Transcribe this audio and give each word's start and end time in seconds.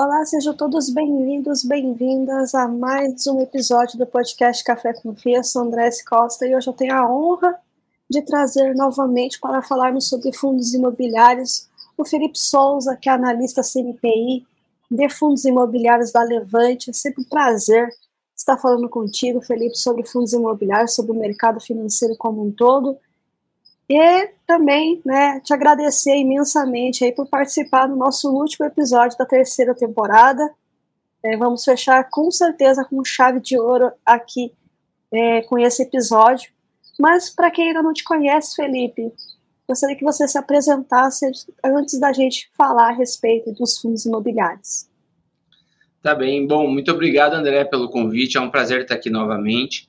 Olá, 0.00 0.24
sejam 0.24 0.54
todos 0.54 0.90
bem-vindos, 0.90 1.64
bem-vindas 1.64 2.54
a 2.54 2.68
mais 2.68 3.26
um 3.26 3.40
episódio 3.40 3.98
do 3.98 4.06
podcast 4.06 4.62
Café 4.62 4.92
com 4.92 5.12
Fia. 5.12 5.42
Sou 5.42 5.62
André 5.62 5.90
Costa 6.08 6.46
e 6.46 6.54
hoje 6.54 6.68
eu 6.68 6.72
tenho 6.72 6.94
a 6.94 7.12
honra 7.12 7.58
de 8.08 8.22
trazer 8.22 8.76
novamente 8.76 9.40
para 9.40 9.60
falarmos 9.60 10.08
sobre 10.08 10.32
fundos 10.32 10.72
imobiliários 10.72 11.66
o 11.96 12.04
Felipe 12.04 12.38
Souza, 12.38 12.96
que 12.96 13.08
é 13.08 13.12
analista 13.12 13.60
CNPI 13.60 14.46
de 14.88 15.08
fundos 15.08 15.44
imobiliários 15.44 16.12
da 16.12 16.22
Levante. 16.22 16.90
É 16.90 16.92
sempre 16.92 17.22
um 17.22 17.28
prazer 17.28 17.88
estar 18.36 18.56
falando 18.56 18.88
contigo, 18.88 19.40
Felipe, 19.40 19.76
sobre 19.76 20.06
fundos 20.06 20.32
imobiliários, 20.32 20.94
sobre 20.94 21.10
o 21.10 21.18
mercado 21.18 21.60
financeiro 21.60 22.14
como 22.16 22.46
um 22.46 22.52
todo. 22.52 22.96
E 23.88 24.28
também, 24.46 25.00
né, 25.04 25.40
te 25.40 25.54
agradecer 25.54 26.16
imensamente 26.16 27.04
aí 27.04 27.12
por 27.12 27.26
participar 27.26 27.86
do 27.86 27.96
nosso 27.96 28.30
último 28.30 28.66
episódio 28.66 29.16
da 29.16 29.24
terceira 29.24 29.74
temporada. 29.74 30.52
É, 31.22 31.36
vamos 31.36 31.64
fechar 31.64 32.08
com 32.10 32.30
certeza 32.30 32.84
com 32.84 33.02
chave 33.04 33.40
de 33.40 33.58
ouro 33.58 33.90
aqui 34.04 34.52
é, 35.10 35.40
com 35.42 35.58
esse 35.58 35.82
episódio. 35.82 36.50
Mas 36.98 37.30
para 37.30 37.50
quem 37.50 37.68
ainda 37.68 37.82
não 37.82 37.92
te 37.92 38.04
conhece, 38.04 38.56
Felipe, 38.56 39.10
gostaria 39.66 39.96
que 39.96 40.04
você 40.04 40.28
se 40.28 40.36
apresentasse 40.36 41.30
antes 41.64 41.98
da 41.98 42.12
gente 42.12 42.50
falar 42.56 42.90
a 42.90 42.94
respeito 42.94 43.52
dos 43.52 43.78
fundos 43.78 44.04
imobiliários. 44.04 44.86
Tá 46.02 46.14
bem. 46.14 46.46
Bom, 46.46 46.68
muito 46.68 46.90
obrigado, 46.90 47.34
André, 47.34 47.64
pelo 47.64 47.90
convite. 47.90 48.36
É 48.36 48.40
um 48.40 48.50
prazer 48.50 48.82
estar 48.82 48.94
aqui 48.94 49.10
novamente. 49.10 49.87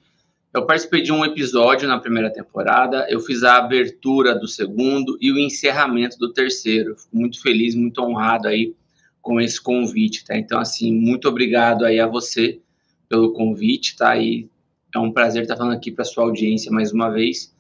Eu 0.51 0.65
participei 0.65 1.03
de 1.03 1.11
um 1.11 1.23
episódio 1.23 1.87
na 1.87 1.99
primeira 1.99 2.33
temporada, 2.33 3.05
eu 3.07 3.19
fiz 3.19 3.43
a 3.43 3.57
abertura 3.57 4.33
do 4.33 4.47
segundo 4.47 5.15
e 5.21 5.31
o 5.31 5.37
encerramento 5.37 6.17
do 6.17 6.33
terceiro. 6.33 6.95
Fico 6.97 7.15
muito 7.15 7.39
feliz, 7.39 7.75
muito 7.75 8.01
honrado 8.01 8.47
aí 8.47 8.73
com 9.21 9.39
esse 9.39 9.61
convite, 9.61 10.25
tá? 10.25 10.35
Então, 10.35 10.59
assim, 10.59 10.91
muito 10.91 11.29
obrigado 11.29 11.85
aí 11.85 11.99
a 11.99 12.07
você 12.07 12.59
pelo 13.07 13.31
convite, 13.33 13.95
tá? 13.95 14.17
E 14.17 14.49
é 14.93 14.97
um 14.97 15.11
prazer 15.11 15.43
estar 15.43 15.55
falando 15.55 15.75
aqui 15.75 15.91
para 15.91 16.03
sua 16.03 16.23
audiência 16.23 16.71
mais 16.71 16.91
uma 16.91 17.09
vez. 17.09 17.53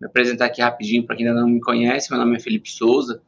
Me 0.00 0.06
apresentar 0.06 0.44
aqui 0.44 0.62
rapidinho 0.62 1.04
para 1.04 1.16
quem 1.16 1.26
ainda 1.26 1.40
não 1.40 1.48
me 1.48 1.60
conhece. 1.60 2.08
Meu 2.08 2.20
nome 2.20 2.36
é 2.36 2.40
Felipe 2.40 2.70
Souza, 2.70 3.20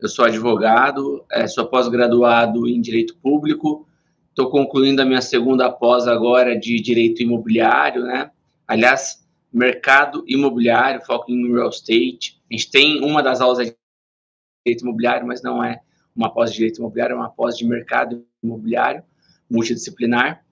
eu 0.00 0.08
sou 0.08 0.24
advogado, 0.24 1.22
é, 1.30 1.46
sou 1.46 1.66
pós-graduado 1.66 2.66
em 2.66 2.80
Direito 2.80 3.14
Público, 3.16 3.86
estou 4.30 4.48
concluindo 4.48 5.02
a 5.02 5.04
minha 5.04 5.20
segunda 5.20 5.70
pós 5.70 6.08
agora 6.08 6.58
de 6.58 6.80
Direito 6.80 7.22
Imobiliário, 7.22 8.04
né? 8.04 8.30
Aliás, 8.66 9.24
mercado 9.52 10.24
imobiliário, 10.26 11.04
foco 11.04 11.30
em 11.30 11.52
real 11.52 11.68
estate. 11.68 12.40
A 12.50 12.54
gente 12.54 12.70
tem 12.70 13.04
uma 13.04 13.22
das 13.22 13.40
aulas 13.40 13.58
de 13.58 13.76
direito 14.66 14.82
imobiliário, 14.82 15.26
mas 15.26 15.42
não 15.42 15.62
é 15.62 15.80
uma 16.14 16.32
pós 16.32 16.50
de 16.50 16.56
direito 16.56 16.78
imobiliário, 16.78 17.14
é 17.14 17.16
uma 17.16 17.30
pós 17.30 17.56
de 17.56 17.66
mercado 17.66 18.24
imobiliário, 18.42 19.02
multidisciplinar. 19.50 20.44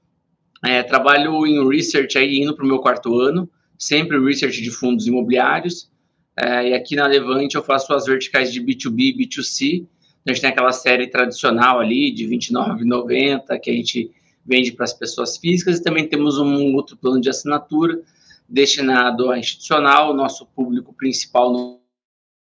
É, 0.65 0.83
trabalho 0.83 1.45
em 1.47 1.69
research 1.69 2.17
aí, 2.17 2.39
indo 2.39 2.55
para 2.55 2.65
o 2.65 2.69
meu 2.69 2.79
quarto 2.79 3.19
ano, 3.19 3.51
sempre 3.77 4.23
research 4.25 4.63
de 4.63 4.71
fundos 4.71 5.07
imobiliários. 5.07 5.91
É, 6.37 6.69
e 6.69 6.75
aqui 6.75 6.95
na 6.95 7.07
Levante 7.07 7.57
eu 7.57 7.63
faço 7.63 7.93
as 7.93 8.07
verticais 8.07 8.53
de 8.53 8.61
B2B 8.61 9.01
e 9.01 9.17
B2C. 9.17 9.87
A 10.25 10.33
gente 10.33 10.41
tem 10.41 10.51
aquela 10.51 10.71
série 10.71 11.09
tradicional 11.09 11.81
ali 11.81 12.13
de 12.13 12.27
R$29,90 12.27 13.59
que 13.59 13.71
a 13.71 13.75
gente 13.75 14.13
vende 14.45 14.73
para 14.73 14.85
as 14.85 14.93
pessoas 14.93 15.37
físicas 15.37 15.79
e 15.79 15.83
também 15.83 16.09
temos 16.09 16.39
um 16.39 16.75
outro 16.75 16.97
plano 16.97 17.21
de 17.21 17.29
assinatura 17.29 18.01
destinado 18.49 19.31
a 19.31 19.39
institucional. 19.39 20.15
Nosso 20.15 20.47
público 20.47 20.93
principal 20.93 21.53
no 21.53 21.81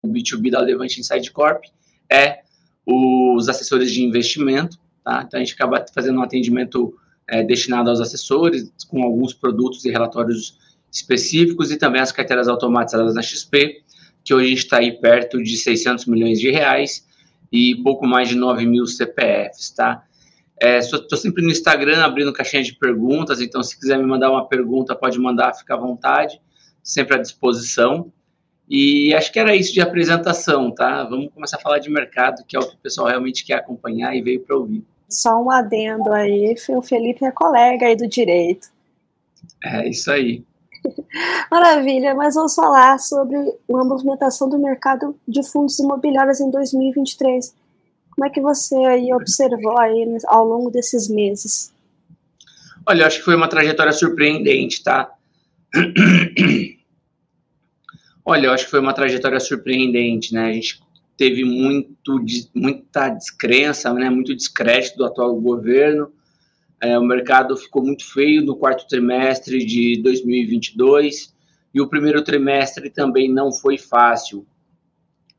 B2B 0.05 0.49
da 0.49 0.59
Levante 0.59 0.99
Inside 0.99 1.31
Corp 1.31 1.63
é 2.09 2.41
os 2.85 3.47
assessores 3.49 3.91
de 3.91 4.03
investimento. 4.03 4.77
Tá? 5.03 5.23
Então 5.25 5.39
a 5.39 5.43
gente 5.43 5.53
acaba 5.53 5.83
fazendo 5.93 6.19
um 6.19 6.23
atendimento 6.23 6.95
é, 7.27 7.43
destinado 7.43 7.89
aos 7.89 7.99
assessores 7.99 8.71
com 8.87 9.03
alguns 9.03 9.33
produtos 9.33 9.85
e 9.85 9.91
relatórios 9.91 10.57
específicos 10.91 11.71
e 11.71 11.77
também 11.77 12.01
as 12.01 12.11
carteiras 12.11 12.47
automatizadas 12.47 13.15
na 13.15 13.21
XP, 13.21 13.81
que 14.23 14.33
hoje 14.33 14.53
está 14.53 14.77
aí 14.77 14.91
perto 14.91 15.41
de 15.41 15.57
600 15.57 16.05
milhões 16.05 16.39
de 16.39 16.51
reais 16.51 17.07
e 17.51 17.75
pouco 17.75 18.05
mais 18.05 18.29
de 18.29 18.35
9 18.35 18.65
mil 18.65 18.85
CPFs, 18.85 19.71
tá? 19.71 20.03
Estou 20.61 20.99
é, 21.11 21.15
sempre 21.17 21.43
no 21.43 21.49
Instagram 21.49 22.03
abrindo 22.03 22.31
caixinha 22.31 22.61
de 22.61 22.75
perguntas, 22.75 23.41
então 23.41 23.63
se 23.63 23.79
quiser 23.79 23.97
me 23.97 24.05
mandar 24.05 24.29
uma 24.29 24.47
pergunta, 24.47 24.95
pode 24.95 25.17
mandar, 25.17 25.55
fica 25.55 25.73
à 25.73 25.77
vontade, 25.77 26.39
sempre 26.83 27.15
à 27.15 27.19
disposição. 27.19 28.11
E 28.69 29.11
acho 29.15 29.33
que 29.33 29.39
era 29.39 29.55
isso 29.55 29.73
de 29.73 29.81
apresentação, 29.81 30.71
tá? 30.71 31.03
Vamos 31.03 31.33
começar 31.33 31.57
a 31.57 31.59
falar 31.59 31.79
de 31.79 31.89
mercado, 31.89 32.45
que 32.47 32.55
é 32.55 32.59
o 32.59 32.67
que 32.67 32.75
o 32.75 32.79
pessoal 32.79 33.07
realmente 33.07 33.43
quer 33.43 33.55
acompanhar 33.55 34.15
e 34.15 34.21
veio 34.21 34.39
para 34.41 34.55
ouvir. 34.55 34.85
Só 35.09 35.41
um 35.41 35.49
adendo 35.49 36.13
aí, 36.13 36.55
o 36.69 36.81
Felipe 36.81 37.25
é 37.25 37.31
colega 37.31 37.87
aí 37.87 37.95
do 37.95 38.07
direito. 38.07 38.69
É 39.63 39.89
isso 39.89 40.11
aí. 40.11 40.45
Maravilha, 41.51 42.15
mas 42.15 42.35
vamos 42.35 42.53
falar 42.53 42.99
sobre 42.99 43.35
a 43.37 43.83
movimentação 43.83 44.47
do 44.47 44.59
mercado 44.59 45.15
de 45.27 45.43
fundos 45.43 45.77
imobiliários 45.79 46.39
em 46.39 46.49
2023. 46.49 47.53
Como 48.21 48.29
é 48.29 48.33
que 48.35 48.39
você 48.39 48.75
aí 48.75 49.11
observou 49.15 49.79
aí 49.79 50.05
ao 50.27 50.45
longo 50.45 50.69
desses 50.69 51.09
meses? 51.09 51.73
Olha, 52.85 53.07
acho 53.07 53.17
que 53.17 53.25
foi 53.25 53.35
uma 53.35 53.47
trajetória 53.47 53.91
surpreendente, 53.91 54.83
tá? 54.83 55.11
Olha, 58.23 58.45
eu 58.45 58.51
acho 58.51 58.65
que 58.65 58.69
foi 58.69 58.79
uma 58.79 58.93
trajetória 58.93 59.39
surpreendente, 59.39 60.35
né? 60.35 60.49
A 60.49 60.53
gente 60.53 60.83
teve 61.17 61.43
muito, 61.43 62.23
muita 62.53 63.09
descrença, 63.09 63.91
né? 63.91 64.07
Muito 64.07 64.35
descrédito 64.35 64.97
do 64.97 65.05
atual 65.05 65.33
governo. 65.41 66.13
É, 66.79 66.99
o 66.99 67.03
mercado 67.03 67.57
ficou 67.57 67.83
muito 67.83 68.05
feio 68.05 68.43
no 68.43 68.55
quarto 68.55 68.87
trimestre 68.87 69.65
de 69.65 69.99
2022 70.03 71.33
e 71.73 71.81
o 71.81 71.87
primeiro 71.87 72.23
trimestre 72.23 72.91
também 72.91 73.27
não 73.27 73.51
foi 73.51 73.79
fácil 73.79 74.45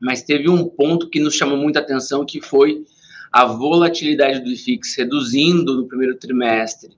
mas 0.03 0.21
teve 0.21 0.49
um 0.49 0.67
ponto 0.67 1.09
que 1.09 1.19
nos 1.19 1.33
chamou 1.33 1.57
muita 1.57 1.79
atenção, 1.79 2.25
que 2.25 2.41
foi 2.41 2.83
a 3.31 3.45
volatilidade 3.45 4.41
do 4.41 4.51
IFIX 4.51 4.95
reduzindo 4.97 5.73
no 5.75 5.87
primeiro 5.87 6.15
trimestre. 6.17 6.97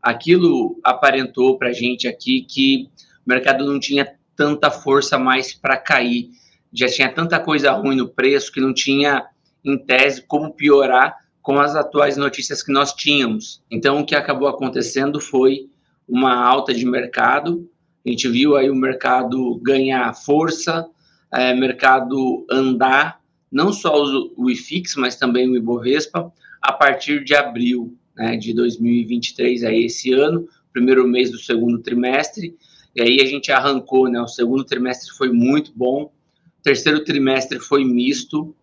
Aquilo 0.00 0.78
aparentou 0.84 1.58
para 1.58 1.70
a 1.70 1.72
gente 1.72 2.06
aqui 2.06 2.42
que 2.42 2.88
o 3.26 3.28
mercado 3.28 3.66
não 3.66 3.80
tinha 3.80 4.06
tanta 4.36 4.70
força 4.70 5.18
mais 5.18 5.52
para 5.52 5.76
cair, 5.76 6.30
já 6.72 6.86
tinha 6.86 7.12
tanta 7.12 7.40
coisa 7.40 7.72
ruim 7.72 7.96
no 7.96 8.08
preço 8.08 8.52
que 8.52 8.60
não 8.60 8.72
tinha, 8.72 9.26
em 9.64 9.76
tese, 9.76 10.22
como 10.22 10.54
piorar 10.54 11.16
com 11.42 11.58
as 11.58 11.74
atuais 11.74 12.16
notícias 12.16 12.62
que 12.62 12.72
nós 12.72 12.92
tínhamos. 12.92 13.62
Então, 13.68 14.00
o 14.00 14.06
que 14.06 14.14
acabou 14.14 14.46
acontecendo 14.46 15.20
foi 15.20 15.68
uma 16.08 16.34
alta 16.34 16.72
de 16.72 16.86
mercado, 16.86 17.68
a 18.06 18.10
gente 18.10 18.28
viu 18.28 18.56
aí 18.56 18.70
o 18.70 18.76
mercado 18.76 19.58
ganhar 19.62 20.14
força, 20.14 20.86
é, 21.34 21.52
mercado 21.54 22.46
andar, 22.50 23.20
não 23.50 23.72
só 23.72 23.92
o 24.36 24.50
IFIX, 24.50 24.96
mas 24.96 25.16
também 25.16 25.48
o 25.48 25.56
Ibovespa, 25.56 26.32
a 26.62 26.72
partir 26.72 27.24
de 27.24 27.34
abril 27.34 27.96
né, 28.16 28.36
de 28.36 28.54
2023, 28.54 29.64
aí 29.64 29.84
esse 29.84 30.12
ano, 30.12 30.48
primeiro 30.72 31.06
mês 31.06 31.30
do 31.30 31.38
segundo 31.38 31.80
trimestre, 31.80 32.56
e 32.94 33.02
aí 33.02 33.20
a 33.20 33.26
gente 33.26 33.50
arrancou, 33.50 34.08
né, 34.08 34.20
o 34.20 34.28
segundo 34.28 34.64
trimestre 34.64 35.10
foi 35.16 35.32
muito 35.32 35.72
bom, 35.74 36.12
o 36.58 36.62
terceiro 36.62 37.04
trimestre 37.04 37.58
foi 37.58 37.84
misto, 37.84 38.54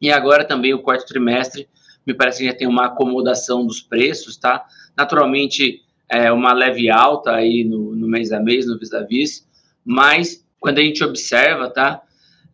e 0.00 0.10
agora 0.10 0.44
também 0.44 0.72
o 0.72 0.82
quarto 0.82 1.06
trimestre, 1.06 1.68
me 2.06 2.14
parece 2.14 2.38
que 2.38 2.46
já 2.46 2.54
tem 2.54 2.66
uma 2.66 2.86
acomodação 2.86 3.66
dos 3.66 3.80
preços, 3.80 4.36
tá? 4.36 4.64
Naturalmente, 4.96 5.82
é, 6.08 6.32
uma 6.32 6.52
leve 6.54 6.88
alta 6.88 7.32
aí 7.32 7.62
no, 7.62 7.94
no 7.94 8.08
mês 8.08 8.32
a 8.32 8.40
mês, 8.40 8.66
no 8.66 8.78
vis-a-vis, 8.78 9.40
-vis, 9.40 9.46
mas 9.84 10.44
quando 10.60 10.78
a 10.78 10.82
gente 10.82 11.02
observa, 11.02 11.70
tá, 11.70 12.02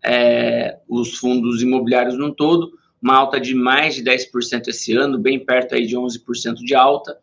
é, 0.02 0.78
os 0.88 1.18
fundos 1.18 1.60
imobiliários 1.60 2.16
no 2.16 2.32
todo, 2.32 2.72
uma 3.02 3.16
alta 3.16 3.40
de 3.40 3.54
mais 3.54 3.96
de 3.96 4.04
10% 4.04 4.68
esse 4.68 4.92
ano, 4.94 5.18
bem 5.18 5.44
perto 5.44 5.74
aí 5.74 5.86
de 5.86 5.96
11% 5.96 6.54
de 6.64 6.74
alta, 6.74 7.18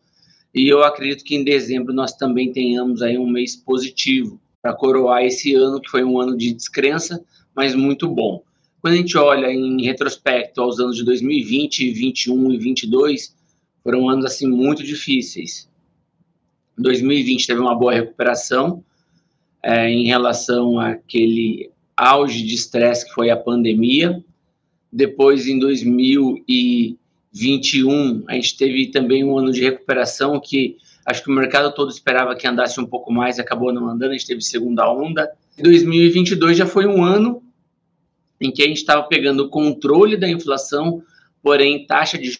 e 0.54 0.68
eu 0.68 0.84
acredito 0.84 1.24
que 1.24 1.36
em 1.36 1.44
dezembro 1.44 1.94
nós 1.94 2.14
também 2.14 2.52
tenhamos 2.52 3.02
aí 3.02 3.18
um 3.18 3.28
mês 3.28 3.56
positivo 3.56 4.40
para 4.62 4.74
coroar 4.74 5.24
esse 5.24 5.56
ano, 5.56 5.82
que 5.82 5.90
foi 5.90 6.04
um 6.04 6.20
ano 6.20 6.38
de 6.38 6.54
descrença, 6.54 7.24
mas 7.56 7.74
muito 7.74 8.08
bom. 8.08 8.44
Quando 8.80 8.94
a 8.94 8.98
gente 8.98 9.18
olha 9.18 9.48
em 9.52 9.82
retrospecto 9.84 10.62
aos 10.62 10.80
anos 10.80 10.98
de 10.98 11.06
2020, 11.06 11.92
21 11.92 12.52
e 12.52 12.58
22, 12.58 13.36
foram 13.82 14.10
anos 14.10 14.26
assim 14.26 14.48
muito 14.48 14.84
difíceis. 14.84 15.70
2020 16.78 17.48
teve 17.48 17.60
uma 17.60 17.76
boa 17.76 17.94
recuperação, 17.94 18.84
é, 19.64 19.90
em 19.90 20.06
relação 20.06 20.80
àquele 20.80 21.72
auge 21.96 22.44
de 22.44 22.56
estresse 22.56 23.06
que 23.06 23.14
foi 23.14 23.30
a 23.30 23.38
pandemia. 23.38 24.22
Depois, 24.92 25.48
em 25.48 25.58
2021, 25.58 28.26
a 28.28 28.34
gente 28.34 28.58
teve 28.58 28.88
também 28.88 29.24
um 29.24 29.38
ano 29.38 29.50
de 29.52 29.62
recuperação 29.62 30.38
que 30.40 30.76
acho 31.06 31.24
que 31.24 31.32
o 31.32 31.34
mercado 31.34 31.74
todo 31.74 31.90
esperava 31.90 32.36
que 32.36 32.48
andasse 32.48 32.80
um 32.80 32.86
pouco 32.86 33.12
mais, 33.12 33.40
acabou 33.40 33.74
não 33.74 33.90
andando, 33.90 34.12
a 34.12 34.14
gente 34.14 34.28
teve 34.28 34.42
segunda 34.42 34.90
onda. 34.92 35.32
2022 35.58 36.58
já 36.58 36.66
foi 36.66 36.86
um 36.86 37.04
ano 37.04 37.44
em 38.40 38.52
que 38.52 38.64
a 38.64 38.68
gente 38.68 38.78
estava 38.78 39.04
pegando 39.04 39.44
o 39.44 39.50
controle 39.50 40.18
da 40.18 40.30
inflação, 40.30 41.04
porém 41.42 41.86
taxa 41.86 42.18
de 42.18 42.38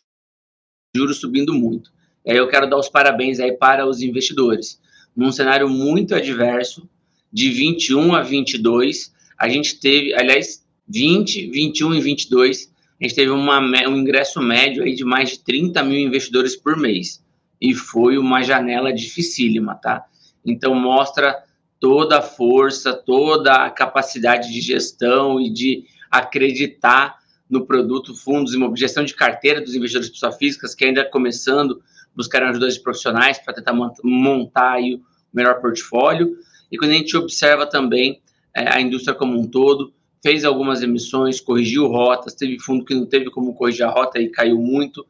juros 0.96 1.20
subindo 1.20 1.54
muito. 1.54 1.92
E 2.26 2.32
aí 2.32 2.38
eu 2.38 2.48
quero 2.48 2.70
dar 2.70 2.78
os 2.78 2.90
parabéns 2.90 3.40
aí 3.40 3.52
para 3.52 3.88
os 3.88 4.02
investidores. 4.02 4.82
Num 5.16 5.32
cenário 5.32 5.70
muito 5.70 6.16
adverso, 6.16 6.90
de 7.34 7.50
21 7.50 8.14
a 8.14 8.22
22, 8.22 9.12
a 9.38 9.50
gente 9.50 9.80
teve, 9.80 10.14
aliás, 10.14 10.64
20, 10.88 11.50
21 11.50 11.96
e 11.96 12.02
22, 12.02 12.72
a 13.02 13.04
gente 13.04 13.16
teve 13.16 13.32
uma, 13.32 13.60
um 13.60 13.98
ingresso 13.98 14.40
médio 14.42 14.84
aí 14.84 14.94
de 14.94 15.04
mais 15.04 15.32
de 15.32 15.40
30 15.40 15.84
mil 15.84 16.00
investidores 16.00 16.56
por 16.56 16.78
mês. 16.78 17.24
E 17.60 17.74
foi 17.74 18.18
uma 18.18 18.44
janela 18.44 18.94
dificílima, 18.94 19.76
tá? 19.76 20.06
Então 20.46 20.76
mostra 20.76 21.44
toda 21.80 22.20
a 22.20 22.22
força, 22.22 22.94
toda 22.94 23.54
a 23.54 23.70
capacidade 23.70 24.54
de 24.54 24.62
gestão 24.62 25.40
e 25.40 25.50
de 25.50 25.86
acreditar 26.12 27.18
no 27.50 27.66
produto 27.66 28.16
fundos 28.16 28.54
imobiliários, 28.54 28.80
gestão 28.80 29.04
de 29.04 29.14
carteira 29.14 29.60
dos 29.60 29.76
investidores 29.76 30.08
de 30.08 30.14
pessoas 30.14 30.38
físicas 30.38 30.76
que 30.76 30.86
ainda 30.86 31.04
começando 31.04 31.82
buscar 32.16 32.44
ajuda 32.44 32.70
de 32.70 32.80
profissionais 32.80 33.40
para 33.40 33.54
tentar 33.54 33.74
montar 34.04 34.80
o 34.80 35.02
melhor 35.34 35.60
portfólio. 35.60 36.38
E 36.74 36.78
quando 36.78 36.90
a 36.90 36.96
gente 36.96 37.16
observa 37.16 37.68
também 37.68 38.20
é, 38.52 38.68
a 38.68 38.82
indústria 38.82 39.14
como 39.14 39.40
um 39.40 39.48
todo, 39.48 39.94
fez 40.24 40.44
algumas 40.44 40.82
emissões, 40.82 41.40
corrigiu 41.40 41.86
rotas, 41.86 42.34
teve 42.34 42.58
fundo 42.58 42.84
que 42.84 42.96
não 42.96 43.06
teve 43.06 43.30
como 43.30 43.54
corrigir 43.54 43.86
a 43.86 43.92
rota 43.92 44.20
e 44.20 44.28
caiu 44.28 44.58
muito, 44.58 45.06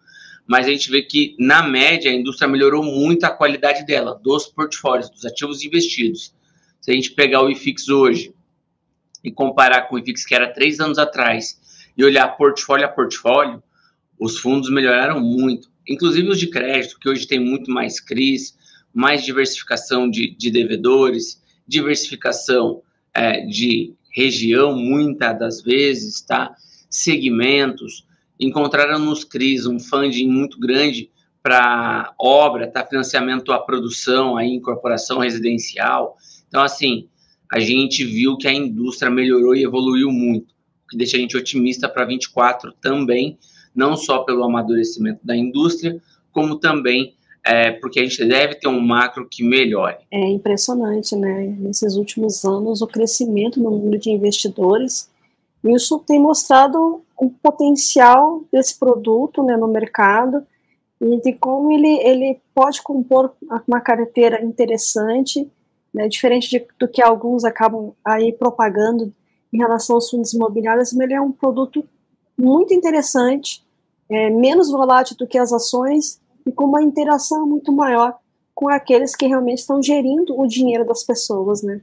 mas 0.46 0.68
a 0.68 0.70
gente 0.70 0.92
vê 0.92 1.02
que, 1.04 1.38
na 1.40 1.66
média, 1.66 2.12
a 2.12 2.14
indústria 2.14 2.50
melhorou 2.50 2.84
muito 2.84 3.24
a 3.24 3.30
qualidade 3.30 3.86
dela, 3.86 4.20
dos 4.22 4.46
portfólios, 4.46 5.10
dos 5.10 5.24
ativos 5.24 5.64
investidos. 5.64 6.36
Se 6.82 6.92
a 6.92 6.94
gente 6.94 7.12
pegar 7.12 7.42
o 7.42 7.50
IFIX 7.50 7.88
hoje 7.88 8.36
e 9.24 9.32
comparar 9.32 9.84
com 9.84 9.96
o 9.96 10.00
IFIX 10.00 10.26
que 10.26 10.36
era 10.36 10.52
três 10.52 10.82
anos 10.82 10.98
atrás 10.98 11.62
e 11.96 12.04
olhar 12.04 12.28
portfólio 12.36 12.86
a 12.86 12.90
portfólio, 12.90 13.64
os 14.20 14.38
fundos 14.38 14.70
melhoraram 14.70 15.22
muito, 15.22 15.72
inclusive 15.88 16.28
os 16.28 16.38
de 16.38 16.48
crédito, 16.48 17.00
que 17.00 17.08
hoje 17.08 17.26
tem 17.26 17.40
muito 17.40 17.72
mais 17.72 18.02
CRIs, 18.02 18.54
mais 18.94 19.24
diversificação 19.24 20.10
de, 20.10 20.36
de 20.36 20.52
devedores, 20.52 21.42
diversificação 21.68 22.82
é, 23.14 23.46
de 23.46 23.94
região, 24.12 24.76
muitas 24.76 25.38
das 25.40 25.62
vezes, 25.62 26.22
tá? 26.22 26.56
segmentos, 26.90 28.06
encontraram 28.40 29.00
nos 29.00 29.24
CRIs 29.24 29.66
um 29.66 29.80
funding 29.80 30.28
muito 30.28 30.60
grande 30.60 31.10
para 31.42 32.14
obra, 32.20 32.68
tá? 32.68 32.86
financiamento 32.86 33.52
à 33.52 33.60
produção, 33.60 34.38
à 34.38 34.46
incorporação 34.46 35.20
residencial. 35.20 36.16
Então, 36.48 36.62
assim, 36.62 37.08
a 37.52 37.60
gente 37.60 38.06
viu 38.06 38.38
que 38.38 38.48
a 38.48 38.54
indústria 38.54 39.12
melhorou 39.12 39.56
e 39.56 39.64
evoluiu 39.64 40.12
muito, 40.12 40.54
o 40.86 40.88
que 40.90 40.98
deixa 40.98 41.18
a 41.18 41.20
gente 41.20 41.36
otimista 41.36 41.90
para 41.90 42.06
24 42.06 42.72
também, 42.82 43.38
não 43.76 43.98
só 43.98 44.20
pelo 44.20 44.44
amadurecimento 44.44 45.20
da 45.24 45.36
indústria, 45.36 46.00
como 46.32 46.60
também 46.60 47.16
é, 47.46 47.72
porque 47.72 48.00
a 48.00 48.04
gente 48.04 48.24
deve 48.26 48.56
ter 48.56 48.70
um 48.70 48.80
macro 48.80 49.28
que 49.30 49.44
melhore. 49.44 49.98
É 50.10 50.28
impressionante, 50.30 51.16
né? 51.16 51.56
Nesses 51.60 51.96
últimos 51.96 52.46
anos, 52.46 52.82
o 52.82 52.88
crescimento 52.88 53.62
no 53.62 53.70
número 53.70 54.00
de 54.00 54.10
investidores, 54.10 55.10
isso 55.64 56.00
tem 56.00 56.20
mostrado 56.20 57.02
o 57.18 57.30
potencial 57.30 58.44
desse 58.52 58.78
produto 58.78 59.44
né, 59.44 59.56
no 59.56 59.68
mercado 59.68 60.46
e 61.02 61.22
de 61.22 61.34
como 61.34 61.72
ele, 61.72 62.00
ele 62.02 62.42
pode 62.54 62.82
compor 62.82 63.34
uma 63.68 63.80
carteira 63.80 64.44
interessante, 64.44 65.50
né, 65.94 66.08
diferente 66.08 66.50
de, 66.50 66.66
do 66.80 66.88
que 66.88 67.02
alguns 67.02 67.44
acabam 67.46 67.94
aí 68.04 68.34
propagando 68.34 69.14
em 69.54 69.58
relação 69.58 69.96
aos 69.96 70.10
fundos 70.10 70.34
imobiliários, 70.34 70.94
mas 70.94 71.06
ele 71.06 71.14
é 71.14 71.22
um 71.22 71.32
produto 71.32 71.86
muito 72.38 72.74
interessante, 72.74 73.64
é, 74.10 74.30
menos 74.30 74.70
volátil 74.70 75.16
do 75.16 75.28
que 75.28 75.38
as 75.38 75.54
ações 75.54 76.20
e 76.46 76.52
com 76.52 76.66
uma 76.66 76.82
interação 76.82 77.48
muito 77.48 77.72
maior 77.72 78.16
com 78.54 78.70
aqueles 78.70 79.16
que 79.16 79.26
realmente 79.26 79.60
estão 79.60 79.82
gerindo 79.82 80.40
o 80.40 80.48
dinheiro 80.48 80.86
das 80.86 81.04
pessoas, 81.04 81.64
né? 81.64 81.82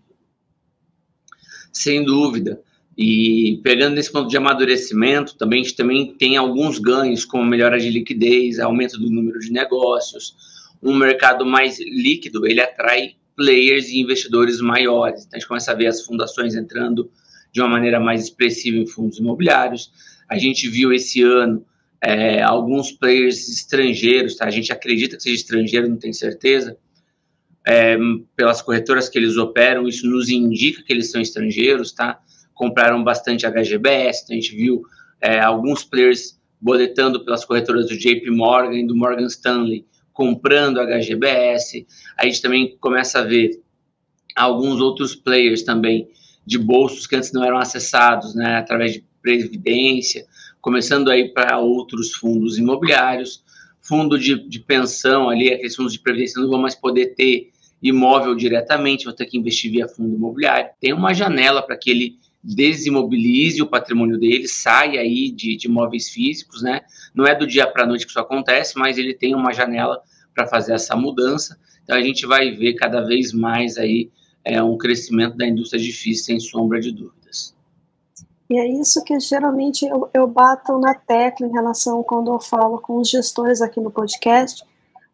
Sem 1.72 2.04
dúvida. 2.04 2.62
E 2.96 3.60
pegando 3.62 3.94
nesse 3.94 4.12
ponto 4.12 4.28
de 4.28 4.36
amadurecimento, 4.36 5.36
também 5.36 5.60
a 5.60 5.62
gente 5.62 5.76
também 5.76 6.14
tem 6.14 6.36
alguns 6.36 6.78
ganhos, 6.78 7.24
como 7.24 7.44
melhora 7.44 7.78
de 7.78 7.88
liquidez, 7.88 8.58
aumento 8.58 8.98
do 8.98 9.10
número 9.10 9.38
de 9.38 9.50
negócios, 9.50 10.34
um 10.82 10.94
mercado 10.94 11.44
mais 11.46 11.78
líquido, 11.80 12.46
ele 12.46 12.60
atrai 12.60 13.14
players 13.36 13.88
e 13.88 14.00
investidores 14.00 14.60
maiores. 14.60 15.24
Então 15.24 15.36
a 15.36 15.40
gente 15.40 15.48
começa 15.48 15.72
a 15.72 15.74
ver 15.74 15.86
as 15.86 16.04
fundações 16.04 16.54
entrando 16.54 17.10
de 17.52 17.60
uma 17.60 17.68
maneira 17.68 17.98
mais 17.98 18.22
expressiva 18.24 18.76
em 18.76 18.86
fundos 18.86 19.18
imobiliários. 19.18 19.90
A 20.28 20.38
gente 20.38 20.68
viu 20.68 20.92
esse 20.92 21.22
ano 21.22 21.64
é, 22.02 22.42
alguns 22.42 22.92
players 22.92 23.48
estrangeiros, 23.48 24.36
tá? 24.36 24.46
a 24.46 24.50
gente 24.50 24.72
acredita 24.72 25.16
que 25.16 25.22
seja 25.22 25.36
estrangeiro, 25.36 25.88
não 25.88 25.98
tem 25.98 26.12
certeza, 26.12 26.76
é, 27.66 27.96
pelas 28.34 28.62
corretoras 28.62 29.08
que 29.08 29.18
eles 29.18 29.36
operam, 29.36 29.86
isso 29.86 30.06
nos 30.08 30.28
indica 30.28 30.82
que 30.82 30.92
eles 30.92 31.10
são 31.10 31.20
estrangeiros, 31.20 31.92
tá? 31.92 32.18
Compraram 32.54 33.04
bastante 33.04 33.46
HGBS, 33.46 34.22
então 34.24 34.36
a 34.36 34.40
gente 34.40 34.56
viu 34.56 34.82
é, 35.20 35.40
alguns 35.40 35.84
players 35.84 36.40
boletando 36.60 37.24
pelas 37.24 37.44
corretoras 37.44 37.88
do 37.88 37.96
JP 37.96 38.30
Morgan 38.30 38.86
do 38.86 38.96
Morgan 38.96 39.26
Stanley, 39.26 39.86
comprando 40.12 40.80
HGBS. 40.80 41.86
A 42.16 42.26
gente 42.26 42.42
também 42.42 42.76
começa 42.78 43.20
a 43.20 43.22
ver 43.22 43.60
alguns 44.36 44.80
outros 44.80 45.14
players 45.14 45.62
também 45.62 46.08
de 46.46 46.58
bolsos 46.58 47.06
que 47.06 47.16
antes 47.16 47.32
não 47.32 47.44
eram 47.44 47.58
acessados, 47.58 48.34
né, 48.34 48.56
através 48.56 48.94
de 48.94 49.04
previdência, 49.22 50.26
começando 50.60 51.10
aí 51.10 51.28
para 51.32 51.58
outros 51.58 52.12
fundos 52.12 52.58
imobiliários, 52.58 53.42
fundo 53.80 54.18
de, 54.18 54.48
de 54.48 54.60
pensão 54.60 55.28
ali, 55.28 55.52
aqueles 55.52 55.74
fundos 55.74 55.92
de 55.92 56.00
previdência 56.00 56.40
não 56.40 56.50
vão 56.50 56.60
mais 56.60 56.74
poder 56.74 57.14
ter 57.14 57.50
imóvel 57.82 58.34
diretamente, 58.34 59.06
vão 59.06 59.14
ter 59.14 59.26
que 59.26 59.38
investir 59.38 59.70
via 59.70 59.88
fundo 59.88 60.14
imobiliário. 60.14 60.70
Tem 60.80 60.92
uma 60.92 61.14
janela 61.14 61.62
para 61.62 61.76
que 61.76 61.90
ele 61.90 62.18
desimobilize 62.42 63.60
o 63.60 63.66
patrimônio 63.66 64.18
dele, 64.18 64.48
saia 64.48 65.00
aí 65.00 65.30
de, 65.30 65.56
de 65.56 65.66
imóveis 65.66 66.08
físicos, 66.08 66.62
né? 66.62 66.80
Não 67.14 67.26
é 67.26 67.34
do 67.34 67.46
dia 67.46 67.66
para 67.66 67.84
a 67.84 67.86
noite 67.86 68.04
que 68.04 68.10
isso 68.10 68.20
acontece, 68.20 68.78
mas 68.78 68.96
ele 68.98 69.14
tem 69.14 69.34
uma 69.34 69.52
janela 69.52 70.00
para 70.34 70.46
fazer 70.46 70.72
essa 70.72 70.96
mudança. 70.96 71.58
Então 71.84 71.96
a 71.96 72.02
gente 72.02 72.26
vai 72.26 72.50
ver 72.50 72.74
cada 72.74 73.00
vez 73.00 73.32
mais 73.32 73.76
aí 73.76 74.10
é, 74.44 74.62
um 74.62 74.76
crescimento 74.78 75.36
da 75.36 75.46
indústria 75.46 75.82
difícil, 75.82 76.24
sem 76.24 76.40
sombra 76.40 76.80
de 76.80 76.92
dúvidas. 76.92 77.54
E 78.50 78.58
é 78.58 78.66
isso 78.66 79.04
que 79.04 79.18
geralmente 79.20 79.86
eu, 79.86 80.10
eu 80.12 80.26
bato 80.26 80.76
na 80.80 80.92
tecla 80.92 81.46
em 81.46 81.52
relação 81.52 82.02
quando 82.02 82.32
eu 82.32 82.40
falo 82.40 82.80
com 82.80 82.96
os 82.96 83.08
gestores 83.08 83.62
aqui 83.62 83.80
no 83.80 83.92
podcast, 83.92 84.64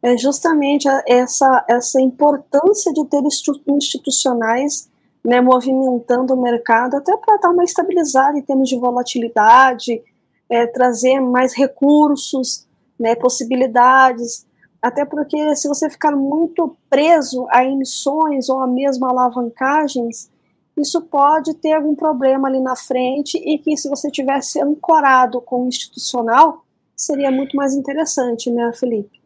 é 0.03 0.17
justamente 0.17 0.88
essa, 1.07 1.64
essa 1.69 2.00
importância 2.00 2.93
de 2.95 3.05
ter 3.05 3.23
institucionais 3.69 4.88
né, 5.23 5.40
movimentando 5.40 6.33
o 6.33 6.40
mercado, 6.40 6.97
até 6.97 7.14
para 7.16 7.37
dar 7.37 7.50
uma 7.50 7.64
estabilizada 7.64 8.38
em 8.38 8.43
termos 8.43 8.71
de 8.71 8.78
volatilidade, 8.78 10.00
é, 10.49 10.66
trazer 10.66 11.21
mais 11.21 11.52
recursos, 11.55 12.66
né, 12.99 13.14
possibilidades, 13.16 14.47
até 14.81 15.05
porque 15.05 15.55
se 15.57 15.69
você 15.69 15.90
ficar 15.90 16.12
muito 16.12 16.75
preso 16.88 17.47
a 17.50 17.64
emissões 17.64 18.49
ou 18.49 18.61
a 18.61 18.66
mesma 18.66 19.11
alavancagens, 19.11 20.31
isso 20.76 21.00
pode 21.02 21.54
ter 21.54 21.73
algum 21.73 21.95
problema 21.95 22.49
ali 22.49 22.61
na 22.61 22.76
frente 22.76 23.38
e 23.38 23.59
que 23.59 23.76
se 23.76 23.88
você 23.88 24.11
tivesse 24.11 24.61
ancorado 24.61 25.40
com 25.40 25.64
o 25.64 25.68
institucional, 25.68 26.64
seria 26.95 27.30
muito 27.30 27.56
mais 27.56 27.75
interessante, 27.75 28.50
né, 28.50 28.73
Felipe? 28.78 29.21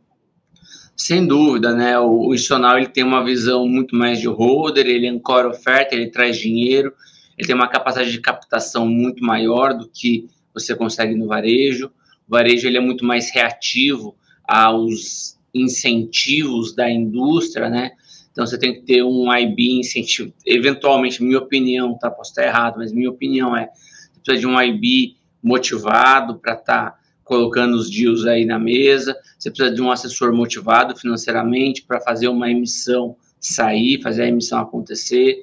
Sem 0.97 1.27
dúvida, 1.27 1.75
né? 1.75 1.99
O, 1.99 2.35
institucional 2.35 2.77
ele 2.77 2.89
tem 2.89 3.03
uma 3.03 3.25
visão 3.25 3.67
muito 3.67 3.97
mais 3.97 4.21
de 4.21 4.29
holder, 4.29 4.87
ele 4.87 5.09
ancora 5.09 5.49
oferta, 5.49 5.95
ele 5.95 6.11
traz 6.11 6.37
dinheiro, 6.37 6.93
ele 7.37 7.47
tem 7.47 7.57
uma 7.57 7.69
capacidade 7.69 8.13
de 8.13 8.21
captação 8.21 8.87
muito 8.87 9.25
maior 9.25 9.75
do 9.75 9.89
que 9.89 10.29
você 10.53 10.77
consegue 10.77 11.15
no 11.15 11.27
varejo. 11.27 11.91
O 12.29 12.31
varejo 12.31 12.69
ele 12.69 12.77
é 12.77 12.81
muito 12.81 13.05
mais 13.05 13.31
reativo 13.31 14.15
aos 14.45 15.39
incentivos 15.55 16.75
da 16.75 16.89
indústria, 16.89 17.69
né? 17.69 17.93
Então 18.33 18.47
você 18.47 18.59
tem 18.59 18.75
que 18.75 18.83
ter 18.83 19.03
um 19.03 19.33
IB 19.35 19.81
incentivo. 19.81 20.33
Eventualmente, 20.47 21.23
minha 21.23 21.39
opinião, 21.39 21.99
tá? 21.99 22.11
Posso 22.11 22.31
estar 22.31 22.45
errado, 22.45 22.79
mas 22.79 22.93
minha 22.93 23.11
opinião 23.11 23.57
é 23.57 23.69
você 24.13 24.21
precisa 24.25 24.41
de 24.41 24.47
um 24.47 24.61
IB 24.61 25.17
motivado 25.43 26.39
para 26.39 26.55
estar 26.55 26.91
tá 26.91 26.99
colocando 27.25 27.75
os 27.75 27.91
deals 27.91 28.27
aí 28.27 28.45
na 28.45 28.59
mesa. 28.59 29.17
Você 29.39 29.51
precisa 29.51 29.75
de 29.75 29.81
um 29.83 29.91
assessor 29.91 30.33
motivado 30.33 30.97
financeiramente 30.97 31.83
para 31.83 32.01
fazer 32.01 32.29
uma 32.29 32.51
emissão 32.51 33.17
sair, 33.41 34.03
fazer 34.03 34.23
a 34.23 34.29
emissão 34.29 34.61
acontecer. 34.61 35.43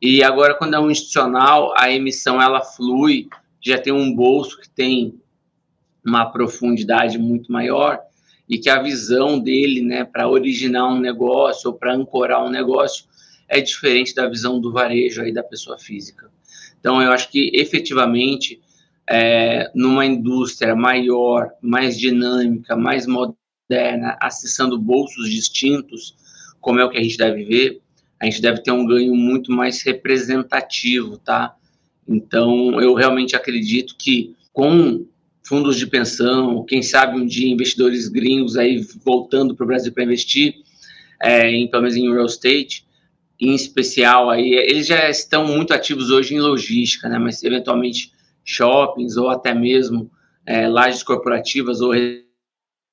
E 0.00 0.22
agora, 0.22 0.54
quando 0.54 0.74
é 0.74 0.80
um 0.80 0.90
institucional, 0.90 1.72
a 1.78 1.90
emissão 1.90 2.42
ela 2.42 2.60
flui, 2.60 3.28
já 3.60 3.78
tem 3.78 3.92
um 3.92 4.12
bolso 4.12 4.60
que 4.60 4.68
tem 4.68 5.14
uma 6.04 6.26
profundidade 6.26 7.16
muito 7.18 7.52
maior 7.52 8.00
e 8.52 8.58
que 8.58 8.68
a 8.68 8.82
visão 8.82 9.40
dele, 9.40 9.80
né, 9.80 10.04
para 10.04 10.28
originar 10.28 10.86
um 10.86 11.00
negócio 11.00 11.70
ou 11.70 11.76
para 11.78 11.94
ancorar 11.94 12.44
um 12.44 12.50
negócio 12.50 13.06
é 13.48 13.62
diferente 13.62 14.14
da 14.14 14.28
visão 14.28 14.60
do 14.60 14.70
varejo 14.70 15.22
aí 15.22 15.32
da 15.32 15.42
pessoa 15.42 15.78
física. 15.78 16.30
Então, 16.78 17.00
eu 17.00 17.10
acho 17.12 17.30
que 17.30 17.50
efetivamente 17.54 18.60
é, 19.08 19.70
numa 19.74 20.04
indústria 20.04 20.76
maior, 20.76 21.48
mais 21.62 21.98
dinâmica, 21.98 22.76
mais 22.76 23.06
moderna, 23.06 24.18
acessando 24.20 24.78
bolsos 24.78 25.30
distintos, 25.30 26.14
como 26.60 26.78
é 26.78 26.84
o 26.84 26.90
que 26.90 26.98
a 26.98 27.02
gente 27.02 27.16
deve 27.16 27.44
ver, 27.44 27.80
a 28.20 28.26
gente 28.26 28.42
deve 28.42 28.62
ter 28.62 28.70
um 28.70 28.84
ganho 28.84 29.14
muito 29.14 29.50
mais 29.50 29.82
representativo, 29.82 31.16
tá? 31.16 31.56
Então, 32.06 32.78
eu 32.82 32.92
realmente 32.92 33.34
acredito 33.34 33.96
que 33.98 34.36
com 34.52 35.06
fundos 35.44 35.76
de 35.76 35.86
pensão, 35.86 36.64
quem 36.64 36.82
sabe 36.82 37.18
um 37.18 37.26
dia 37.26 37.48
investidores 37.48 38.08
gringos 38.08 38.56
aí 38.56 38.84
voltando 39.04 39.54
para 39.54 39.64
o 39.64 39.66
Brasil 39.66 39.92
para 39.92 40.04
investir, 40.04 40.54
é, 41.20 41.50
em, 41.50 41.68
pelo 41.68 41.82
menos 41.82 41.96
em 41.96 42.12
real 42.12 42.26
estate, 42.26 42.86
em 43.40 43.54
especial 43.54 44.30
aí, 44.30 44.52
eles 44.52 44.86
já 44.86 45.10
estão 45.10 45.46
muito 45.46 45.74
ativos 45.74 46.10
hoje 46.10 46.34
em 46.34 46.40
logística, 46.40 47.08
né? 47.08 47.18
Mas 47.18 47.42
eventualmente 47.42 48.12
shoppings 48.44 49.16
ou 49.16 49.30
até 49.30 49.52
mesmo 49.52 50.10
é, 50.46 50.68
lajes 50.68 51.02
corporativas 51.02 51.80
ou 51.80 51.92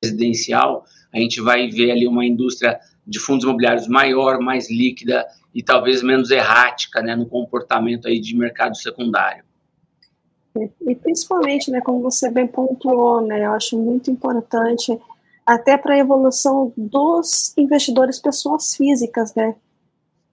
residencial, 0.04 0.86
a 1.14 1.20
gente 1.20 1.42
vai 1.42 1.68
ver 1.70 1.92
ali 1.92 2.08
uma 2.08 2.26
indústria 2.26 2.80
de 3.06 3.20
fundos 3.20 3.44
imobiliários 3.44 3.88
maior, 3.88 4.40
mais 4.40 4.70
líquida 4.70 5.26
e 5.54 5.64
talvez 5.64 6.02
menos 6.04 6.30
errática, 6.30 7.02
né, 7.02 7.16
no 7.16 7.28
comportamento 7.28 8.08
aí 8.08 8.20
de 8.20 8.36
mercado 8.36 8.78
secundário. 8.78 9.44
E, 10.82 10.96
principalmente, 10.96 11.70
né, 11.70 11.82
como 11.82 12.02
você 12.02 12.30
bem 12.30 12.48
pontuou, 12.48 13.22
né, 13.22 13.46
eu 13.46 13.54
acho 13.54 13.78
muito 13.78 14.10
importante 14.10 14.98
até 15.46 15.78
para 15.78 15.96
a 15.96 15.98
evolução 15.98 16.72
dos 16.76 17.54
investidores 17.58 18.20
pessoas 18.20 18.76
físicas, 18.76 19.34
né, 19.36 19.56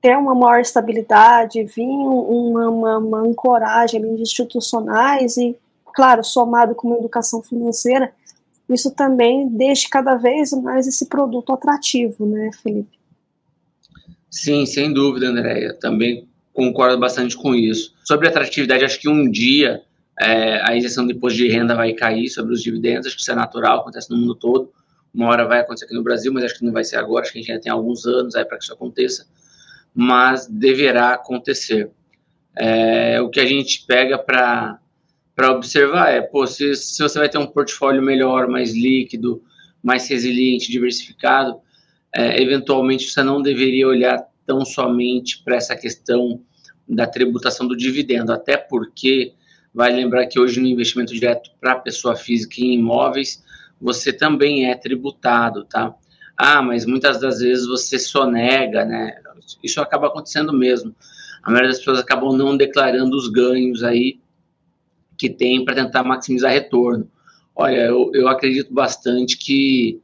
ter 0.00 0.16
uma 0.16 0.34
maior 0.34 0.60
estabilidade, 0.60 1.64
vir 1.64 1.86
uma, 1.86 2.68
uma, 2.68 2.98
uma 2.98 3.20
ancoragem 3.20 4.00
de 4.00 4.22
institucionais 4.22 5.36
e, 5.36 5.56
claro, 5.94 6.22
somado 6.22 6.74
com 6.74 6.88
uma 6.88 6.98
educação 6.98 7.42
financeira, 7.42 8.12
isso 8.68 8.90
também 8.90 9.48
deixe 9.48 9.88
cada 9.88 10.16
vez 10.16 10.52
mais 10.52 10.86
esse 10.86 11.06
produto 11.06 11.52
atrativo, 11.52 12.26
né, 12.26 12.50
Felipe? 12.62 12.96
Sim, 14.30 14.66
sem 14.66 14.92
dúvida, 14.92 15.28
Andréia. 15.28 15.72
Também 15.72 16.28
concordo 16.52 16.98
bastante 16.98 17.36
com 17.36 17.54
isso. 17.54 17.94
Sobre 18.04 18.28
atratividade, 18.28 18.84
acho 18.84 19.00
que 19.00 19.08
um 19.08 19.30
dia 19.30 19.82
é, 20.20 20.60
a 20.62 20.74
isenção 20.74 21.06
do 21.06 21.12
imposto 21.12 21.36
de 21.36 21.48
renda 21.48 21.74
vai 21.74 21.92
cair 21.92 22.28
sobre 22.28 22.54
os 22.54 22.62
dividendos, 22.62 23.06
acho 23.06 23.16
que 23.16 23.22
isso 23.22 23.32
é 23.32 23.34
natural, 23.34 23.80
acontece 23.80 24.10
no 24.10 24.16
mundo 24.16 24.34
todo. 24.34 24.72
Uma 25.12 25.28
hora 25.28 25.46
vai 25.46 25.60
acontecer 25.60 25.86
aqui 25.86 25.94
no 25.94 26.02
Brasil, 26.02 26.32
mas 26.32 26.44
acho 26.44 26.58
que 26.58 26.64
não 26.64 26.72
vai 26.72 26.84
ser 26.84 26.96
agora, 26.96 27.22
acho 27.22 27.32
que 27.32 27.38
a 27.38 27.42
gente 27.42 27.52
já 27.52 27.60
tem 27.60 27.72
alguns 27.72 28.06
anos 28.06 28.34
aí 28.34 28.44
para 28.44 28.58
que 28.58 28.64
isso 28.64 28.72
aconteça, 28.72 29.26
mas 29.94 30.46
deverá 30.46 31.14
acontecer. 31.14 31.90
É, 32.54 33.20
o 33.20 33.28
que 33.28 33.40
a 33.40 33.46
gente 33.46 33.84
pega 33.86 34.18
para 34.18 34.80
observar 35.50 36.10
é, 36.10 36.22
pô, 36.22 36.46
se, 36.46 36.74
se 36.74 37.02
você 37.02 37.18
vai 37.18 37.28
ter 37.28 37.38
um 37.38 37.46
portfólio 37.46 38.02
melhor, 38.02 38.48
mais 38.48 38.74
líquido, 38.74 39.42
mais 39.82 40.08
resiliente, 40.08 40.70
diversificado, 40.70 41.60
é, 42.14 42.42
eventualmente 42.42 43.10
você 43.10 43.22
não 43.22 43.42
deveria 43.42 43.86
olhar 43.86 44.26
tão 44.46 44.64
somente 44.64 45.42
para 45.42 45.56
essa 45.56 45.76
questão 45.76 46.40
da 46.88 47.06
tributação 47.06 47.66
do 47.66 47.76
dividendo, 47.76 48.32
até 48.32 48.56
porque 48.56 49.34
vai 49.76 49.92
lembrar 49.92 50.24
que 50.24 50.40
hoje 50.40 50.58
no 50.58 50.66
investimento 50.66 51.12
direto 51.12 51.50
para 51.60 51.76
pessoa 51.76 52.16
física 52.16 52.62
em 52.62 52.76
imóveis, 52.76 53.44
você 53.78 54.10
também 54.10 54.70
é 54.70 54.74
tributado, 54.74 55.66
tá? 55.66 55.94
Ah, 56.34 56.62
mas 56.62 56.86
muitas 56.86 57.20
das 57.20 57.40
vezes 57.40 57.66
você 57.66 57.98
sonega, 57.98 58.86
né? 58.86 59.20
Isso 59.62 59.78
acaba 59.82 60.06
acontecendo 60.06 60.50
mesmo. 60.50 60.96
A 61.42 61.50
maioria 61.50 61.68
das 61.68 61.78
pessoas 61.78 61.98
acabam 61.98 62.34
não 62.34 62.56
declarando 62.56 63.14
os 63.14 63.28
ganhos 63.28 63.84
aí 63.84 64.18
que 65.14 65.28
tem 65.28 65.62
para 65.62 65.74
tentar 65.74 66.02
maximizar 66.02 66.52
retorno. 66.52 67.10
Olha, 67.54 67.76
eu, 67.76 68.10
eu 68.14 68.28
acredito 68.28 68.72
bastante 68.72 69.36
que 69.36 70.00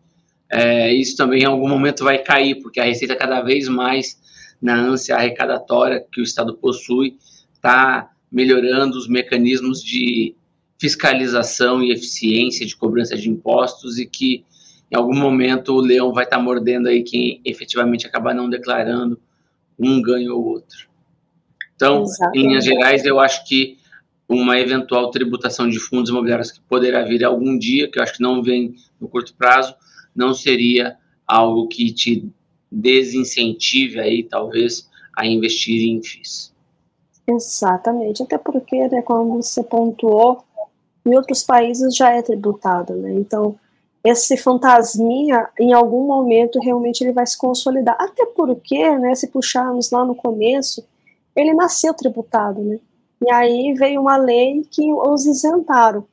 é, 0.50 0.92
isso 0.92 1.16
também 1.16 1.44
em 1.44 1.46
algum 1.46 1.68
momento 1.68 2.04
vai 2.04 2.18
cair, 2.18 2.56
porque 2.60 2.78
a 2.78 2.84
receita 2.84 3.16
cada 3.16 3.40
vez 3.40 3.68
mais 3.68 4.20
na 4.60 4.74
ânsia 4.74 5.16
arrecadatória 5.16 6.04
que 6.12 6.20
o 6.20 6.22
Estado 6.22 6.54
possui 6.58 7.16
está 7.54 8.11
melhorando 8.32 8.96
os 8.96 9.06
mecanismos 9.06 9.82
de 9.82 10.34
fiscalização 10.80 11.82
e 11.82 11.92
eficiência 11.92 12.66
de 12.66 12.74
cobrança 12.74 13.16
de 13.16 13.28
impostos 13.28 13.98
e 13.98 14.06
que 14.06 14.44
em 14.90 14.96
algum 14.96 15.16
momento 15.16 15.74
o 15.74 15.80
leão 15.80 16.12
vai 16.12 16.24
estar 16.24 16.38
tá 16.38 16.42
mordendo 16.42 16.88
aí 16.88 17.02
quem 17.02 17.40
efetivamente 17.44 18.06
acabar 18.06 18.34
não 18.34 18.50
declarando 18.50 19.20
um 19.78 20.02
ganho 20.02 20.34
ou 20.34 20.44
outro. 20.44 20.88
Então, 21.76 22.02
Exatamente. 22.02 22.38
em 22.38 22.48
linhas 22.48 22.64
gerais, 22.64 23.04
eu 23.04 23.20
acho 23.20 23.44
que 23.46 23.78
uma 24.28 24.58
eventual 24.58 25.10
tributação 25.10 25.68
de 25.68 25.78
fundos 25.78 26.10
imobiliários 26.10 26.50
que 26.50 26.60
poderá 26.60 27.02
vir 27.04 27.24
algum 27.24 27.58
dia, 27.58 27.90
que 27.90 27.98
eu 27.98 28.02
acho 28.02 28.14
que 28.14 28.22
não 28.22 28.42
vem 28.42 28.74
no 29.00 29.08
curto 29.08 29.34
prazo, 29.34 29.74
não 30.14 30.32
seria 30.32 30.96
algo 31.26 31.68
que 31.68 31.92
te 31.92 32.28
desincentive 32.70 34.00
aí, 34.00 34.22
talvez, 34.22 34.88
a 35.16 35.26
investir 35.26 35.82
em 35.82 36.02
FIIs. 36.02 36.51
Exatamente, 37.26 38.22
até 38.22 38.36
porque, 38.36 38.88
né, 38.88 39.00
como 39.02 39.42
você 39.42 39.62
pontuou, 39.62 40.42
em 41.06 41.14
outros 41.14 41.42
países 41.44 41.94
já 41.96 42.10
é 42.10 42.22
tributado, 42.22 42.94
né, 42.94 43.12
então 43.14 43.56
esse 44.04 44.36
fantasminha, 44.36 45.48
em 45.58 45.72
algum 45.72 46.06
momento, 46.06 46.58
realmente 46.60 47.02
ele 47.04 47.12
vai 47.12 47.24
se 47.26 47.38
consolidar, 47.38 47.96
até 48.00 48.26
porque, 48.26 48.98
né, 48.98 49.14
se 49.14 49.28
puxarmos 49.28 49.90
lá 49.92 50.04
no 50.04 50.14
começo, 50.16 50.84
ele 51.36 51.54
nasceu 51.54 51.94
tributado, 51.94 52.60
né, 52.60 52.80
e 53.24 53.32
aí 53.32 53.74
veio 53.74 54.00
uma 54.00 54.16
lei 54.16 54.66
que 54.70 54.92
os 54.92 55.24
isentaram. 55.26 56.04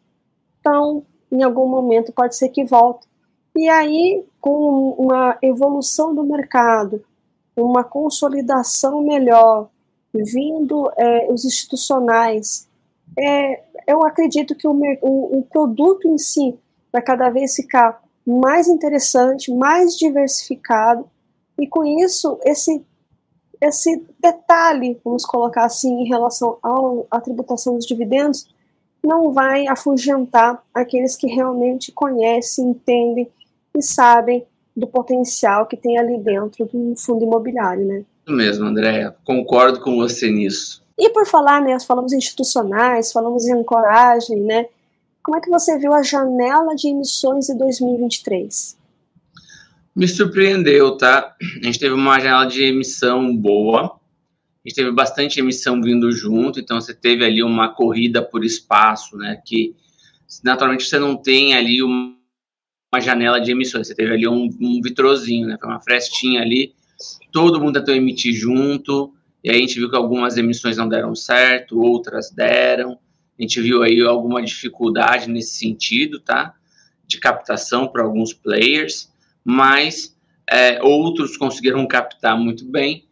Então, 0.59 1.03
em 1.31 1.41
algum 1.43 1.67
momento 1.67 2.11
pode 2.13 2.35
ser 2.35 2.49
que 2.49 2.63
volte. 2.63 3.07
E 3.55 3.67
aí, 3.67 4.23
com 4.39 4.91
uma 4.91 5.37
evolução 5.41 6.13
do 6.13 6.23
mercado, 6.23 7.03
uma 7.57 7.83
consolidação 7.83 9.01
melhor, 9.01 9.69
vindo 10.13 10.91
é, 10.97 11.31
os 11.31 11.45
institucionais, 11.45 12.67
é, 13.17 13.63
eu 13.87 14.05
acredito 14.05 14.55
que 14.55 14.67
o, 14.67 14.71
o, 15.01 15.39
o 15.39 15.43
produto 15.43 16.07
em 16.07 16.17
si 16.17 16.57
vai 16.91 17.01
cada 17.01 17.29
vez 17.29 17.55
ficar 17.55 18.01
mais 18.25 18.67
interessante, 18.67 19.51
mais 19.51 19.95
diversificado, 19.95 21.09
e 21.59 21.67
com 21.67 21.83
isso, 21.83 22.39
esse 22.43 22.83
esse 23.61 24.05
detalhe, 24.19 24.99
vamos 25.03 25.25
colocar 25.25 25.65
assim, 25.65 26.01
em 26.01 26.07
relação 26.07 26.57
à 27.11 27.19
tributação 27.19 27.75
dos 27.75 27.85
dividendos, 27.85 28.47
não 29.03 29.31
vai 29.31 29.67
afugentar 29.67 30.63
aqueles 30.73 31.15
que 31.15 31.27
realmente 31.27 31.91
conhecem, 31.91 32.69
entendem 32.69 33.29
e 33.75 33.81
sabem 33.81 34.45
do 34.75 34.87
potencial 34.87 35.65
que 35.65 35.75
tem 35.75 35.97
ali 35.97 36.17
dentro 36.17 36.65
do 36.65 36.95
fundo 36.97 37.23
imobiliário, 37.23 37.85
né? 37.85 38.05
Mesmo, 38.29 38.65
Andréa. 38.65 39.15
Concordo 39.23 39.79
com 39.81 39.95
você 39.97 40.29
nisso. 40.29 40.83
E 40.97 41.09
por 41.09 41.25
falar, 41.25 41.61
né, 41.61 41.79
falamos 41.79 42.11
institucionais, 42.11 43.11
falamos 43.11 43.45
em 43.45 43.53
ancoragem, 43.53 44.41
né? 44.41 44.65
Como 45.23 45.37
é 45.37 45.41
que 45.41 45.49
você 45.49 45.77
viu 45.77 45.93
a 45.93 46.03
janela 46.03 46.75
de 46.75 46.89
emissões 46.89 47.47
de 47.47 47.57
2023? 47.57 48.77
Me 49.95 50.07
surpreendeu, 50.07 50.97
tá? 50.97 51.35
A 51.61 51.65
gente 51.65 51.79
teve 51.79 51.93
uma 51.93 52.19
janela 52.19 52.45
de 52.45 52.63
emissão 52.63 53.35
boa, 53.35 53.99
a 54.65 54.67
gente 54.67 54.75
teve 54.75 54.91
bastante 54.91 55.39
emissão 55.39 55.81
vindo 55.81 56.11
junto, 56.11 56.59
então 56.59 56.79
você 56.79 56.93
teve 56.93 57.23
ali 57.23 57.41
uma 57.41 57.69
corrida 57.69 58.21
por 58.21 58.43
espaço, 58.43 59.17
né? 59.17 59.41
Que 59.45 59.75
naturalmente 60.43 60.85
você 60.85 60.99
não 60.99 61.15
tem 61.15 61.53
ali 61.53 61.81
uma, 61.81 62.13
uma 62.93 62.99
janela 62.99 63.39
de 63.39 63.51
emissões, 63.51 63.87
você 63.87 63.95
teve 63.95 64.13
ali 64.13 64.27
um, 64.27 64.49
um 64.59 64.81
vitrozinho, 64.81 65.47
né? 65.47 65.57
Foi 65.59 65.69
uma 65.69 65.79
frestinha 65.79 66.41
ali, 66.41 66.73
todo 67.31 67.59
mundo 67.59 67.79
tentou 67.79 67.95
emitir 67.95 68.33
junto, 68.33 69.13
e 69.43 69.49
aí 69.49 69.57
a 69.57 69.59
gente 69.61 69.79
viu 69.79 69.89
que 69.89 69.95
algumas 69.95 70.37
emissões 70.37 70.77
não 70.77 70.87
deram 70.87 71.15
certo, 71.15 71.79
outras 71.79 72.29
deram. 72.29 72.99
A 73.37 73.41
gente 73.41 73.61
viu 73.61 73.83
aí 73.83 74.01
alguma 74.01 74.41
dificuldade 74.43 75.29
nesse 75.29 75.57
sentido, 75.57 76.19
tá? 76.19 76.53
De 77.07 77.19
captação 77.19 77.87
para 77.87 78.03
alguns 78.03 78.33
players 78.33 79.09
mas 79.49 80.15
é, 80.49 80.81
outros 80.83 81.37
conseguiram 81.37 81.85
captar 81.87 82.37
muito 82.37 82.65
bem. 82.65 83.05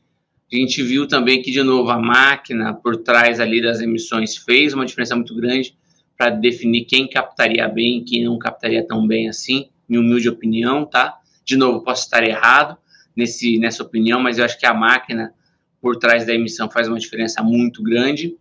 A 0.51 0.55
gente 0.55 0.81
viu 0.81 1.07
também 1.07 1.41
que, 1.41 1.51
de 1.51 1.61
novo, 1.61 1.89
a 1.89 1.99
máquina 1.99 2.73
por 2.73 2.97
trás 2.97 3.39
ali 3.39 3.61
das 3.61 3.81
emissões 3.81 4.37
fez 4.37 4.73
uma 4.73 4.85
diferença 4.85 5.15
muito 5.15 5.35
grande 5.35 5.75
para 6.17 6.29
definir 6.29 6.85
quem 6.85 7.07
captaria 7.07 7.67
bem 7.67 7.99
e 7.99 8.03
quem 8.03 8.23
não 8.23 8.37
captaria 8.37 8.85
tão 8.85 9.05
bem 9.05 9.27
assim, 9.27 9.69
minha 9.89 10.01
humilde 10.01 10.29
opinião, 10.29 10.85
tá? 10.85 11.19
De 11.43 11.57
novo, 11.57 11.83
posso 11.83 12.03
estar 12.03 12.23
errado 12.23 12.77
nesse, 13.17 13.57
nessa 13.57 13.83
opinião, 13.83 14.21
mas 14.21 14.37
eu 14.37 14.45
acho 14.45 14.57
que 14.59 14.65
a 14.65 14.73
máquina 14.73 15.33
por 15.81 15.97
trás 15.97 16.25
da 16.25 16.33
emissão 16.33 16.69
faz 16.69 16.87
uma 16.87 16.99
diferença 16.99 17.41
muito 17.43 17.81
grande. 17.81 18.37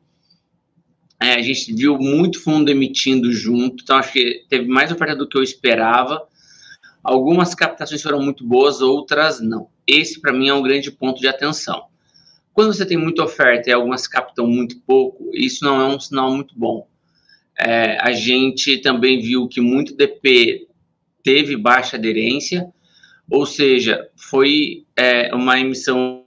É, 1.21 1.35
a 1.35 1.43
gente 1.43 1.73
viu 1.73 1.99
muito 1.99 2.43
fundo 2.43 2.71
emitindo 2.71 3.33
junto, 3.33 3.83
então 3.83 3.97
acho 3.97 4.13
que 4.13 4.45
teve 4.49 4.69
mais 4.69 4.93
oferta 4.93 5.17
do 5.17 5.27
que 5.27 5.39
eu 5.39 5.43
esperava. 5.43 6.23
Algumas 7.03 7.55
captações 7.55 8.03
foram 8.03 8.21
muito 8.21 8.45
boas, 8.47 8.81
outras 8.81 9.41
não. 9.41 9.69
Esse, 9.87 10.21
para 10.21 10.33
mim, 10.33 10.49
é 10.49 10.55
um 10.55 10.63
grande 10.63 10.91
ponto 10.91 11.21
de 11.21 11.29
atenção. 11.29 11.87
Quando 12.53 12.75
você 12.75 12.85
tem 12.85 12.97
muita 12.97 13.23
oferta 13.23 13.71
e 13.71 13.73
algumas 13.73 14.07
captam 14.07 14.47
muito 14.47 14.81
pouco, 14.81 15.31
isso 15.33 15.65
não 15.65 15.81
é 15.81 15.87
um 15.87 16.01
sinal 16.01 16.31
muito 16.31 16.55
bom. 16.59 16.87
é, 17.59 17.99
a 18.01 18.13
gente 18.13 18.79
também 18.79 19.21
viu 19.21 19.49
que 19.49 19.61
muito 19.61 19.95
DP 19.95 20.67
teve 21.23 21.57
baixa 21.57 21.97
aderência, 21.97 22.73
ou 23.31 23.45
seja, 23.45 24.09
foi 24.17 24.85
é, 24.97 25.35
uma 25.35 25.59
emissão 25.59 26.25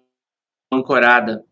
ancorada 0.71 1.43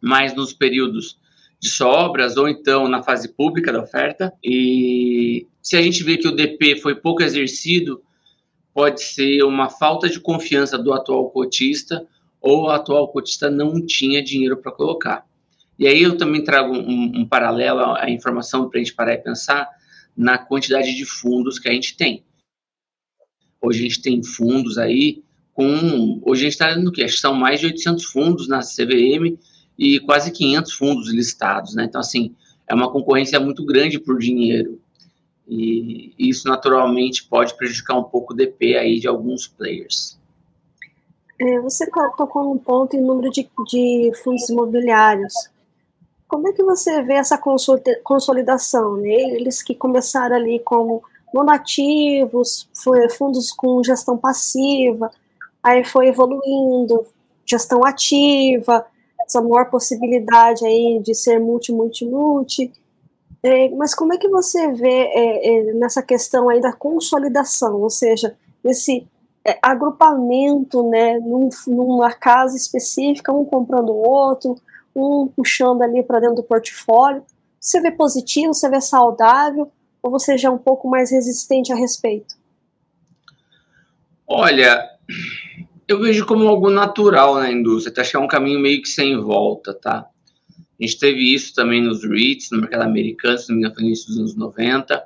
mais 0.00 0.34
nos 0.34 0.52
períodos 0.52 1.18
de 1.60 1.68
sobras 1.68 2.36
ou 2.36 2.48
então 2.48 2.88
na 2.88 3.02
fase 3.02 3.28
pública 3.28 3.72
da 3.72 3.82
oferta. 3.82 4.32
E 4.44 5.46
se 5.60 5.76
a 5.76 5.82
gente 5.82 6.04
vê 6.04 6.16
que 6.16 6.28
o 6.28 6.34
DP 6.34 6.76
foi 6.76 6.94
pouco 6.94 7.22
exercido, 7.22 8.02
pode 8.72 9.02
ser 9.02 9.42
uma 9.42 9.68
falta 9.68 10.08
de 10.08 10.20
confiança 10.20 10.78
do 10.78 10.92
atual 10.92 11.30
cotista 11.30 12.06
ou 12.40 12.64
o 12.64 12.70
atual 12.70 13.08
cotista 13.08 13.50
não 13.50 13.84
tinha 13.84 14.22
dinheiro 14.22 14.56
para 14.56 14.70
colocar. 14.70 15.26
E 15.78 15.86
aí 15.86 16.02
eu 16.02 16.16
também 16.16 16.42
trago 16.42 16.76
um, 16.76 17.20
um 17.20 17.26
paralelo 17.26 17.94
à 17.94 18.08
informação 18.10 18.68
para 18.68 18.78
a 18.78 18.82
gente 18.82 18.94
parar 18.94 19.14
e 19.14 19.18
pensar 19.18 19.68
na 20.16 20.36
quantidade 20.36 20.94
de 20.94 21.04
fundos 21.04 21.58
que 21.58 21.68
a 21.68 21.72
gente 21.72 21.96
tem. 21.96 22.24
Hoje 23.60 23.80
a 23.80 23.82
gente 23.82 24.02
tem 24.02 24.22
fundos 24.22 24.78
aí 24.78 25.22
com. 25.52 26.20
Hoje 26.24 26.42
a 26.42 26.44
gente 26.44 26.52
está 26.52 26.76
no 26.76 26.92
que? 26.92 27.06
São 27.08 27.34
mais 27.34 27.60
de 27.60 27.66
800 27.66 28.04
fundos 28.04 28.48
na 28.48 28.60
CVM 28.60 29.36
e 29.78 30.00
quase 30.00 30.30
500 30.30 30.72
fundos 30.72 31.12
listados, 31.12 31.74
né? 31.74 31.84
Então, 31.84 32.00
assim, 32.00 32.34
é 32.66 32.74
uma 32.74 32.90
concorrência 32.90 33.40
muito 33.40 33.64
grande 33.64 33.98
por 33.98 34.18
dinheiro. 34.18 34.80
E 35.48 36.12
isso 36.18 36.46
naturalmente 36.46 37.26
pode 37.26 37.56
prejudicar 37.56 37.98
um 37.98 38.04
pouco 38.04 38.34
o 38.34 38.36
DP 38.36 38.76
aí 38.76 39.00
de 39.00 39.08
alguns 39.08 39.48
players. 39.48 40.18
É, 41.40 41.60
você 41.60 41.88
tocou 42.16 42.44
num 42.44 42.58
ponto 42.58 42.96
em 42.96 43.00
número 43.00 43.30
de, 43.30 43.48
de, 43.66 44.12
fundos 44.22 44.48
imobiliários. 44.50 45.32
Como 46.26 46.48
é 46.48 46.52
que 46.52 46.62
você 46.62 47.02
vê 47.02 47.14
essa 47.14 47.40
consolidação? 48.02 48.96
Né? 48.96 49.14
Eles 49.34 49.62
que 49.62 49.74
começaram 49.74 50.36
ali 50.36 50.60
como 50.60 51.02
monativos, 51.32 52.68
fundos 53.16 53.52
com 53.52 53.82
gestão 53.82 54.16
passiva, 54.16 55.10
aí 55.62 55.84
foi 55.84 56.08
evoluindo, 56.08 57.06
gestão 57.46 57.84
ativa, 57.84 58.84
essa 59.20 59.40
maior 59.42 59.70
possibilidade 59.70 60.64
aí 60.64 61.00
de 61.02 61.14
ser 61.14 61.38
multi, 61.38 61.72
multi, 61.72 62.04
multi. 62.04 62.72
É, 63.42 63.68
mas 63.70 63.94
como 63.94 64.12
é 64.12 64.16
que 64.16 64.28
você 64.28 64.72
vê 64.72 64.88
é, 64.88 65.70
é, 65.70 65.72
nessa 65.74 66.02
questão 66.02 66.48
aí 66.48 66.60
da 66.60 66.72
consolidação, 66.72 67.80
ou 67.80 67.90
seja, 67.90 68.36
esse 68.64 69.06
é, 69.46 69.58
agrupamento, 69.62 70.82
né, 70.88 71.18
num, 71.20 71.48
numa 71.66 72.12
casa 72.12 72.56
específica, 72.56 73.32
um 73.32 73.44
comprando 73.44 73.90
o 73.90 74.08
outro, 74.08 74.56
um 74.94 75.28
puxando 75.28 75.82
ali 75.82 76.02
para 76.02 76.20
dentro 76.20 76.36
do 76.36 76.42
portfólio. 76.42 77.22
Você 77.60 77.80
vê 77.80 77.90
positivo, 77.90 78.54
você 78.54 78.68
vê 78.68 78.80
saudável, 78.80 79.70
ou 80.08 80.10
você 80.10 80.38
já 80.38 80.48
é 80.48 80.50
um 80.50 80.58
pouco 80.58 80.88
mais 80.88 81.12
resistente 81.12 81.70
a 81.70 81.76
respeito? 81.76 82.34
Olha, 84.26 84.88
eu 85.86 86.00
vejo 86.00 86.26
como 86.26 86.48
algo 86.48 86.70
natural 86.70 87.34
na 87.34 87.52
indústria, 87.52 88.00
acho 88.00 88.10
que 88.10 88.16
é 88.16 88.20
um 88.20 88.26
caminho 88.26 88.58
meio 88.58 88.80
que 88.80 88.88
sem 88.88 89.18
volta, 89.20 89.74
tá? 89.74 90.06
A 90.80 90.86
gente 90.86 90.98
teve 90.98 91.34
isso 91.34 91.54
também 91.54 91.82
nos 91.82 92.04
REITs, 92.04 92.50
no 92.50 92.60
mercado 92.60 92.82
americano, 92.84 93.38
se 93.38 93.48
não 93.48 93.56
me 93.56 93.62
engano, 93.62 93.80
no 93.80 93.86
início 93.86 94.06
dos 94.06 94.18
anos 94.18 94.36
90. 94.36 95.02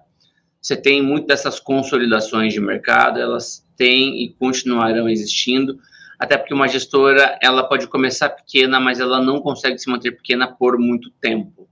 Você 0.61 0.77
tem 0.77 1.03
muitas 1.03 1.27
dessas 1.27 1.59
consolidações 1.59 2.53
de 2.53 2.61
mercado, 2.61 3.19
elas 3.19 3.67
têm 3.77 4.23
e 4.23 4.33
continuarão 4.35 5.09
existindo, 5.09 5.79
até 6.19 6.37
porque 6.37 6.55
uma 6.55 6.69
gestora, 6.69 7.39
ela 7.43 7.65
pode 7.65 7.89
começar 7.89 8.29
pequena, 8.29 8.79
mas 8.79 9.01
ela 9.01 9.21
não 9.21 9.41
consegue 9.41 9.79
se 9.79 9.91
manter 9.91 10.13
pequena 10.13 10.47
por 10.47 10.79
muito 10.79 11.11
tempo. 11.21 11.69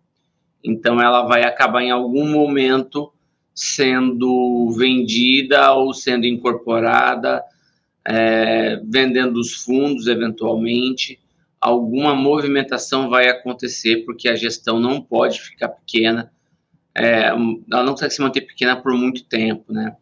Então, 0.65 1.01
ela 1.01 1.23
vai 1.23 1.45
acabar 1.45 1.83
em 1.83 1.91
algum 1.91 2.29
momento 2.29 3.13
sendo 3.63 4.71
vendida 4.71 5.75
ou 5.75 5.93
sendo 5.93 6.25
incorporada, 6.25 7.43
é, 8.09 8.81
vendendo 8.89 9.39
os 9.39 9.53
fundos 9.53 10.07
eventualmente. 10.07 11.21
Alguma 11.61 12.15
movimentação 12.15 13.11
vai 13.11 13.29
acontecer, 13.29 14.05
porque 14.07 14.31
a 14.31 14.35
gestão 14.35 14.81
não 14.81 15.03
pode 15.03 15.43
ficar 15.43 15.69
pequena, 15.69 16.33
é, 16.95 17.27
ela 17.27 17.85
não 17.85 17.93
consegue 17.93 18.15
se 18.15 18.23
manter 18.23 18.41
pequena 18.41 18.81
por 18.81 18.95
muito 18.95 19.25
tempo, 19.25 19.71
né? 19.71 19.95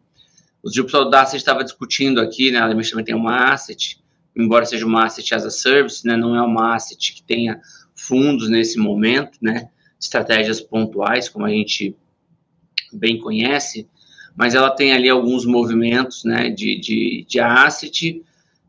O 0.63 0.69
pessoal 0.69 1.09
da 1.09 1.21
Asset 1.21 1.37
estava 1.37 1.61
discutindo 1.61 2.21
aqui, 2.21 2.51
né? 2.51 2.59
A 2.59 2.69
também 2.69 3.03
tem 3.03 3.15
uma 3.15 3.51
asset, 3.51 4.01
embora 4.35 4.65
seja 4.65 4.85
uma 4.85 5.05
asset 5.05 5.35
as 5.35 5.45
a 5.45 5.51
service, 5.51 6.07
né? 6.07 6.15
Não 6.15 6.33
é 6.33 6.41
uma 6.41 6.75
asset 6.75 7.13
que 7.13 7.23
tenha 7.23 7.59
fundos 7.93 8.49
nesse 8.49 8.79
momento, 8.79 9.37
né? 9.41 9.69
estratégias 9.99 10.61
pontuais, 10.61 11.27
como 11.27 11.45
a 11.45 11.49
gente 11.49 11.95
bem 12.97 13.17
conhece, 13.19 13.87
mas 14.35 14.55
ela 14.55 14.71
tem 14.71 14.93
ali 14.93 15.09
alguns 15.09 15.45
movimentos 15.45 16.23
né, 16.23 16.49
de, 16.49 16.79
de, 16.79 17.25
de 17.27 17.39
asset 17.39 18.23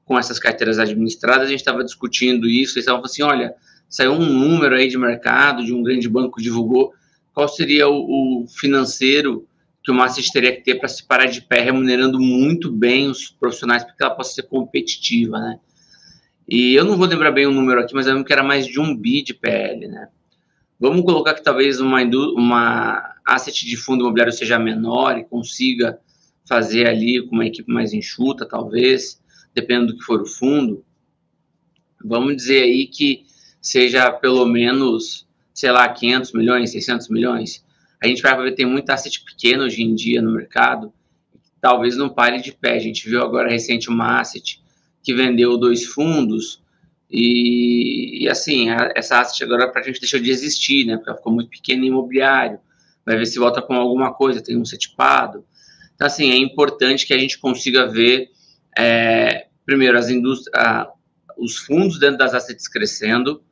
com 0.04 0.18
essas 0.18 0.38
carteiras 0.38 0.78
administradas. 0.78 1.46
A 1.46 1.50
gente 1.50 1.60
estava 1.60 1.84
discutindo 1.84 2.48
isso, 2.48 2.74
eles 2.74 2.84
estavam 2.84 3.04
assim: 3.04 3.22
olha, 3.22 3.54
saiu 3.88 4.12
um 4.12 4.26
número 4.26 4.74
aí 4.74 4.88
de 4.88 4.98
mercado, 4.98 5.64
de 5.64 5.72
um 5.72 5.82
grande 5.82 6.08
banco 6.08 6.40
divulgou, 6.40 6.92
qual 7.32 7.48
seria 7.48 7.88
o, 7.88 8.42
o 8.42 8.46
financeiro 8.48 9.46
que 9.82 9.90
o 9.90 10.02
asset 10.02 10.30
teria 10.32 10.54
que 10.54 10.62
ter 10.62 10.76
para 10.76 10.88
se 10.88 11.04
parar 11.04 11.26
de 11.26 11.40
pé, 11.40 11.60
remunerando 11.60 12.20
muito 12.20 12.70
bem 12.70 13.08
os 13.08 13.30
profissionais, 13.30 13.82
para 13.82 13.94
que 13.94 14.02
ela 14.02 14.14
possa 14.14 14.34
ser 14.34 14.42
competitiva, 14.42 15.38
né? 15.38 15.58
E 16.48 16.74
eu 16.74 16.84
não 16.84 16.96
vou 16.96 17.06
lembrar 17.06 17.30
bem 17.30 17.46
o 17.46 17.52
número 17.52 17.80
aqui, 17.80 17.94
mas 17.94 18.06
eu 18.06 18.12
lembro 18.12 18.26
que 18.26 18.32
era 18.32 18.42
mais 18.42 18.66
de 18.66 18.80
um 18.80 18.94
bi 18.94 19.22
de 19.22 19.32
PL, 19.32 19.86
né? 19.86 20.08
Vamos 20.78 21.04
colocar 21.04 21.34
que 21.34 21.44
talvez 21.44 21.78
uma, 21.78 22.02
uma 22.02 23.14
asset 23.30 23.66
de 23.66 23.76
fundo 23.76 24.02
imobiliário 24.02 24.32
seja 24.32 24.58
menor 24.58 25.18
e 25.18 25.24
consiga 25.24 25.98
fazer 26.48 26.88
ali 26.88 27.24
com 27.26 27.36
uma 27.36 27.46
equipe 27.46 27.72
mais 27.72 27.92
enxuta, 27.92 28.44
talvez, 28.44 29.22
dependendo 29.54 29.92
do 29.92 29.98
que 29.98 30.04
for 30.04 30.20
o 30.20 30.26
fundo. 30.26 30.84
Vamos 32.04 32.34
dizer 32.34 32.62
aí 32.62 32.86
que 32.86 33.24
seja 33.62 34.10
pelo 34.10 34.44
menos, 34.46 35.28
sei 35.54 35.70
lá, 35.70 35.88
500 35.88 36.32
milhões, 36.32 36.70
600 36.72 37.08
milhões. 37.08 37.64
A 38.02 38.08
gente 38.08 38.22
vai 38.22 38.36
ver 38.36 38.54
tem 38.54 38.66
muita 38.66 38.94
asset 38.94 39.22
pequena 39.22 39.64
hoje 39.64 39.82
em 39.82 39.94
dia 39.94 40.20
no 40.20 40.32
mercado, 40.32 40.92
talvez 41.60 41.96
não 41.96 42.08
pare 42.08 42.40
de 42.40 42.52
pé. 42.52 42.74
A 42.74 42.80
gente 42.80 43.08
viu 43.08 43.22
agora 43.22 43.50
recente 43.50 43.88
uma 43.88 44.20
asset 44.20 44.60
que 45.02 45.14
vendeu 45.14 45.56
dois 45.56 45.84
fundos 45.84 46.62
e, 47.10 48.24
e 48.24 48.28
assim, 48.28 48.70
a, 48.70 48.92
essa 48.96 49.20
asset 49.20 49.44
agora 49.44 49.70
para 49.70 49.82
a 49.82 49.84
gente 49.84 50.00
deixou 50.00 50.18
de 50.18 50.30
existir, 50.30 50.84
né? 50.84 50.96
Porque 50.96 51.10
ela 51.10 51.18
ficou 51.18 51.32
muito 51.32 51.50
pequena 51.50 51.84
em 51.84 51.88
imobiliário. 51.88 52.58
Vai 53.04 53.16
ver 53.16 53.26
se 53.26 53.38
volta 53.38 53.62
com 53.62 53.74
alguma 53.74 54.12
coisa, 54.12 54.42
tem 54.42 54.56
um 54.56 54.64
setipado. 54.64 55.44
Então, 55.94 56.06
assim, 56.06 56.30
é 56.30 56.36
importante 56.36 57.06
que 57.06 57.14
a 57.14 57.18
gente 57.18 57.38
consiga 57.38 57.86
ver, 57.86 58.30
é, 58.76 59.48
primeiro, 59.64 59.98
as 59.98 60.08
indústrias, 60.08 60.54
os 61.36 61.56
fundos 61.56 61.98
dentro 61.98 62.18
das 62.18 62.34
assets 62.34 62.68
crescendo, 62.68 63.42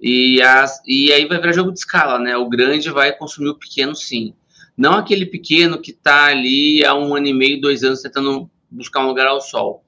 e, 0.00 0.42
as, 0.42 0.82
e 0.84 1.12
aí 1.12 1.26
vai 1.26 1.38
virar 1.38 1.52
jogo 1.52 1.70
de 1.70 1.78
escala, 1.78 2.18
né? 2.18 2.36
O 2.36 2.48
grande 2.48 2.90
vai 2.90 3.12
consumir 3.16 3.50
o 3.50 3.58
pequeno, 3.58 3.94
sim. 3.94 4.34
Não 4.76 4.94
aquele 4.94 5.26
pequeno 5.26 5.80
que 5.80 5.92
está 5.92 6.26
ali 6.26 6.84
há 6.84 6.94
um 6.94 7.14
ano 7.14 7.28
e 7.28 7.32
meio, 7.32 7.60
dois 7.60 7.84
anos, 7.84 8.02
tentando 8.02 8.50
buscar 8.68 9.00
um 9.00 9.06
lugar 9.06 9.26
ao 9.26 9.40
sol. 9.40 9.84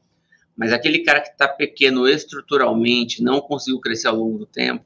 Mas 0.57 0.73
aquele 0.73 1.01
cara 1.01 1.21
que 1.21 1.31
está 1.31 1.49
pequeno 1.49 2.07
estruturalmente, 2.07 3.23
não 3.23 3.41
conseguiu 3.41 3.81
crescer 3.81 4.07
ao 4.07 4.17
longo 4.17 4.39
do 4.39 4.47
tempo, 4.47 4.85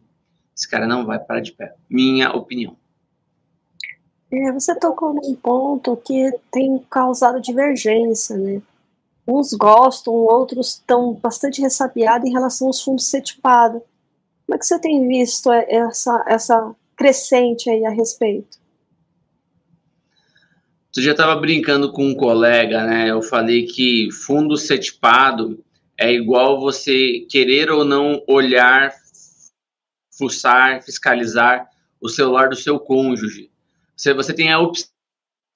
esse 0.57 0.68
cara 0.68 0.87
não 0.87 1.05
vai 1.05 1.18
parar 1.18 1.40
de 1.40 1.53
pé. 1.53 1.75
Minha 1.90 2.33
opinião. 2.33 2.77
É, 4.31 4.53
você 4.53 4.75
tocou 4.75 5.14
num 5.14 5.35
ponto 5.35 5.97
que 5.97 6.33
tem 6.53 6.79
causado 6.91 7.41
divergência, 7.41 8.37
né? 8.37 8.61
Uns 9.27 9.53
gostam, 9.53 10.12
outros 10.14 10.75
estão 10.75 11.14
bastante 11.14 11.61
ressabiados 11.61 12.29
em 12.29 12.33
relação 12.33 12.67
aos 12.67 12.83
fundos 12.83 13.07
setipados. 13.07 13.83
Como 14.47 14.57
é 14.57 14.59
que 14.59 14.67
você 14.67 14.79
tem 14.79 15.07
visto 15.07 15.51
essa, 15.53 16.25
essa 16.27 16.75
crescente 16.97 17.69
aí 17.69 17.85
a 17.85 17.91
respeito? 17.91 18.59
Tu 20.93 21.03
já 21.03 21.12
estava 21.12 21.37
brincando 21.37 21.93
com 21.93 22.05
um 22.05 22.14
colega, 22.14 22.85
né? 22.85 23.11
Eu 23.11 23.23
falei 23.23 23.67
que 23.67 24.11
fundo 24.11 24.57
setipado 24.57 25.62
é 25.99 26.12
igual 26.12 26.61
você 26.61 27.27
querer 27.29 27.71
ou 27.71 27.85
não 27.85 28.23
olhar, 28.27 28.95
fuçar, 30.17 30.83
fiscalizar 30.83 31.69
o 32.01 32.09
celular 32.09 32.49
do 32.49 32.57
seu 32.57 32.79
cônjuge. 32.79 33.51
Você, 33.98 34.14
você 34.14 34.32
tem 34.32 34.52
a 34.52 34.61
opção 34.61 34.88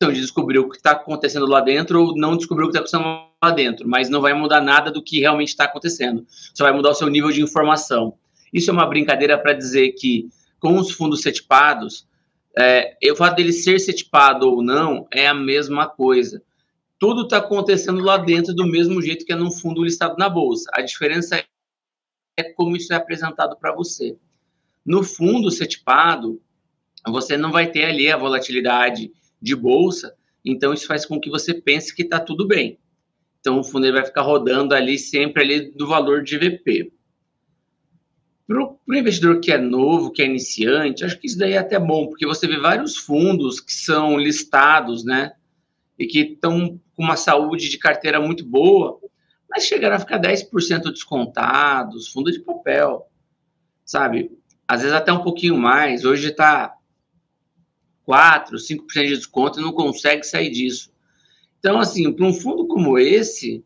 de 0.00 0.20
descobrir 0.20 0.59
o 0.59 0.68
que 0.68 0.76
está 0.76 0.90
acontecendo 0.90 1.46
lá 1.46 1.61
dentro 1.61 2.02
ou 2.02 2.16
não 2.16 2.37
descobrir 2.37 2.64
o 2.64 2.66
que 2.66 2.76
está 2.76 2.81
acontecendo 2.81 3.31
lá 3.40 3.50
dentro, 3.52 3.88
mas 3.88 4.09
não 4.09 4.20
vai 4.20 4.35
mudar 4.35 4.61
nada 4.61 4.90
do 4.90 5.00
que 5.00 5.20
realmente 5.20 5.50
está 5.50 5.64
acontecendo. 5.64 6.26
Só 6.52 6.64
vai 6.64 6.72
mudar 6.72 6.90
o 6.90 6.94
seu 6.94 7.09
nível 7.09 7.31
de 7.31 7.40
informação. 7.40 8.18
Isso 8.52 8.68
é 8.68 8.72
uma 8.72 8.85
brincadeira 8.85 9.38
para 9.38 9.52
dizer 9.52 9.92
que 9.92 10.28
com 10.59 10.76
os 10.76 10.90
fundos 10.90 11.22
setipados, 11.22 12.05
é, 12.59 12.96
o 13.12 13.16
fato 13.16 13.37
dele 13.37 13.52
ser 13.52 13.78
setipado 13.78 14.50
ou 14.50 14.61
não 14.61 15.07
é 15.12 15.28
a 15.28 15.35
mesma 15.35 15.88
coisa. 15.88 16.42
Tudo 16.98 17.22
está 17.22 17.37
acontecendo 17.38 18.00
lá 18.00 18.16
dentro 18.16 18.52
do 18.52 18.66
mesmo 18.66 19.00
jeito 19.00 19.24
que 19.24 19.33
é 19.33 19.37
num 19.37 19.52
fundo 19.52 19.85
listado 19.85 20.16
na 20.18 20.28
bolsa. 20.28 20.68
A 20.72 20.83
diferença 20.83 21.44
é 22.37 22.42
como 22.42 22.76
isso 22.76 22.92
é 22.92 22.96
apresentado 22.96 23.57
para 23.57 23.72
você. 23.72 24.16
No 24.85 25.05
fundo 25.05 25.48
setipado, 25.50 26.40
você 27.11 27.37
não 27.37 27.51
vai 27.51 27.71
ter 27.71 27.85
ali 27.85 28.11
a 28.11 28.17
volatilidade 28.17 29.11
de 29.41 29.57
bolsa, 29.57 30.15
então 30.45 30.73
isso 30.73 30.87
faz 30.87 31.05
com 31.05 31.21
que 31.21 31.31
você 31.31 31.53
pense 31.55 31.95
que 31.95 32.03
está 32.03 32.21
tudo 32.21 32.47
bem. 32.47 32.79
Então 33.41 33.59
o 33.59 33.65
fundo 33.65 33.91
vai 33.93 34.05
ficar 34.05 34.23
rodando 34.23 34.75
ali 34.75 34.99
sempre 34.99 35.43
ali 35.43 35.73
do 35.73 35.87
valor 35.87 36.23
de 36.23 36.38
VP. 36.38 36.93
Para 38.47 38.62
o 38.62 38.95
investidor 38.95 39.41
que 39.41 39.51
é 39.51 39.59
novo, 39.59 40.12
que 40.12 40.23
é 40.23 40.27
iniciante, 40.27 41.05
acho 41.05 41.19
que 41.19 41.27
isso 41.27 41.38
daí 41.38 41.53
é 41.53 41.59
até 41.59 41.79
bom, 41.79 42.07
porque 42.07 42.27
você 42.27 42.47
vê 42.47 42.59
vários 42.59 42.97
fundos 42.97 43.61
que 43.61 43.73
são 43.73 44.17
listados, 44.17 45.05
né? 45.05 45.33
E 45.99 46.07
que 46.07 46.21
estão 46.21 46.81
com 46.95 47.03
uma 47.03 47.17
saúde 47.17 47.69
de 47.69 47.79
carteira 47.79 48.21
muito 48.21 48.45
boa, 48.45 49.01
mas 49.49 49.65
chegaram 49.65 49.97
a 49.97 49.99
ficar 49.99 50.21
10% 50.21 50.91
descontados, 50.91 52.09
fundo 52.09 52.31
de 52.31 52.41
papel, 52.41 53.09
sabe? 53.85 54.31
Às 54.67 54.83
vezes 54.83 54.95
até 54.95 55.12
um 55.12 55.23
pouquinho 55.23 55.57
mais. 55.57 56.05
Hoje 56.05 56.29
está 56.29 56.75
4, 58.05 58.57
5% 58.57 58.87
de 58.95 59.17
desconto 59.17 59.61
e 59.61 59.62
não 59.62 59.73
consegue 59.73 60.25
sair 60.25 60.51
disso. 60.51 60.93
Então, 61.59 61.79
assim, 61.79 62.12
para 62.12 62.27
um 62.27 62.35
fundo 62.35 62.67
como 62.67 62.99
esse, 62.99 63.65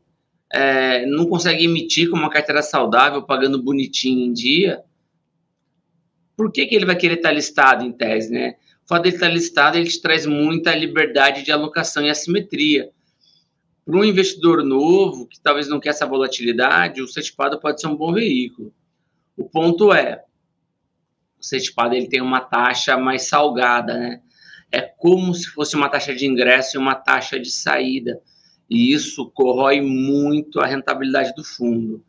é, 0.53 1.07
não 1.07 1.27
consegue 1.27 1.64
emitir 1.64 2.11
com 2.11 2.16
uma 2.16 2.31
carteira 2.31 2.62
saudável, 2.62 3.22
pagando 3.22 3.62
bonitinho 3.62 4.27
em 4.27 4.33
dia, 4.33 4.83
por 6.37 6.53
que, 6.53 6.66
que 6.66 6.75
ele 6.75 6.85
vai 6.85 6.96
querer 6.96 7.14
estar 7.14 7.33
listado 7.33 7.85
em 7.85 7.92
tese, 7.92 8.31
né? 8.31 8.57
O 8.85 8.88
fato 8.88 9.03
dele 9.03 9.16
estar 9.16 9.29
listado, 9.29 9.79
ele 9.79 9.88
te 9.88 10.01
traz 10.01 10.27
muita 10.27 10.75
liberdade 10.75 11.42
de 11.42 11.51
alocação 11.51 12.05
e 12.05 12.11
assimetria. 12.11 12.90
Para 13.85 13.96
um 13.96 14.05
investidor 14.05 14.62
novo, 14.62 15.27
que 15.27 15.40
talvez 15.40 15.68
não 15.68 15.81
quer 15.81 15.90
essa 15.90 16.07
volatilidade, 16.07 17.03
o 17.03 17.09
certificado 17.09 17.59
pode 17.59 17.81
ser 17.81 17.87
um 17.87 17.96
bom 17.96 18.12
veículo. 18.12 18.72
O 19.37 19.44
ponto 19.49 19.92
é, 19.92 20.22
o 21.38 21.44
certificado 21.44 21.94
ele 21.94 22.09
tem 22.09 22.20
uma 22.20 22.40
taxa 22.40 22.96
mais 22.96 23.29
salgada, 23.29 23.96
né? 23.99 24.20
É 24.72 24.81
como 24.81 25.35
se 25.35 25.46
fosse 25.49 25.77
uma 25.77 25.88
taxa 25.88 26.14
de 26.14 26.27
ingresso 26.27 26.77
e 26.77 26.79
uma 26.79 26.94
taxa 26.94 27.38
de 27.38 27.51
saída. 27.51 28.20
E 28.68 28.92
isso 28.92 29.31
corrói 29.31 29.81
muito 29.81 30.61
a 30.61 30.66
rentabilidade 30.66 31.33
do 31.35 31.44
fundo. 31.44 32.05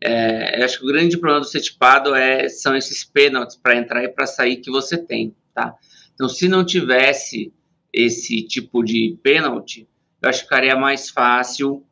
É, 0.00 0.60
eu 0.60 0.64
acho 0.64 0.78
que 0.78 0.84
o 0.84 0.88
grande 0.88 1.16
problema 1.16 1.40
do 1.40 1.46
certificado 1.46 2.14
é, 2.14 2.48
são 2.48 2.74
esses 2.74 3.04
pênaltis 3.04 3.56
para 3.56 3.76
entrar 3.76 4.02
e 4.02 4.08
para 4.08 4.26
sair 4.26 4.56
que 4.56 4.70
você 4.70 4.98
tem, 4.98 5.34
tá? 5.54 5.74
Então, 6.14 6.28
se 6.28 6.48
não 6.48 6.64
tivesse 6.64 7.52
esse 7.92 8.42
tipo 8.42 8.82
de 8.82 9.16
pênalti, 9.22 9.86
eu 10.20 10.28
acho 10.28 10.40
que 10.40 10.44
ficaria 10.44 10.74
mais 10.74 11.10
fácil 11.10 11.84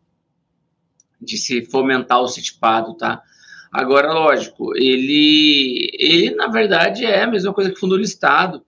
de 1.21 1.37
se 1.37 1.65
fomentar 1.67 2.21
o 2.21 2.29
certificado, 2.29 2.95
tá? 2.95 3.23
Agora, 3.71 4.13
lógico, 4.13 4.77
ele, 4.77 5.91
ele 5.99 6.35
na 6.35 6.49
verdade 6.49 7.05
é 7.05 7.23
a 7.23 7.31
mesma 7.31 7.55
coisa 7.55 7.71
que 7.71 7.79
fundo 7.79 7.97
listado. 7.97 8.65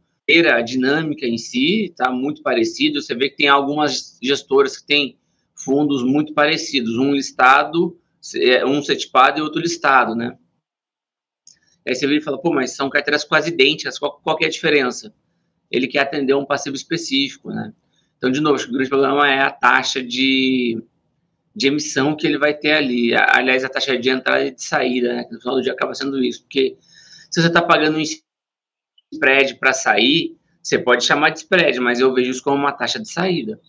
A 0.55 0.63
dinâmica 0.63 1.27
em 1.27 1.37
si 1.37 1.87
está 1.87 2.11
muito 2.11 2.43
parecido. 2.43 3.03
Você 3.03 3.15
vê 3.15 3.29
que 3.29 3.37
tem 3.37 3.49
algumas 3.49 4.19
gestoras 4.23 4.79
que 4.79 4.87
têm 4.87 5.19
fundos 5.55 6.03
muito 6.03 6.33
parecidos, 6.33 6.97
um 6.97 7.13
listado, 7.13 7.99
é, 8.37 8.65
um 8.65 8.83
setipado 8.83 9.39
e 9.39 9.43
outro 9.43 9.61
listado, 9.61 10.15
né? 10.15 10.39
Aí 11.87 11.95
você 11.95 12.07
vê 12.07 12.17
e 12.17 12.21
fala, 12.21 12.41
pô, 12.41 12.53
mas 12.53 12.75
são 12.75 12.89
carteiras 12.89 13.25
quase 13.25 13.51
idênticas, 13.51 13.99
qual, 13.99 14.21
qual 14.23 14.39
é 14.41 14.47
a 14.47 14.51
diferença? 14.51 15.13
Ele 15.71 15.89
quer 15.89 16.01
atender 16.01 16.35
um 16.35 16.47
passivo 16.47 16.77
específico, 16.77 17.51
né? 17.51 17.73
Então, 18.17 18.31
de 18.31 18.41
novo, 18.41 18.63
o 18.63 18.73
grande 18.73 18.89
problema 18.89 19.29
é 19.29 19.41
a 19.41 19.51
taxa 19.51 20.03
de, 20.03 20.81
de 21.55 21.69
emissão 21.69 22.17
que 22.17 22.27
ele 22.27 22.39
vai 22.39 22.55
ter 22.55 22.73
ali. 22.73 23.15
Aliás, 23.15 23.65
a 23.65 23.69
taxa 23.69 23.99
de 23.99 24.11
entrada 24.11 24.47
e 24.47 24.51
de 24.51 24.63
saída, 24.63 25.15
né? 25.15 25.29
No 25.31 25.41
final 25.41 25.57
do 25.57 25.63
dia 25.63 25.73
acaba 25.73 25.95
sendo 25.95 26.23
isso, 26.23 26.43
porque 26.43 26.77
se 27.31 27.41
você 27.41 27.49
está 27.49 27.63
pagando 27.63 27.99
um 27.99 28.03
spread 29.13 29.57
para 29.57 29.73
sair, 29.73 30.37
você 30.63 30.79
pode 30.79 31.05
chamar 31.05 31.31
de 31.31 31.41
spread, 31.41 31.79
mas 31.81 32.01
eu 32.01 32.13
vejo 32.15 32.31
isso 32.31 32.43
como 32.43 32.57
uma 32.57 32.73
taxa 32.73 33.01
de 33.01 33.11
saída. 33.11 33.61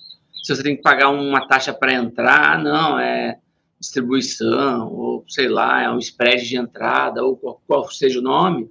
Se 0.43 0.55
você 0.55 0.63
tem 0.63 0.75
que 0.75 0.81
pagar 0.81 1.09
uma 1.09 1.47
taxa 1.47 1.73
para 1.73 1.93
entrar, 1.93 2.61
não, 2.61 2.99
é 2.99 3.39
distribuição, 3.79 4.91
ou 4.91 5.25
sei 5.27 5.49
lá, 5.49 5.81
é 5.83 5.89
um 5.89 5.97
spread 5.99 6.47
de 6.47 6.55
entrada, 6.55 7.23
ou 7.23 7.35
qual, 7.35 7.61
qual 7.67 7.91
seja 7.91 8.19
o 8.19 8.21
nome, 8.21 8.69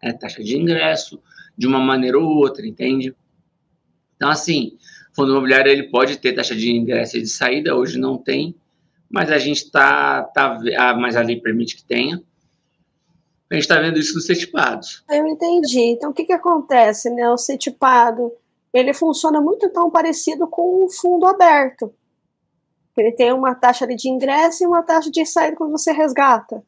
é 0.00 0.12
taxa 0.12 0.42
de 0.42 0.56
ingresso, 0.56 1.22
de 1.56 1.66
uma 1.66 1.78
maneira 1.78 2.18
ou 2.18 2.24
outra, 2.24 2.66
entende? 2.66 3.14
Então, 4.16 4.30
assim, 4.30 4.78
fundo 5.14 5.32
imobiliário 5.32 5.70
ele 5.70 5.84
pode 5.84 6.18
ter 6.18 6.32
taxa 6.32 6.54
de 6.54 6.70
ingresso 6.70 7.16
e 7.16 7.22
de 7.22 7.28
saída, 7.28 7.76
hoje 7.76 7.98
não 7.98 8.16
tem, 8.16 8.54
mas 9.10 9.30
a 9.30 9.38
gente 9.38 9.64
está, 9.64 10.22
tá, 10.22 10.58
tá, 10.58 10.96
mas 10.96 11.16
a 11.16 11.22
lei 11.22 11.40
permite 11.40 11.76
que 11.76 11.84
tenha. 11.84 12.22
A 13.50 13.54
gente 13.54 13.64
está 13.64 13.78
vendo 13.78 13.98
isso 13.98 14.14
nos 14.14 14.24
certificados. 14.24 15.04
Eu 15.10 15.26
entendi. 15.26 15.80
Então, 15.80 16.10
o 16.10 16.14
que, 16.14 16.24
que 16.24 16.32
acontece, 16.32 17.10
né? 17.10 17.28
O 17.28 17.36
certificado, 17.36 18.32
ele 18.72 18.94
funciona 18.94 19.42
muito 19.42 19.68
tão 19.68 19.90
parecido 19.90 20.48
com 20.48 20.86
um 20.86 20.88
fundo 20.88 21.26
aberto. 21.26 21.92
Ele 22.96 23.12
tem 23.12 23.30
uma 23.30 23.54
taxa 23.54 23.86
de 23.86 24.08
ingresso 24.08 24.64
e 24.64 24.66
uma 24.66 24.82
taxa 24.82 25.10
de 25.10 25.26
saída 25.26 25.56
quando 25.56 25.72
você 25.72 25.92
resgata. 25.92 26.64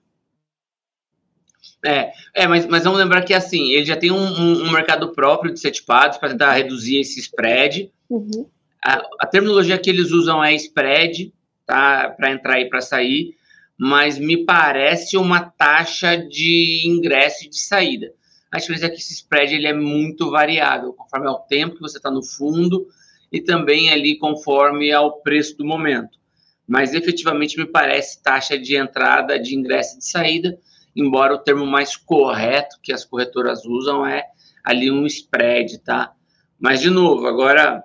É, 1.84 2.12
é 2.32 2.46
mas, 2.48 2.66
mas 2.66 2.84
vamos 2.84 2.98
lembrar 2.98 3.22
que 3.22 3.34
assim, 3.34 3.72
ele 3.72 3.84
já 3.84 3.96
tem 3.96 4.10
um, 4.10 4.16
um, 4.16 4.64
um 4.64 4.72
mercado 4.72 5.12
próprio 5.12 5.52
de 5.52 5.60
setipados 5.60 6.16
para 6.16 6.30
tentar 6.30 6.52
reduzir 6.52 6.98
esse 6.98 7.20
spread. 7.20 7.92
Uhum. 8.08 8.48
A, 8.82 9.02
a, 9.20 9.26
terminologia 9.26 9.78
que 9.78 9.90
eles 9.90 10.10
usam 10.10 10.42
é 10.42 10.54
spread, 10.54 11.32
tá? 11.66 12.08
Para 12.10 12.30
entrar 12.30 12.60
e 12.60 12.68
para 12.68 12.80
sair, 12.80 13.34
mas 13.76 14.18
me 14.18 14.44
parece 14.44 15.16
uma 15.16 15.40
taxa 15.40 16.16
de 16.16 16.82
ingresso 16.86 17.44
e 17.44 17.50
de 17.50 17.60
saída. 17.60 18.12
A 18.50 18.58
diferença 18.58 18.86
é 18.86 18.90
que 18.90 18.98
esse 18.98 19.12
spread 19.12 19.54
ele 19.54 19.66
é 19.66 19.74
muito 19.74 20.30
variável, 20.30 20.92
conforme 20.92 21.26
ao 21.28 21.40
tempo 21.40 21.74
que 21.74 21.82
você 21.82 21.98
está 21.98 22.10
no 22.10 22.22
fundo 22.22 22.86
e 23.32 23.40
também 23.40 23.90
ali 23.90 24.16
conforme 24.16 24.92
ao 24.92 25.20
preço 25.20 25.56
do 25.58 25.66
momento. 25.66 26.18
Mas 26.66 26.94
efetivamente 26.94 27.58
me 27.58 27.66
parece 27.66 28.22
taxa 28.22 28.56
de 28.56 28.76
entrada, 28.76 29.38
de 29.38 29.54
ingresso 29.54 29.96
e 29.96 29.98
de 29.98 30.08
saída, 30.08 30.58
embora 30.94 31.34
o 31.34 31.38
termo 31.38 31.66
mais 31.66 31.96
correto 31.96 32.78
que 32.82 32.92
as 32.92 33.04
corretoras 33.04 33.64
usam 33.64 34.06
é 34.06 34.24
ali 34.62 34.90
um 34.90 35.06
spread, 35.06 35.78
tá? 35.78 36.12
Mas 36.58 36.80
de 36.80 36.90
novo, 36.90 37.26
agora 37.26 37.84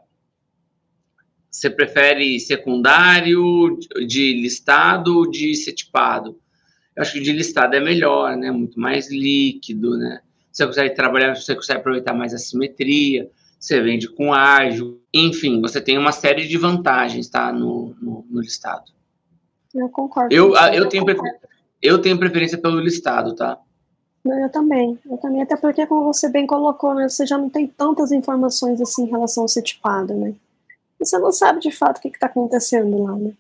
você 1.50 1.69
prefere 1.69 2.39
secundário, 2.39 3.78
de 4.08 4.34
listado 4.34 5.17
ou 5.17 5.30
de 5.30 5.56
setipado? 5.56 6.39
Eu 6.95 7.02
acho 7.02 7.13
que 7.13 7.19
de 7.19 7.32
listado 7.32 7.76
é 7.76 7.80
melhor, 7.80 8.36
né? 8.38 8.52
Muito 8.52 8.80
mais 8.80 9.12
líquido, 9.12 9.98
né? 9.98 10.22
Você 10.52 10.65
consegue 10.65 10.95
trabalhar, 10.95 11.36
você 11.36 11.56
consegue 11.56 11.80
aproveitar 11.80 12.13
mais 12.13 12.34
a 12.34 12.38
simetria, 12.38 13.30
você 13.60 13.82
vende 13.82 14.08
com 14.08 14.34
ágil, 14.34 15.02
enfim, 15.13 15.60
você 15.60 15.82
tem 15.82 15.98
uma 15.98 16.12
série 16.12 16.48
de 16.48 16.58
vantagens, 16.58 17.30
tá, 17.30 17.52
no, 17.52 17.95
no, 18.02 18.26
no 18.30 18.41
listado. 18.41 18.91
Eu 19.74 19.89
concordo. 19.89 20.34
Eu, 20.34 20.56
eu, 20.74 20.88
tenho 20.88 21.06
eu 21.82 22.02
tenho 22.02 22.20
preferência 22.20 22.58
pelo 22.58 22.80
listado, 22.80 23.36
tá? 23.36 23.60
Eu 24.26 24.50
também, 24.50 25.00
eu 25.10 25.18
também, 25.18 25.42
até 25.42 25.56
porque, 25.56 25.86
como 25.88 26.13
você 26.13 26.30
bem 26.30 26.46
colocou, 26.46 26.94
né, 26.94 27.08
você 27.08 27.26
já 27.26 27.38
não 27.38 27.50
tem 27.50 27.65
tantas 27.68 28.12
informações 28.12 28.82
assim 28.82 29.04
em 29.04 29.10
relação 29.10 29.44
ao 29.44 29.48
setipado, 29.48 30.13
né? 30.13 30.34
Você 31.00 31.18
não 31.18 31.32
sabe 31.32 31.62
de 31.62 31.72
fato 31.72 31.98
o 31.98 32.02
que 32.02 32.10
está 32.10 32.28
acontecendo 32.28 33.04
lá, 33.04 33.15
né? 33.15 33.32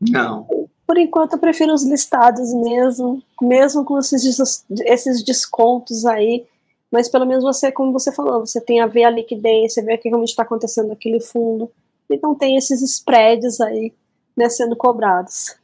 Não. 0.00 0.46
Por 0.86 0.98
enquanto, 0.98 1.32
eu 1.32 1.38
prefiro 1.38 1.72
os 1.72 1.84
listados 1.84 2.52
mesmo, 2.54 3.22
mesmo 3.40 3.84
com 3.84 3.98
esses, 3.98 4.64
esses 4.84 5.24
descontos 5.24 6.04
aí, 6.04 6.46
mas 6.90 7.08
pelo 7.08 7.26
menos 7.26 7.42
você, 7.42 7.72
como 7.72 7.92
você 7.92 8.12
falou, 8.12 8.46
você 8.46 8.60
tem 8.60 8.80
a 8.80 8.86
ver 8.86 9.04
a 9.04 9.10
liquidez, 9.10 9.74
você 9.74 9.82
vê 9.82 9.94
o 9.94 9.98
que 9.98 10.08
realmente 10.08 10.28
está 10.28 10.44
acontecendo 10.44 10.88
naquele 10.88 11.18
fundo. 11.20 11.68
Então 12.08 12.34
tem 12.34 12.56
esses 12.56 12.80
spreads 12.82 13.60
aí 13.60 13.92
né, 14.36 14.48
sendo 14.48 14.76
cobrados. 14.76 15.56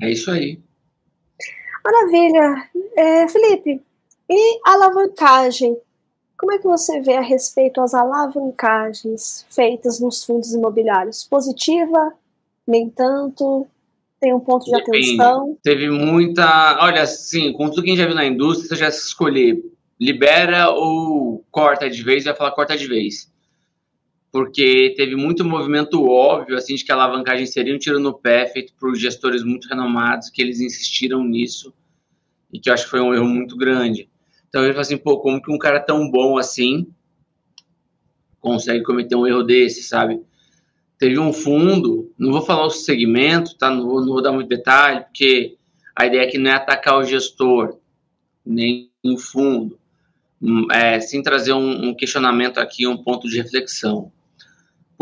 É 0.00 0.10
isso 0.10 0.30
aí. 0.30 0.58
Maravilha. 1.84 2.70
É, 2.96 3.28
Felipe, 3.28 3.82
e 4.28 4.60
alavancagem? 4.64 5.76
Como 6.38 6.52
é 6.52 6.58
que 6.58 6.64
você 6.64 7.00
vê 7.00 7.14
a 7.14 7.20
respeito 7.20 7.80
às 7.80 7.94
alavancagens 7.94 9.46
feitas 9.50 10.00
nos 10.00 10.24
fundos 10.24 10.52
imobiliários? 10.52 11.24
Positiva? 11.24 12.12
Nem 12.66 12.90
tanto? 12.90 13.66
Tem 14.20 14.34
um 14.34 14.40
ponto 14.40 14.64
de 14.64 14.72
Depende. 14.72 15.14
atenção? 15.14 15.58
Teve 15.62 15.90
muita. 15.90 16.78
Olha, 16.80 17.02
assim, 17.02 17.52
com 17.52 17.68
tudo 17.68 17.82
que 17.82 17.90
a 17.90 17.92
gente 17.92 17.98
já 17.98 18.06
viu 18.06 18.14
na 18.14 18.26
indústria, 18.26 18.68
você 18.68 18.76
já 18.76 18.90
se 18.90 19.06
escolher 19.06 19.62
libera 20.00 20.70
ou 20.70 21.44
corta 21.50 21.88
de 21.88 22.02
vez, 22.02 22.24
vai 22.24 22.34
falar 22.34 22.50
corta 22.52 22.76
de 22.76 22.86
vez. 22.86 23.31
Porque 24.32 24.94
teve 24.96 25.14
muito 25.14 25.44
movimento 25.44 26.02
óbvio, 26.08 26.56
assim, 26.56 26.74
de 26.74 26.84
que 26.84 26.90
a 26.90 26.94
alavancagem 26.94 27.44
seria 27.44 27.74
um 27.74 27.78
tiro 27.78 28.00
no 28.00 28.14
pé, 28.14 28.46
feito 28.46 28.72
por 28.80 28.94
gestores 28.96 29.44
muito 29.44 29.68
renomados, 29.68 30.30
que 30.30 30.40
eles 30.40 30.58
insistiram 30.58 31.22
nisso, 31.22 31.72
e 32.50 32.58
que 32.58 32.70
eu 32.70 32.74
acho 32.74 32.84
que 32.84 32.90
foi 32.90 33.00
um 33.00 33.12
erro 33.12 33.26
muito 33.26 33.56
grande. 33.56 34.08
Então 34.48 34.64
eu 34.64 34.70
falo 34.70 34.80
assim, 34.80 34.96
pô, 34.96 35.18
como 35.20 35.40
que 35.40 35.52
um 35.52 35.58
cara 35.58 35.78
tão 35.78 36.10
bom 36.10 36.38
assim 36.38 36.86
consegue 38.40 38.82
cometer 38.82 39.14
um 39.14 39.26
erro 39.26 39.42
desse, 39.42 39.82
sabe? 39.82 40.20
Teve 40.98 41.18
um 41.18 41.32
fundo, 41.32 42.12
não 42.18 42.32
vou 42.32 42.42
falar 42.42 42.64
o 42.64 42.70
segmento, 42.70 43.56
tá? 43.56 43.70
Não 43.70 43.86
vou, 43.86 44.00
não 44.00 44.14
vou 44.14 44.22
dar 44.22 44.32
muito 44.32 44.48
detalhe, 44.48 45.04
porque 45.04 45.56
a 45.94 46.06
ideia 46.06 46.24
aqui 46.24 46.38
não 46.38 46.50
é 46.50 46.54
atacar 46.54 46.98
o 46.98 47.04
gestor, 47.04 47.78
nem 48.44 48.90
o 49.04 49.16
fundo 49.18 49.78
é, 50.70 50.98
sem 51.00 51.22
trazer 51.22 51.52
um, 51.52 51.88
um, 51.88 51.94
questionamento 51.94 52.58
aqui, 52.58 52.86
um 52.86 52.96
ponto 52.96 53.28
de 53.28 53.40
reflexão. 53.40 54.10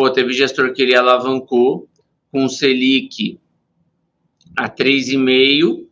Pô, 0.01 0.09
teve 0.09 0.33
gestor 0.33 0.73
que 0.73 0.81
ele 0.81 0.97
alavancou 0.97 1.87
com 2.33 2.49
Selic 2.49 3.39
a 4.57 4.67
3,5, 4.67 5.87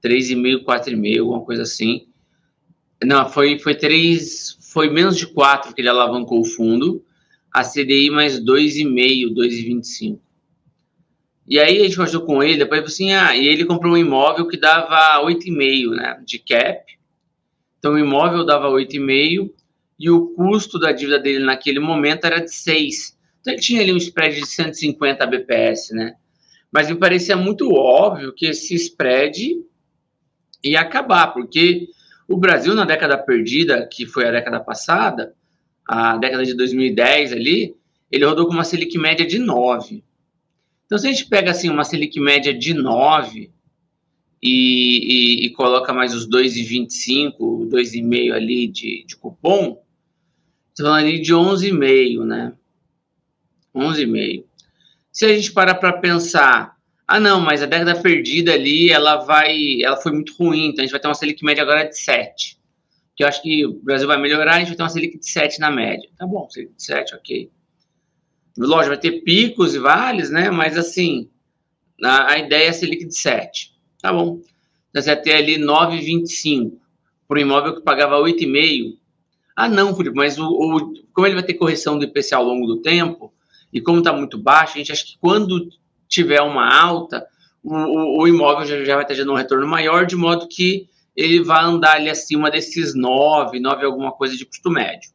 3,5, 0.00 0.64
4,5, 0.64 1.18
alguma 1.18 1.40
coisa 1.40 1.62
assim. 1.62 2.06
Não, 3.02 3.28
foi, 3.28 3.58
foi 3.58 3.74
3, 3.74 4.58
foi 4.60 4.90
menos 4.90 5.16
de 5.16 5.26
4 5.26 5.74
que 5.74 5.80
ele 5.80 5.88
alavancou 5.88 6.40
o 6.40 6.44
fundo, 6.44 7.04
a 7.52 7.64
CDI 7.64 8.10
mais 8.10 8.38
2,5, 8.38 9.34
2,25. 9.34 10.20
E 11.48 11.58
aí 11.58 11.80
a 11.80 11.82
gente 11.82 11.96
conversou 11.96 12.20
com 12.20 12.44
ele, 12.44 12.58
depois 12.58 12.84
assim, 12.84 13.12
ah, 13.12 13.36
e 13.36 13.48
ele 13.48 13.64
comprou 13.64 13.94
um 13.94 13.98
imóvel 13.98 14.46
que 14.46 14.56
dava 14.56 15.20
8,5, 15.20 15.96
né, 15.96 16.22
de 16.24 16.38
cap. 16.38 16.96
Então 17.76 17.94
o 17.94 17.98
imóvel 17.98 18.46
dava 18.46 18.68
8,5 18.68 19.50
e 19.98 20.10
o 20.10 20.28
custo 20.34 20.78
da 20.78 20.92
dívida 20.92 21.18
dele 21.18 21.44
naquele 21.44 21.78
momento 21.78 22.24
era 22.24 22.40
de 22.40 22.52
6. 22.52 23.16
Então 23.40 23.52
ele 23.52 23.62
tinha 23.62 23.80
ali 23.80 23.92
um 23.92 23.96
spread 23.96 24.40
de 24.40 24.46
150 24.46 25.26
BPS, 25.26 25.94
né? 25.94 26.14
Mas 26.72 26.88
me 26.88 26.96
parecia 26.96 27.36
muito 27.36 27.72
óbvio 27.72 28.32
que 28.32 28.46
esse 28.46 28.74
spread 28.74 29.56
ia 30.62 30.80
acabar, 30.80 31.28
porque 31.28 31.88
o 32.26 32.36
Brasil 32.36 32.74
na 32.74 32.84
década 32.84 33.18
perdida, 33.18 33.86
que 33.86 34.06
foi 34.06 34.26
a 34.26 34.32
década 34.32 34.58
passada, 34.60 35.34
a 35.86 36.16
década 36.16 36.44
de 36.44 36.54
2010 36.54 37.32
ali, 37.32 37.76
ele 38.10 38.24
rodou 38.24 38.46
com 38.46 38.52
uma 38.52 38.64
Selic 38.64 38.96
média 38.98 39.26
de 39.26 39.38
9. 39.38 40.02
Então, 40.86 40.98
se 40.98 41.06
a 41.06 41.12
gente 41.12 41.26
pega 41.26 41.50
assim 41.50 41.68
uma 41.68 41.84
Selic 41.84 42.18
média 42.18 42.52
de 42.52 42.72
9 42.72 43.50
e, 44.42 45.42
e, 45.42 45.46
e 45.46 45.50
coloca 45.50 45.92
mais 45.92 46.14
os 46.14 46.28
2,25, 46.28 47.68
2,5 47.68 48.32
ali 48.32 48.66
de, 48.66 49.04
de 49.06 49.16
cupom, 49.16 49.83
estamos 50.74 50.90
falando 50.90 51.06
ali 51.06 51.22
de 51.22 51.32
11,5, 51.32 52.24
né? 52.24 52.52
11,5. 53.74 54.44
Se 55.12 55.24
a 55.24 55.28
gente 55.28 55.52
parar 55.52 55.76
para 55.76 55.92
pensar, 55.94 56.76
ah 57.06 57.20
não, 57.20 57.40
mas 57.40 57.62
a 57.62 57.66
década 57.66 58.00
perdida 58.00 58.52
ali, 58.52 58.90
ela 58.90 59.16
vai, 59.16 59.80
ela 59.82 59.96
foi 59.96 60.12
muito 60.12 60.34
ruim, 60.36 60.66
então 60.66 60.82
a 60.82 60.86
gente 60.86 60.92
vai 60.92 61.00
ter 61.00 61.08
uma 61.08 61.14
Selic 61.14 61.44
média 61.44 61.62
agora 61.62 61.84
de 61.84 61.96
7. 61.96 62.58
Que 63.16 63.22
eu 63.22 63.28
acho 63.28 63.40
que 63.40 63.64
o 63.64 63.74
Brasil 63.74 64.08
vai 64.08 64.20
melhorar, 64.20 64.56
a 64.56 64.58
gente 64.58 64.68
vai 64.68 64.76
ter 64.76 64.82
uma 64.82 64.88
Selic 64.88 65.18
de 65.18 65.28
7 65.28 65.60
na 65.60 65.70
média. 65.70 66.08
Tá 66.18 66.26
bom, 66.26 66.48
Selic 66.50 66.74
de 66.74 66.82
7, 66.82 67.14
ok. 67.14 67.50
Lógico, 68.58 68.88
vai 68.88 68.98
ter 68.98 69.22
picos 69.22 69.74
e 69.74 69.78
vales, 69.78 70.30
né? 70.30 70.50
Mas 70.50 70.76
assim, 70.76 71.30
a, 72.02 72.32
a 72.32 72.38
ideia 72.38 72.68
é 72.68 72.72
Selic 72.72 73.04
de 73.04 73.16
7. 73.16 73.72
Tá 74.00 74.12
bom. 74.12 74.40
Então 74.90 75.02
você 75.02 75.14
vai 75.14 75.22
ter 75.22 75.34
ali 75.36 75.58
9,25 75.58 76.72
por 77.26 77.38
um 77.38 77.40
imóvel 77.40 77.76
que 77.76 77.82
pagava 77.82 78.16
8,5. 78.16 78.96
Ah, 79.56 79.68
não, 79.68 79.94
Felipe, 79.94 80.16
mas 80.16 80.38
o, 80.38 80.46
o, 80.46 80.94
como 81.12 81.26
ele 81.26 81.36
vai 81.36 81.44
ter 81.44 81.54
correção 81.54 81.98
do 81.98 82.04
IPCA 82.04 82.36
ao 82.36 82.44
longo 82.44 82.66
do 82.66 82.82
tempo, 82.82 83.32
e 83.72 83.80
como 83.80 83.98
está 83.98 84.12
muito 84.12 84.38
baixo, 84.38 84.74
a 84.74 84.78
gente 84.78 84.92
acha 84.92 85.04
que 85.04 85.18
quando 85.18 85.68
tiver 86.08 86.40
uma 86.42 86.72
alta, 86.72 87.26
o, 87.62 87.74
o, 87.74 88.22
o 88.22 88.28
imóvel 88.28 88.66
já, 88.66 88.84
já 88.84 88.94
vai 88.94 89.04
estar 89.04 89.14
gerando 89.14 89.32
um 89.32 89.36
retorno 89.36 89.66
maior, 89.66 90.06
de 90.06 90.16
modo 90.16 90.48
que 90.48 90.88
ele 91.16 91.42
vai 91.42 91.62
andar 91.64 91.96
ali 91.96 92.10
acima 92.10 92.50
desses 92.50 92.94
9, 92.94 93.60
9 93.60 93.84
alguma 93.84 94.12
coisa 94.12 94.36
de 94.36 94.44
custo 94.44 94.70
médio. 94.70 95.10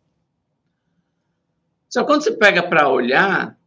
Só 1.89 2.03
quando 2.03 2.23
você 2.23 2.31
pega 2.31 2.63
para 2.63 2.87
olhar, 2.87 3.57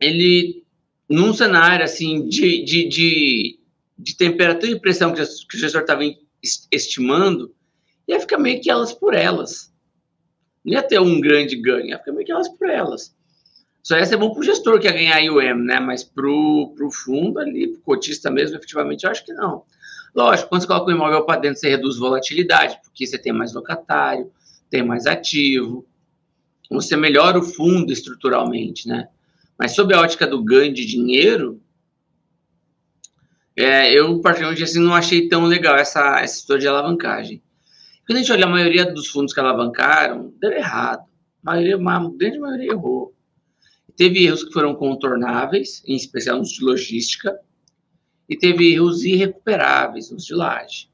ele, 0.00 0.64
num 1.08 1.32
cenário 1.32 1.84
assim 1.84 2.26
de, 2.28 2.64
de, 2.64 2.88
de, 2.88 3.60
de 3.98 4.16
temperatura 4.16 4.72
e 4.72 4.80
pressão 4.80 5.12
que, 5.12 5.20
o 5.20 5.58
gestor 5.58 5.82
estava 5.82 6.02
estimando, 6.72 7.54
ia 8.08 8.20
ficar 8.20 8.38
meio 8.38 8.60
que 8.60 8.70
elas 8.70 8.92
por 8.92 9.14
elas. 9.14 9.72
Não 10.66 10.72
ia 10.72 10.82
ter 10.82 11.00
um 11.00 11.20
grande 11.20 11.54
ganho, 11.54 11.86
ia 11.86 11.98
ficar 11.98 12.10
meio 12.10 12.26
que 12.26 12.32
elas 12.32 12.48
por 12.48 12.68
elas. 12.68 13.14
Só 13.84 13.96
ia 13.96 14.04
ser 14.04 14.16
bom 14.16 14.32
para 14.32 14.40
o 14.40 14.42
gestor 14.42 14.80
que 14.80 14.88
ia 14.88 14.92
ganhar 14.92 15.20
IOM, 15.20 15.58
né? 15.58 15.78
Mas 15.78 16.02
para 16.02 16.26
o 16.28 16.90
fundo 16.90 17.38
ali, 17.38 17.68
para 17.68 17.78
o 17.78 17.82
cotista 17.82 18.32
mesmo, 18.32 18.56
efetivamente, 18.56 19.04
eu 19.04 19.10
acho 19.10 19.24
que 19.24 19.32
não. 19.32 19.62
Lógico, 20.12 20.48
quando 20.48 20.62
você 20.62 20.66
coloca 20.66 20.90
o 20.90 20.94
imóvel 20.94 21.24
para 21.24 21.40
dentro, 21.40 21.60
você 21.60 21.68
reduz 21.68 21.98
volatilidade, 21.98 22.80
porque 22.82 23.06
você 23.06 23.16
tem 23.16 23.32
mais 23.32 23.54
locatário, 23.54 24.32
tem 24.68 24.82
mais 24.82 25.06
ativo, 25.06 25.86
você 26.68 26.96
melhora 26.96 27.38
o 27.38 27.42
fundo 27.42 27.92
estruturalmente, 27.92 28.88
né? 28.88 29.08
Mas 29.56 29.72
sob 29.72 29.94
a 29.94 30.00
ótica 30.00 30.26
do 30.26 30.42
ganho 30.42 30.74
de 30.74 30.84
dinheiro, 30.84 31.60
é, 33.54 33.92
eu 33.92 34.20
particularmente 34.20 34.64
assim 34.64 34.80
não 34.80 34.94
achei 34.94 35.28
tão 35.28 35.44
legal 35.44 35.76
essa, 35.76 36.20
essa 36.20 36.40
história 36.40 36.62
de 36.62 36.68
alavancagem. 36.68 37.40
Quando 38.06 38.18
a 38.18 38.20
gente 38.20 38.32
olha 38.32 38.44
a 38.44 38.48
maioria 38.48 38.92
dos 38.92 39.08
fundos 39.08 39.34
que 39.34 39.40
alavancaram, 39.40 40.32
deu 40.38 40.52
errado. 40.52 41.04
A, 41.44 41.52
maioria, 41.52 41.76
a 41.76 42.10
grande 42.16 42.38
maioria 42.38 42.70
errou. 42.70 43.12
Teve 43.96 44.24
erros 44.24 44.44
que 44.44 44.52
foram 44.52 44.74
contornáveis, 44.74 45.82
em 45.86 45.96
especial 45.96 46.38
nos 46.38 46.50
de 46.50 46.64
logística, 46.64 47.36
e 48.28 48.36
teve 48.36 48.72
erros 48.72 49.04
irrecuperáveis 49.04 50.10
nos 50.10 50.24
de 50.24 50.34
laje. 50.34 50.88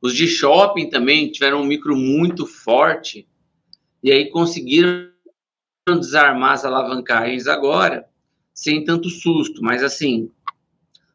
Os 0.00 0.14
de 0.14 0.26
shopping 0.26 0.88
também 0.88 1.30
tiveram 1.30 1.60
um 1.60 1.66
micro 1.66 1.96
muito 1.96 2.46
forte 2.46 3.28
e 4.02 4.12
aí 4.12 4.30
conseguiram 4.30 5.10
desarmar 5.88 6.52
as 6.52 6.64
alavancagens 6.64 7.46
agora, 7.46 8.08
sem 8.54 8.84
tanto 8.84 9.08
susto, 9.08 9.62
mas 9.62 9.82
assim, 9.82 10.30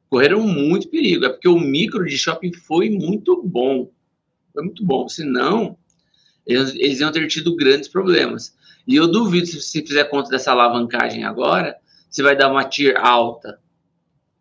correram 0.09 0.41
muito 0.41 0.89
perigo. 0.89 1.25
É 1.25 1.29
porque 1.29 1.47
o 1.47 1.59
micro 1.59 2.05
de 2.05 2.17
shopping 2.17 2.53
foi 2.53 2.89
muito 2.89 3.41
bom. 3.43 3.89
Foi 4.53 4.63
muito 4.63 4.85
bom. 4.85 5.07
Senão, 5.09 5.77
eles, 6.45 6.73
eles 6.75 6.99
iam 6.99 7.11
ter 7.11 7.27
tido 7.27 7.55
grandes 7.55 7.87
problemas. 7.89 8.55
E 8.87 8.95
eu 8.95 9.09
duvido, 9.09 9.47
se 9.47 9.61
você 9.61 9.81
fizer 9.81 10.03
conta 10.05 10.29
dessa 10.29 10.51
alavancagem 10.51 11.23
agora, 11.23 11.77
você 12.09 12.21
vai 12.21 12.35
dar 12.35 12.51
uma 12.51 12.63
TIR 12.63 12.95
alta. 12.97 13.59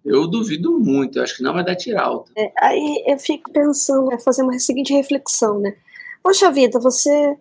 Eu 0.05 0.27
duvido 0.27 0.79
muito, 0.81 1.19
eu 1.19 1.23
acho 1.23 1.37
que 1.37 1.43
não 1.43 1.53
vai 1.53 1.65
dar 1.65 1.77
TIR 1.77 1.97
alta. 1.97 2.33
É, 2.37 2.53
aí 2.61 3.05
eu 3.07 3.19
fico 3.19 3.53
pensando, 3.53 4.13
é 4.13 4.19
fazer 4.19 4.43
uma 4.43 4.59
seguinte 4.59 4.93
reflexão, 4.93 5.61
né? 5.61 5.77
Poxa 6.23 6.51
vida, 6.51 6.79
você 6.81 7.37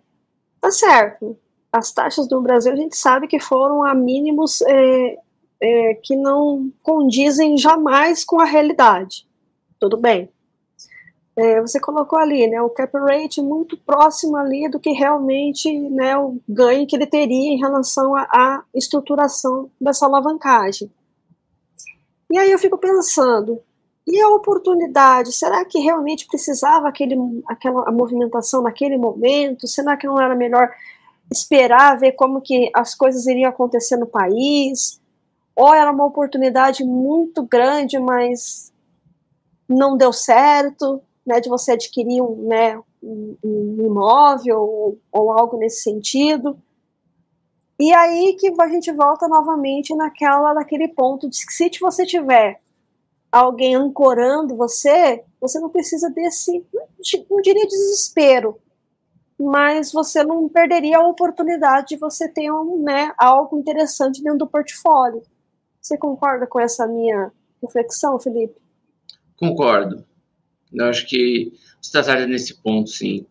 Tá 0.62 0.70
certo. 0.70 1.36
As 1.72 1.90
taxas 1.90 2.28
no 2.28 2.40
Brasil 2.40 2.72
a 2.72 2.76
gente 2.76 2.96
sabe 2.96 3.26
que 3.26 3.40
foram 3.40 3.82
a 3.82 3.96
mínimos 3.96 4.62
é, 4.62 5.16
é, 5.60 5.94
que 5.94 6.14
não 6.14 6.70
condizem 6.84 7.58
jamais 7.58 8.24
com 8.24 8.40
a 8.40 8.44
realidade. 8.44 9.26
Tudo 9.80 9.96
bem. 9.96 10.30
É, 11.34 11.60
você 11.60 11.80
colocou 11.80 12.18
ali, 12.18 12.46
né, 12.46 12.60
o 12.60 12.68
cap 12.68 12.92
rate 12.98 13.40
muito 13.40 13.76
próximo 13.78 14.36
ali 14.36 14.68
do 14.68 14.78
que 14.78 14.90
realmente, 14.90 15.72
né, 15.90 16.16
o 16.16 16.38
ganho 16.46 16.86
que 16.86 16.94
ele 16.94 17.06
teria 17.06 17.52
em 17.52 17.58
relação 17.58 18.14
à 18.14 18.62
estruturação 18.74 19.70
dessa 19.80 20.04
alavancagem. 20.04 20.90
E 22.30 22.38
aí 22.38 22.50
eu 22.50 22.58
fico 22.58 22.76
pensando, 22.76 23.62
e 24.06 24.20
a 24.20 24.28
oportunidade, 24.30 25.32
será 25.32 25.64
que 25.64 25.78
realmente 25.78 26.26
precisava 26.26 26.88
aquele, 26.88 27.16
aquela 27.46 27.90
movimentação 27.92 28.62
naquele 28.62 28.96
momento? 28.96 29.68
Será 29.68 29.96
que 29.96 30.06
não 30.06 30.20
era 30.20 30.34
melhor 30.34 30.70
esperar, 31.30 31.98
ver 31.98 32.12
como 32.12 32.40
que 32.40 32.70
as 32.74 32.94
coisas 32.94 33.26
iriam 33.26 33.48
acontecer 33.48 33.96
no 33.96 34.06
país? 34.06 35.00
Ou 35.54 35.72
era 35.72 35.92
uma 35.92 36.04
oportunidade 36.04 36.84
muito 36.84 37.44
grande, 37.44 37.98
mas 37.98 38.72
não 39.68 39.96
deu 39.96 40.12
certo, 40.12 41.00
né, 41.26 41.40
de 41.40 41.48
você 41.48 41.72
adquirir 41.72 42.22
um, 42.22 42.48
né, 42.48 42.80
um, 43.02 43.36
um 43.44 43.86
imóvel 43.86 44.60
ou, 44.60 44.98
ou 45.10 45.32
algo 45.32 45.56
nesse 45.56 45.82
sentido? 45.82 46.58
E 47.78 47.92
aí 47.92 48.36
que 48.38 48.52
a 48.60 48.68
gente 48.68 48.92
volta 48.92 49.26
novamente 49.26 49.94
naquela, 49.94 50.54
naquele 50.54 50.88
ponto 50.88 51.28
de 51.28 51.44
que 51.44 51.52
se 51.52 51.70
você 51.80 52.06
tiver 52.06 52.60
alguém 53.30 53.74
ancorando 53.74 54.54
você, 54.54 55.24
você 55.40 55.58
não 55.58 55.70
precisa 55.70 56.10
desse, 56.10 56.64
não 57.30 57.40
diria 57.40 57.66
desespero, 57.66 58.60
mas 59.40 59.90
você 59.90 60.22
não 60.22 60.48
perderia 60.48 60.98
a 60.98 61.08
oportunidade 61.08 61.88
de 61.88 61.96
você 61.96 62.28
ter 62.28 62.52
um, 62.52 62.82
né, 62.82 63.12
algo 63.18 63.58
interessante 63.58 64.22
dentro 64.22 64.40
do 64.40 64.46
portfólio. 64.46 65.22
Você 65.80 65.96
concorda 65.96 66.46
com 66.46 66.60
essa 66.60 66.86
minha 66.86 67.32
reflexão, 67.60 68.20
Felipe? 68.20 68.54
Concordo. 69.36 70.04
Eu 70.74 70.86
acho 70.86 71.06
que 71.06 71.52
você 71.80 71.98
está 71.98 72.26
nesse 72.26 72.54
ponto, 72.62 72.88
sim. 72.90 73.26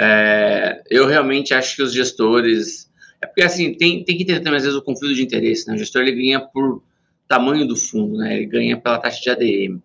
É, 0.00 0.82
eu 0.90 1.06
realmente 1.06 1.54
acho 1.54 1.76
que 1.76 1.82
os 1.82 1.92
gestores. 1.92 2.90
É 3.20 3.26
porque, 3.26 3.42
assim, 3.42 3.74
tem, 3.74 4.04
tem 4.04 4.18
que 4.18 4.24
ter 4.24 4.40
também, 4.40 4.56
às 4.56 4.64
vezes, 4.64 4.78
o 4.78 4.82
conflito 4.82 5.14
de 5.14 5.22
interesse. 5.22 5.66
Né? 5.66 5.74
O 5.74 5.78
gestor 5.78 6.02
ele 6.02 6.12
ganha 6.12 6.40
por 6.40 6.82
tamanho 7.28 7.66
do 7.66 7.76
fundo, 7.76 8.18
né? 8.18 8.36
Ele 8.36 8.46
ganha 8.46 8.76
pela 8.76 8.98
taxa 8.98 9.20
de 9.20 9.30
ADM. 9.30 9.80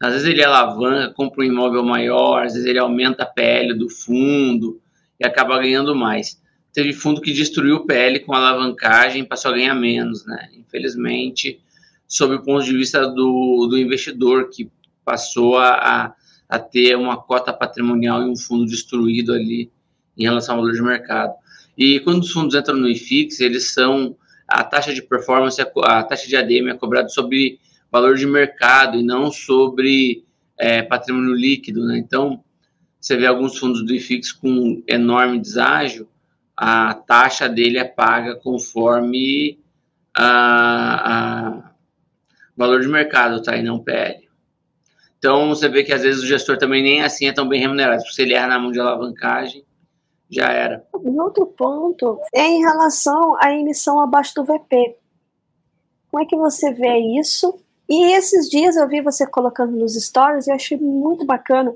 Às 0.00 0.12
vezes 0.12 0.28
ele 0.28 0.44
alavanca, 0.44 1.14
compra 1.14 1.42
um 1.42 1.46
imóvel 1.46 1.82
maior, 1.82 2.44
às 2.44 2.52
vezes 2.52 2.68
ele 2.68 2.78
aumenta 2.78 3.22
a 3.22 3.26
PL 3.26 3.74
do 3.74 3.88
fundo 3.88 4.80
e 5.18 5.26
acaba 5.26 5.58
ganhando 5.58 5.94
mais. 5.94 6.40
Teve 6.72 6.92
fundo 6.92 7.20
que 7.20 7.32
destruiu 7.32 7.76
o 7.76 7.86
PL 7.86 8.20
com 8.20 8.34
alavancagem 8.34 9.24
passou 9.24 9.52
a 9.52 9.54
ganhar 9.54 9.74
menos, 9.74 10.26
né? 10.26 10.50
Infelizmente, 10.54 11.60
sob 12.06 12.34
o 12.34 12.42
ponto 12.42 12.64
de 12.64 12.76
vista 12.76 13.06
do, 13.06 13.66
do 13.70 13.78
investidor, 13.78 14.50
que 14.50 14.70
passou 15.04 15.56
a, 15.56 15.70
a 15.74 16.14
a 16.48 16.58
ter 16.58 16.96
uma 16.96 17.16
cota 17.16 17.52
patrimonial 17.52 18.22
e 18.22 18.30
um 18.30 18.36
fundo 18.36 18.66
destruído 18.66 19.32
ali 19.32 19.70
em 20.16 20.24
relação 20.24 20.54
ao 20.54 20.60
valor 20.60 20.74
de 20.74 20.82
mercado. 20.82 21.34
E 21.76 22.00
quando 22.00 22.22
os 22.22 22.30
fundos 22.30 22.54
entram 22.54 22.76
no 22.76 22.88
IFIX, 22.88 23.40
eles 23.40 23.72
são 23.72 24.16
a 24.46 24.62
taxa 24.62 24.92
de 24.92 25.02
performance, 25.02 25.60
a 25.60 26.02
taxa 26.02 26.28
de 26.28 26.36
ADM 26.36 26.68
é 26.68 26.74
cobrada 26.74 27.08
sobre 27.08 27.58
valor 27.90 28.16
de 28.16 28.26
mercado 28.26 28.98
e 28.98 29.02
não 29.02 29.30
sobre 29.30 30.24
é, 30.58 30.82
patrimônio 30.82 31.34
líquido, 31.34 31.84
né? 31.86 31.98
Então, 31.98 32.42
você 33.00 33.16
vê 33.16 33.26
alguns 33.26 33.58
fundos 33.58 33.84
do 33.84 33.94
IFIX 33.94 34.32
com 34.32 34.82
enorme 34.86 35.38
deságio, 35.40 36.08
a 36.56 36.94
taxa 36.94 37.48
dele 37.48 37.78
é 37.78 37.84
paga 37.84 38.36
conforme 38.36 39.58
a, 40.16 41.58
a 41.58 41.70
valor 42.56 42.80
de 42.80 42.88
mercado, 42.88 43.42
tá? 43.42 43.56
E 43.56 43.62
não 43.62 43.78
PL. 43.78 44.23
Então, 45.24 45.48
você 45.48 45.70
vê 45.70 45.82
que 45.82 45.90
às 45.90 46.02
vezes 46.02 46.22
o 46.22 46.26
gestor 46.26 46.58
também 46.58 46.82
nem 46.82 47.02
assim 47.02 47.26
é 47.26 47.32
tão 47.32 47.48
bem 47.48 47.58
remunerado. 47.58 48.06
Se 48.08 48.20
ele 48.20 48.34
erra 48.34 48.48
na 48.48 48.58
mão 48.58 48.70
de 48.70 48.78
alavancagem, 48.78 49.64
já 50.28 50.52
era. 50.52 50.84
Outro 50.92 51.46
ponto 51.46 52.20
é 52.30 52.46
em 52.46 52.60
relação 52.60 53.34
à 53.40 53.50
emissão 53.50 53.98
abaixo 53.98 54.34
do 54.34 54.44
VP. 54.44 54.98
Como 56.10 56.22
é 56.22 56.26
que 56.26 56.36
você 56.36 56.74
vê 56.74 56.98
isso? 57.18 57.58
E 57.88 58.12
esses 58.12 58.50
dias 58.50 58.76
eu 58.76 58.86
vi 58.86 59.00
você 59.00 59.26
colocando 59.26 59.74
nos 59.74 59.94
stories 59.94 60.46
e 60.46 60.50
eu 60.50 60.56
achei 60.56 60.76
muito 60.76 61.24
bacana 61.24 61.72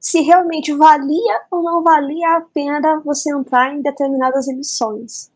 se 0.00 0.22
realmente 0.22 0.72
valia 0.72 1.40
ou 1.50 1.62
não 1.62 1.82
valia 1.82 2.38
a 2.38 2.40
pena 2.40 3.02
você 3.04 3.30
entrar 3.30 3.74
em 3.74 3.82
determinadas 3.82 4.48
emissões. 4.48 5.30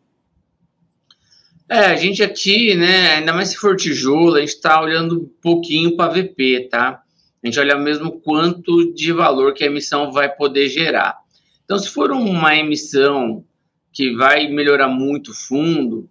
É, 1.68 1.81
a 1.81 1.96
gente 1.96 2.23
aqui, 2.23 2.75
né, 2.75 3.16
ainda 3.16 3.35
mais 3.35 3.51
se 3.51 3.57
for 3.57 3.77
tijolo, 3.77 4.37
a 4.37 4.40
gente 4.40 4.55
está 4.55 4.81
olhando 4.81 5.20
um 5.20 5.31
pouquinho 5.42 5.94
para 5.94 6.11
VP, 6.11 6.68
tá? 6.70 7.03
A 7.42 7.46
gente 7.46 7.59
olha 7.59 7.76
mesmo 7.76 8.20
quanto 8.20 8.92
de 8.92 9.12
valor 9.12 9.55
que 9.55 9.64
a 9.64 9.66
emissão 9.66 10.12
vai 10.12 10.29
poder 10.29 10.68
gerar. 10.68 11.18
Então, 11.64 11.79
se 11.79 11.88
for 11.88 12.11
uma 12.11 12.55
emissão 12.57 13.44
que 13.92 14.14
vai 14.14 14.48
melhorar 14.48 14.88
muito 14.88 15.31
o 15.31 15.35
fundo, 15.35 16.09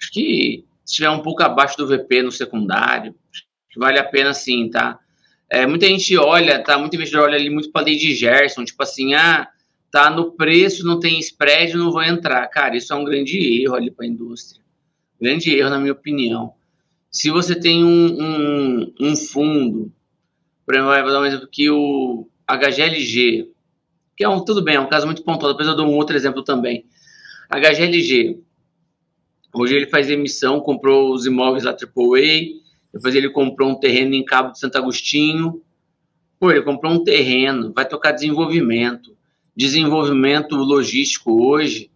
acho 0.00 0.12
que 0.12 0.64
se 0.84 0.92
estiver 0.92 1.10
um 1.10 1.22
pouco 1.22 1.42
abaixo 1.42 1.76
do 1.76 1.86
VP 1.86 2.22
no 2.22 2.30
secundário, 2.30 3.14
vale 3.76 3.98
a 3.98 4.04
pena 4.04 4.32
sim, 4.32 4.68
tá? 4.70 4.98
É, 5.50 5.66
muita 5.66 5.86
gente 5.86 6.16
olha, 6.16 6.62
tá? 6.62 6.78
Muita 6.78 6.96
investidor 6.96 7.24
olha 7.24 7.36
ali 7.36 7.50
muito 7.50 7.70
para 7.70 7.86
lei 7.86 7.96
de 7.96 8.14
Gerson, 8.14 8.64
tipo 8.64 8.82
assim, 8.82 9.14
ah, 9.14 9.48
tá 9.90 10.08
no 10.08 10.32
preço, 10.32 10.86
não 10.86 10.98
tem 10.98 11.18
spread, 11.18 11.74
não 11.76 11.90
vou 11.90 12.02
entrar. 12.02 12.46
Cara, 12.48 12.76
isso 12.76 12.92
é 12.92 12.96
um 12.96 13.04
grande 13.04 13.62
erro 13.62 13.74
ali 13.74 13.90
para 13.90 14.06
a 14.06 14.08
indústria. 14.08 14.62
Grande 15.20 15.54
erro, 15.54 15.68
na 15.68 15.78
minha 15.78 15.92
opinião. 15.92 16.54
Se 17.12 17.30
você 17.30 17.54
tem 17.54 17.84
um, 17.84 18.16
um, 18.18 18.94
um 18.98 19.14
fundo, 19.16 19.92
por 20.64 20.74
exemplo, 20.74 21.02
vou 21.02 21.12
dar 21.12 21.20
um 21.20 21.26
exemplo 21.26 21.44
aqui, 21.44 21.68
o 21.68 22.26
HGLG, 22.50 23.52
que 24.16 24.24
é 24.24 24.28
um, 24.28 24.42
tudo 24.42 24.62
bem, 24.62 24.76
é 24.76 24.80
um 24.80 24.88
caso 24.88 25.04
muito 25.04 25.22
pontual, 25.22 25.52
depois 25.52 25.68
eu 25.68 25.76
dou 25.76 25.86
um 25.86 25.94
outro 25.94 26.16
exemplo 26.16 26.42
também. 26.42 26.86
HGLG, 27.50 28.40
hoje 29.54 29.76
ele 29.76 29.86
faz 29.88 30.08
emissão, 30.08 30.58
comprou 30.58 31.12
os 31.12 31.26
imóveis 31.26 31.64
lá 31.64 31.72
AAA, 31.72 32.62
depois 32.94 33.14
ele 33.14 33.28
comprou 33.28 33.68
um 33.68 33.78
terreno 33.78 34.14
em 34.14 34.24
Cabo 34.24 34.52
de 34.52 34.58
Santo 34.58 34.78
Agostinho, 34.78 35.62
pô, 36.40 36.50
ele 36.50 36.62
comprou 36.62 36.94
um 36.94 37.04
terreno, 37.04 37.74
vai 37.74 37.86
tocar 37.86 38.12
desenvolvimento. 38.12 39.14
Desenvolvimento 39.54 40.56
logístico 40.56 41.46
hoje 41.46 41.90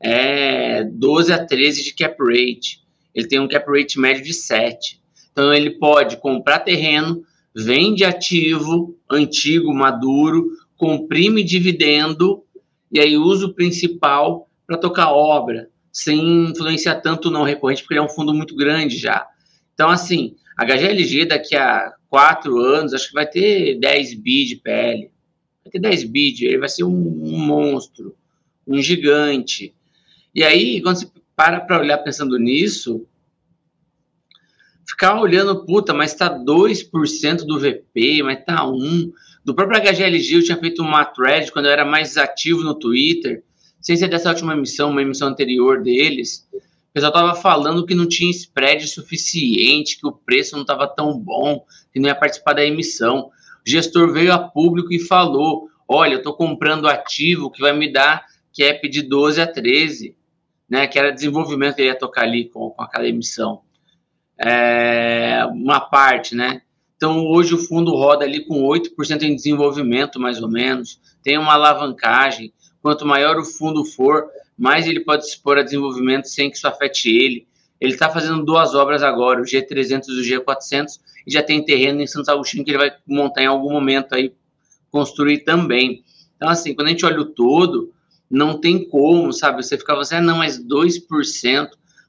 é 0.00 0.82
12 0.82 1.30
a 1.30 1.44
13 1.44 1.84
de 1.84 1.94
cap 1.94 2.16
rate. 2.18 2.81
Ele 3.14 3.28
tem 3.28 3.40
um 3.40 3.48
cap 3.48 3.66
rate 3.70 3.98
médio 3.98 4.24
de 4.24 4.32
7. 4.32 5.00
Então 5.30 5.52
ele 5.52 5.70
pode 5.70 6.16
comprar 6.18 6.60
terreno, 6.60 7.24
vende 7.54 8.04
ativo 8.04 8.96
antigo, 9.10 9.72
maduro, 9.72 10.50
comprime 10.76 11.42
dividendo 11.42 12.42
e 12.90 13.00
aí 13.00 13.16
usa 13.16 13.46
o 13.46 13.54
principal 13.54 14.48
para 14.66 14.76
tocar 14.76 15.10
obra, 15.10 15.70
sem 15.90 16.50
influenciar 16.50 17.00
tanto 17.00 17.30
não 17.30 17.42
recorrente, 17.42 17.82
porque 17.82 17.94
ele 17.94 18.00
é 18.00 18.04
um 18.04 18.08
fundo 18.08 18.34
muito 18.34 18.54
grande 18.54 18.98
já. 18.98 19.26
Então, 19.72 19.88
assim, 19.88 20.36
a 20.56 20.64
HGLG 20.64 21.24
daqui 21.24 21.56
a 21.56 21.92
quatro 22.08 22.58
anos, 22.58 22.92
acho 22.92 23.08
que 23.08 23.14
vai 23.14 23.26
ter 23.26 23.78
10 23.78 24.14
bi 24.14 24.44
de 24.44 24.56
PL. 24.56 25.10
Vai 25.64 25.70
ter 25.70 25.78
10 25.78 26.04
bi, 26.04 26.34
ele 26.44 26.58
vai 26.58 26.68
ser 26.68 26.84
um, 26.84 26.90
um 26.90 27.38
monstro, 27.38 28.14
um 28.66 28.80
gigante. 28.80 29.74
E 30.34 30.44
aí, 30.44 30.82
quando 30.82 30.96
você 30.96 31.10
para 31.36 31.60
para 31.60 31.80
olhar 31.80 31.98
pensando 31.98 32.38
nisso, 32.38 33.06
ficar 34.86 35.20
olhando, 35.20 35.64
puta, 35.64 35.92
mas 35.94 36.14
tá 36.14 36.30
2% 36.30 37.44
do 37.44 37.58
VP, 37.58 38.22
mas 38.22 38.44
tá 38.44 38.64
1%. 38.64 39.12
Do 39.44 39.54
próprio 39.54 39.80
HGLG, 39.80 40.36
eu 40.36 40.44
tinha 40.44 40.56
feito 40.56 40.82
uma 40.82 41.04
thread 41.04 41.50
quando 41.50 41.66
eu 41.66 41.72
era 41.72 41.84
mais 41.84 42.16
ativo 42.16 42.62
no 42.62 42.76
Twitter, 42.78 43.42
sem 43.80 43.96
ser 43.96 44.08
dessa 44.08 44.28
última 44.28 44.52
emissão, 44.52 44.90
uma 44.90 45.02
emissão 45.02 45.28
anterior 45.28 45.82
deles. 45.82 46.46
O 46.52 46.92
pessoal 46.92 47.12
tava 47.12 47.34
falando 47.34 47.84
que 47.84 47.94
não 47.94 48.06
tinha 48.06 48.30
spread 48.30 48.86
suficiente, 48.86 49.98
que 49.98 50.06
o 50.06 50.12
preço 50.12 50.54
não 50.54 50.62
estava 50.62 50.86
tão 50.86 51.18
bom, 51.18 51.64
que 51.92 51.98
não 51.98 52.08
ia 52.08 52.14
participar 52.14 52.52
da 52.52 52.64
emissão. 52.64 53.30
O 53.66 53.68
gestor 53.68 54.12
veio 54.12 54.32
a 54.32 54.38
público 54.38 54.92
e 54.92 55.00
falou: 55.00 55.68
olha, 55.88 56.12
eu 56.12 56.18
estou 56.18 56.34
comprando 56.34 56.86
ativo 56.86 57.50
que 57.50 57.60
vai 57.60 57.76
me 57.76 57.92
dar 57.92 58.24
cap 58.56 58.88
de 58.88 59.02
12 59.02 59.40
a 59.40 59.46
13, 59.46 60.14
né? 60.72 60.86
Que 60.86 60.98
era 60.98 61.12
desenvolvimento 61.12 61.76
que 61.76 61.84
ia 61.84 61.94
tocar 61.94 62.22
ali 62.22 62.48
com, 62.48 62.70
com 62.70 62.82
aquela 62.82 63.06
emissão. 63.06 63.60
É, 64.38 65.44
uma 65.52 65.78
parte, 65.78 66.34
né? 66.34 66.62
Então, 66.96 67.26
hoje 67.26 67.54
o 67.54 67.58
fundo 67.58 67.90
roda 67.94 68.24
ali 68.24 68.42
com 68.46 68.62
8% 68.62 69.22
em 69.22 69.36
desenvolvimento, 69.36 70.18
mais 70.18 70.40
ou 70.40 70.48
menos, 70.48 70.98
tem 71.22 71.36
uma 71.36 71.52
alavancagem. 71.52 72.54
Quanto 72.80 73.04
maior 73.04 73.36
o 73.36 73.44
fundo 73.44 73.84
for, 73.84 74.30
mais 74.56 74.86
ele 74.86 75.00
pode 75.00 75.26
se 75.26 75.32
expor 75.32 75.58
a 75.58 75.62
desenvolvimento 75.62 76.24
sem 76.24 76.50
que 76.50 76.56
isso 76.56 76.66
afete 76.66 77.10
ele. 77.10 77.46
Ele 77.78 77.92
está 77.92 78.08
fazendo 78.08 78.42
duas 78.42 78.74
obras 78.74 79.02
agora, 79.02 79.42
o 79.42 79.44
G300 79.44 80.04
e 80.08 80.36
o 80.38 80.42
G400, 80.42 81.00
e 81.26 81.32
já 81.32 81.42
tem 81.42 81.62
terreno 81.62 82.00
em 82.00 82.06
Santos 82.06 82.30
Agostinho 82.30 82.64
que 82.64 82.70
ele 82.70 82.78
vai 82.78 82.92
montar 83.06 83.42
em 83.42 83.46
algum 83.46 83.70
momento 83.70 84.14
aí, 84.14 84.32
construir 84.90 85.40
também. 85.40 86.02
Então, 86.34 86.48
assim, 86.48 86.74
quando 86.74 86.86
a 86.86 86.90
gente 86.90 87.04
olha 87.04 87.20
o 87.20 87.26
todo, 87.26 87.92
não 88.32 88.58
tem 88.58 88.88
como, 88.88 89.30
sabe? 89.30 89.62
Você 89.62 89.76
ficava 89.76 90.00
assim, 90.00 90.14
ah, 90.14 90.20
não, 90.22 90.38
mas 90.38 90.58
2%, 90.58 91.68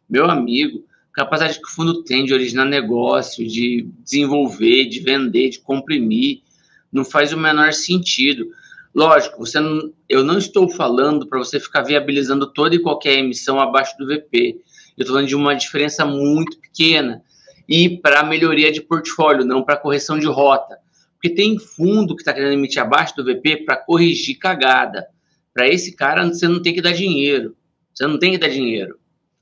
meu 0.09 0.29
amigo, 0.29 0.85
capacidade 1.11 1.59
que 1.59 1.67
o 1.67 1.69
fundo 1.69 2.01
tem 2.03 2.23
de 2.23 2.33
originar 2.33 2.63
negócio, 2.63 3.45
de 3.45 3.89
desenvolver, 3.99 4.85
de 4.85 5.01
vender, 5.01 5.49
de 5.49 5.59
comprimir, 5.59 6.41
não 6.89 7.03
faz 7.03 7.33
o 7.33 7.37
menor 7.37 7.73
sentido. 7.73 8.47
Lógico, 8.95 9.37
você 9.39 9.59
não, 9.59 9.91
eu 10.07 10.23
não 10.23 10.37
estou 10.37 10.69
falando 10.69 11.27
para 11.27 11.39
você 11.39 11.59
ficar 11.59 11.81
viabilizando 11.81 12.47
toda 12.53 12.73
e 12.73 12.79
qualquer 12.79 13.17
emissão 13.17 13.59
abaixo 13.59 13.97
do 13.97 14.07
VP. 14.07 14.61
Eu 14.97 15.01
estou 15.01 15.15
falando 15.15 15.27
de 15.27 15.35
uma 15.35 15.55
diferença 15.55 16.05
muito 16.05 16.57
pequena 16.57 17.21
e 17.67 17.97
para 17.97 18.23
melhoria 18.23 18.71
de 18.71 18.79
portfólio, 18.81 19.43
não 19.43 19.61
para 19.61 19.75
correção 19.75 20.17
de 20.17 20.27
rota. 20.27 20.77
Porque 21.15 21.35
tem 21.35 21.59
fundo 21.59 22.15
que 22.15 22.21
está 22.21 22.31
querendo 22.31 22.53
emitir 22.53 22.81
abaixo 22.81 23.15
do 23.15 23.25
VP 23.25 23.65
para 23.65 23.75
corrigir 23.75 24.37
cagada. 24.37 25.07
Para 25.53 25.67
esse 25.67 25.95
cara, 25.95 26.27
você 26.27 26.47
não 26.47 26.61
tem 26.61 26.73
que 26.73 26.81
dar 26.81 26.93
dinheiro. 26.93 27.55
Você 27.93 28.07
não 28.07 28.17
tem 28.17 28.31
que 28.31 28.37
dar 28.37 28.49
dinheiro. 28.49 28.97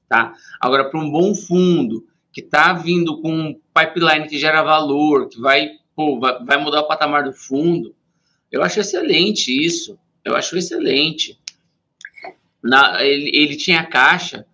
Tá? 0.09 0.35
Agora, 0.59 0.89
para 0.89 0.99
um 0.99 1.09
bom 1.09 1.33
fundo 1.33 2.05
que 2.33 2.41
está 2.41 2.73
vindo 2.73 3.21
com 3.21 3.33
um 3.33 3.59
pipeline 3.73 4.27
que 4.27 4.37
gera 4.37 4.61
valor, 4.61 5.29
que 5.29 5.39
vai, 5.39 5.69
pô, 5.95 6.19
vai 6.19 6.57
mudar 6.57 6.81
o 6.81 6.87
patamar 6.87 7.23
do 7.23 7.33
fundo, 7.33 7.95
eu 8.51 8.61
acho 8.61 8.79
excelente 8.79 9.49
isso. 9.49 9.97
Eu 10.23 10.35
acho 10.35 10.57
excelente. 10.57 11.39
Na, 12.61 13.03
ele, 13.03 13.31
ele 13.35 13.55
tinha 13.55 13.85
caixa, 13.85 14.45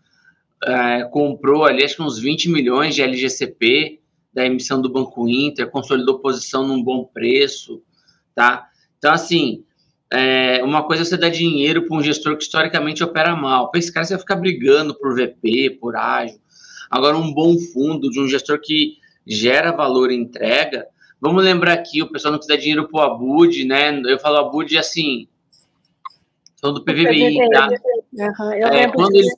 é, 0.63 1.03
comprou 1.05 1.65
ali 1.65 1.83
acho 1.83 1.95
que 1.95 2.01
uns 2.01 2.17
20 2.19 2.49
milhões 2.49 2.95
de 2.95 3.01
LGCP 3.01 3.99
da 4.33 4.45
emissão 4.45 4.79
do 4.81 4.91
Banco 4.91 5.27
Inter, 5.27 5.69
consolidou 5.69 6.19
posição 6.19 6.65
num 6.65 6.81
bom 6.81 7.03
preço, 7.03 7.81
tá? 8.35 8.69
Então, 8.97 9.11
assim, 9.11 9.65
é, 10.11 10.63
uma 10.63 10.83
coisa 10.83 11.03
é 11.03 11.05
você 11.05 11.17
dar 11.17 11.29
dinheiro 11.29 11.85
para 11.85 11.97
um 11.97 12.01
gestor 12.01 12.37
que 12.37 12.43
historicamente 12.43 13.03
opera 13.03 13.35
mal. 13.35 13.69
Para 13.69 13.79
esse 13.79 13.91
cara, 13.91 14.05
você 14.05 14.13
vai 14.13 14.19
ficar 14.19 14.35
brigando 14.37 14.95
por 14.95 15.15
VP, 15.15 15.77
por 15.81 15.95
ágil. 15.95 16.39
Agora, 16.89 17.17
um 17.17 17.33
bom 17.33 17.57
fundo 17.73 18.09
de 18.09 18.19
um 18.19 18.27
gestor 18.27 18.59
que 18.61 18.97
gera 19.25 19.71
valor 19.71 20.11
e 20.11 20.15
entrega. 20.15 20.87
Vamos 21.19 21.43
lembrar 21.43 21.73
aqui, 21.73 22.01
o 22.01 22.09
pessoal 22.09 22.31
não 22.31 22.39
dar 22.47 22.55
dinheiro 22.55 22.87
para 22.87 22.99
o 22.99 23.03
Abud, 23.03 23.65
né? 23.65 24.01
Eu 24.05 24.19
falo 24.19 24.37
Abud 24.37 24.77
assim, 24.77 25.27
são 26.55 26.73
do 26.73 26.83
PVBI, 26.83 27.37
tá? 27.49 27.69
Uhum, 28.13 28.51
é, 28.53 28.87
quando, 28.89 29.15
ele, 29.15 29.29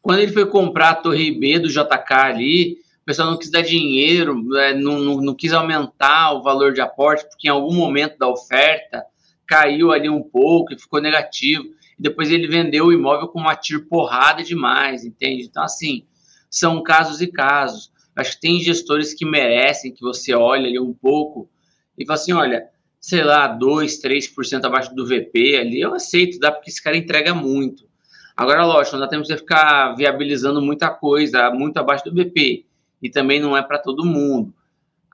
quando 0.00 0.18
ele 0.20 0.32
foi 0.32 0.46
comprar 0.46 0.90
a 0.90 0.94
Torre 0.94 1.32
B 1.32 1.58
do 1.58 1.68
JK 1.68 2.12
ali, 2.12 2.72
o 3.02 3.04
pessoal 3.04 3.30
não 3.30 3.38
quis 3.38 3.50
dar 3.50 3.62
dinheiro, 3.62 4.56
é, 4.58 4.74
não, 4.74 4.98
não, 4.98 5.16
não 5.16 5.34
quis 5.34 5.52
aumentar 5.52 6.32
o 6.34 6.42
valor 6.42 6.72
de 6.72 6.80
aporte, 6.80 7.26
porque 7.28 7.48
em 7.48 7.50
algum 7.50 7.74
momento 7.74 8.16
da 8.18 8.28
oferta 8.28 9.04
caiu 9.52 9.92
ali 9.92 10.08
um 10.08 10.22
pouco 10.22 10.72
e 10.72 10.78
ficou 10.78 10.98
negativo. 10.98 11.64
E 11.98 12.02
depois 12.02 12.30
ele 12.30 12.48
vendeu 12.48 12.86
o 12.86 12.92
imóvel 12.92 13.28
com 13.28 13.38
uma 13.38 13.54
TIR 13.54 13.86
porrada 13.86 14.42
demais, 14.42 15.04
entende? 15.04 15.42
Então, 15.42 15.62
assim, 15.62 16.06
são 16.48 16.82
casos 16.82 17.20
e 17.20 17.26
casos. 17.26 17.92
Acho 18.16 18.32
que 18.32 18.40
tem 18.40 18.60
gestores 18.60 19.12
que 19.12 19.26
merecem 19.26 19.92
que 19.92 20.00
você 20.00 20.34
olhe 20.34 20.66
ali 20.66 20.80
um 20.80 20.94
pouco 20.94 21.50
e 21.98 22.06
fala 22.06 22.18
assim: 22.18 22.32
olha, 22.32 22.66
sei 22.98 23.22
lá, 23.22 23.46
2, 23.46 24.00
3% 24.00 24.64
abaixo 24.64 24.94
do 24.94 25.06
VP 25.06 25.58
ali, 25.58 25.80
eu 25.80 25.94
aceito, 25.94 26.38
dá 26.38 26.50
porque 26.50 26.70
esse 26.70 26.82
cara 26.82 26.96
entrega 26.96 27.34
muito. 27.34 27.84
Agora, 28.34 28.64
lógico, 28.64 28.96
dá 28.96 29.06
tempo 29.06 29.24
de 29.24 29.36
ficar 29.36 29.94
viabilizando 29.94 30.62
muita 30.62 30.88
coisa, 30.88 31.50
muito 31.50 31.76
abaixo 31.76 32.04
do 32.04 32.14
VP. 32.14 32.64
E 33.02 33.10
também 33.10 33.38
não 33.38 33.54
é 33.54 33.62
para 33.62 33.78
todo 33.78 34.04
mundo. 34.04 34.54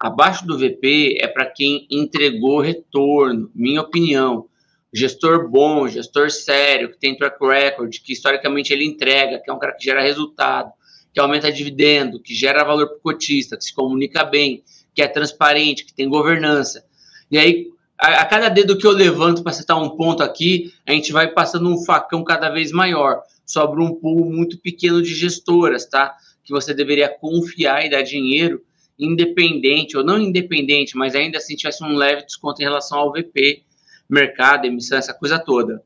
Abaixo 0.01 0.46
do 0.46 0.57
VP 0.57 1.18
é 1.20 1.26
para 1.26 1.44
quem 1.44 1.86
entregou 1.90 2.61
retorno, 2.61 3.51
minha 3.53 3.80
opinião. 3.80 4.46
Gestor 4.92 5.51
bom, 5.51 5.88
gestor 5.88 6.30
sério, 6.30 6.92
que 6.92 6.99
tem 6.99 7.16
track 7.16 7.36
record, 7.44 7.92
que 7.99 8.12
historicamente 8.12 8.72
ele 8.72 8.84
entrega, 8.84 9.40
que 9.40 9.51
é 9.51 9.53
um 9.53 9.59
cara 9.59 9.72
que 9.72 9.84
gera 9.84 10.01
resultado, 10.01 10.72
que 11.12 11.18
aumenta 11.18 11.51
dividendo, 11.51 12.20
que 12.20 12.32
gera 12.32 12.64
valor 12.64 12.86
para 12.86 12.96
o 12.96 13.01
cotista, 13.01 13.57
que 13.57 13.64
se 13.64 13.74
comunica 13.74 14.24
bem, 14.24 14.62
que 14.94 15.03
é 15.03 15.09
transparente, 15.09 15.84
que 15.84 15.92
tem 15.92 16.09
governança. 16.09 16.84
E 17.28 17.36
aí, 17.36 17.66
a, 18.01 18.20
a 18.20 18.24
cada 18.24 18.49
dedo 18.49 18.78
que 18.78 18.86
eu 18.86 18.92
levanto 18.92 19.42
para 19.42 19.51
acertar 19.51 19.82
um 19.82 19.90
ponto 19.90 20.22
aqui, 20.22 20.72
a 20.86 20.92
gente 20.92 21.12
vai 21.12 21.26
passando 21.26 21.68
um 21.68 21.84
facão 21.84 22.22
cada 22.22 22.49
vez 22.51 22.70
maior. 22.70 23.20
Sobra 23.44 23.82
um 23.82 23.94
pool 23.94 24.30
muito 24.30 24.59
pequeno 24.59 25.03
de 25.03 25.12
gestoras, 25.12 25.86
tá? 25.86 26.14
Que 26.44 26.53
você 26.53 26.72
deveria 26.72 27.09
confiar 27.09 27.84
e 27.84 27.90
dar 27.90 28.03
dinheiro 28.03 28.62
independente, 28.99 29.96
ou 29.96 30.05
não 30.05 30.18
independente, 30.18 30.96
mas 30.96 31.14
ainda 31.14 31.38
assim 31.38 31.55
tivesse 31.55 31.84
um 31.84 31.94
leve 31.94 32.24
desconto 32.24 32.61
em 32.61 32.64
relação 32.64 32.99
ao 32.99 33.12
VP, 33.12 33.62
mercado, 34.09 34.66
emissão, 34.66 34.99
essa 34.99 35.14
coisa 35.14 35.38
toda. 35.38 35.82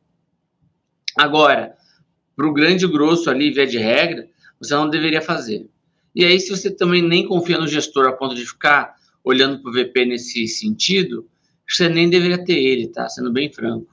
Agora, 1.16 1.76
para 2.34 2.46
o 2.46 2.52
grande 2.52 2.86
grosso 2.86 3.28
ali, 3.28 3.50
via 3.50 3.66
de 3.66 3.78
regra, 3.78 4.28
você 4.58 4.74
não 4.74 4.88
deveria 4.88 5.20
fazer. 5.20 5.68
E 6.14 6.24
aí, 6.24 6.38
se 6.40 6.50
você 6.50 6.70
também 6.70 7.02
nem 7.02 7.26
confia 7.26 7.58
no 7.58 7.66
gestor 7.66 8.06
a 8.06 8.12
ponto 8.12 8.34
de 8.34 8.46
ficar 8.46 8.96
olhando 9.24 9.60
para 9.60 9.70
o 9.70 9.74
VP 9.74 10.04
nesse 10.06 10.46
sentido, 10.46 11.28
você 11.68 11.88
nem 11.88 12.08
deveria 12.08 12.42
ter 12.42 12.58
ele, 12.58 12.88
tá? 12.88 13.08
Sendo 13.08 13.32
bem 13.32 13.52
franco. 13.52 13.86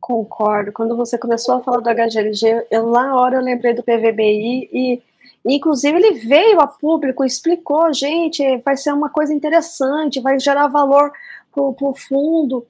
Concordo. 0.00 0.72
Quando 0.72 0.96
você 0.96 1.16
começou 1.16 1.56
a 1.56 1.62
falar 1.62 1.78
do 1.78 1.88
HGLG, 1.88 2.66
eu 2.70 2.86
lá 2.86 3.06
na 3.06 3.16
hora 3.16 3.36
eu 3.36 3.42
lembrei 3.42 3.74
do 3.74 3.82
PVBI 3.82 4.68
e, 4.72 5.02
inclusive, 5.44 5.96
ele 5.96 6.18
veio 6.20 6.60
a 6.60 6.66
público, 6.66 7.24
explicou, 7.24 7.92
gente, 7.92 8.58
vai 8.58 8.76
ser 8.76 8.92
uma 8.92 9.08
coisa 9.08 9.32
interessante, 9.32 10.20
vai 10.20 10.38
gerar 10.38 10.68
valor 10.68 11.12
para 11.52 11.62
o 11.62 11.94
fundo, 11.94 12.66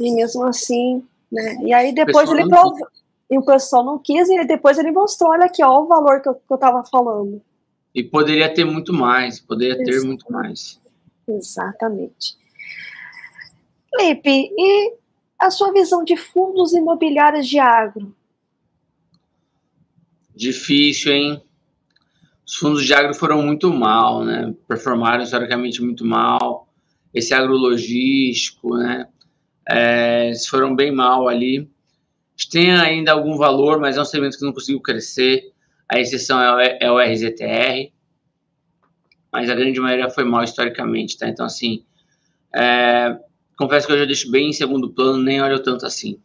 e 0.00 0.12
mesmo 0.12 0.44
assim, 0.46 1.04
né? 1.30 1.56
E 1.62 1.72
aí 1.72 1.92
depois 1.92 2.30
ele 2.30 2.48
provou, 2.48 2.88
e 3.30 3.38
o 3.38 3.44
pessoal 3.44 3.84
não 3.84 3.98
quis, 3.98 4.28
e 4.28 4.44
depois 4.44 4.78
ele 4.78 4.90
mostrou, 4.90 5.30
olha 5.30 5.44
aqui, 5.44 5.62
ó, 5.62 5.82
o 5.82 5.86
valor 5.86 6.20
que 6.20 6.28
eu, 6.28 6.34
que 6.34 6.50
eu 6.50 6.58
tava 6.58 6.84
falando. 6.84 7.42
E 7.94 8.02
poderia 8.02 8.52
ter 8.52 8.64
muito 8.64 8.92
mais, 8.92 9.40
poderia 9.40 9.76
ter 9.84 10.00
muito 10.02 10.30
mais. 10.32 10.80
Exatamente. 11.26 12.36
Felipe, 13.94 14.50
e 14.56 14.94
a 15.38 15.50
sua 15.50 15.72
visão 15.72 16.04
de 16.04 16.16
fundos 16.16 16.72
imobiliários 16.72 17.46
de 17.46 17.58
agro? 17.58 18.14
Difícil, 20.34 21.12
hein? 21.12 21.42
Os 22.48 22.56
fundos 22.56 22.86
de 22.86 22.94
agro 22.94 23.12
foram 23.12 23.42
muito 23.42 23.70
mal, 23.74 24.24
né? 24.24 24.54
Performaram 24.66 25.22
historicamente 25.22 25.82
muito 25.82 26.02
mal. 26.02 26.66
Esse 27.12 27.34
agrologístico, 27.34 28.74
né? 28.74 29.06
É, 29.68 30.28
eles 30.28 30.46
foram 30.46 30.74
bem 30.74 30.90
mal 30.90 31.28
ali. 31.28 31.70
Tem 32.50 32.72
ainda 32.72 33.12
algum 33.12 33.36
valor, 33.36 33.78
mas 33.78 33.98
é 33.98 34.00
um 34.00 34.04
segmento 34.04 34.38
que 34.38 34.44
não 34.46 34.54
conseguiu 34.54 34.80
crescer. 34.80 35.52
A 35.86 36.00
exceção 36.00 36.40
é 36.40 36.90
o, 36.90 36.98
é 36.98 37.12
RZTR, 37.12 37.92
mas 39.30 39.50
a 39.50 39.54
grande 39.54 39.78
maioria 39.78 40.08
foi 40.08 40.24
mal 40.24 40.42
historicamente, 40.42 41.18
tá? 41.18 41.28
Então, 41.28 41.44
assim, 41.44 41.84
é, 42.54 43.14
confesso 43.58 43.86
que 43.86 43.92
eu 43.92 43.98
já 43.98 44.04
deixo 44.06 44.30
bem 44.30 44.48
em 44.48 44.52
segundo 44.54 44.90
plano, 44.90 45.22
nem 45.22 45.42
olho 45.42 45.62
tanto 45.62 45.84
assim. 45.84 46.18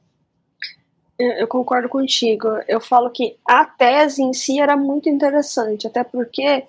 Eu 1.17 1.47
concordo 1.47 1.87
contigo. 1.87 2.47
Eu 2.67 2.81
falo 2.81 3.09
que 3.09 3.37
a 3.47 3.65
tese 3.65 4.23
em 4.23 4.33
si 4.33 4.59
era 4.59 4.75
muito 4.75 5.07
interessante, 5.07 5.85
até 5.85 6.03
porque 6.03 6.65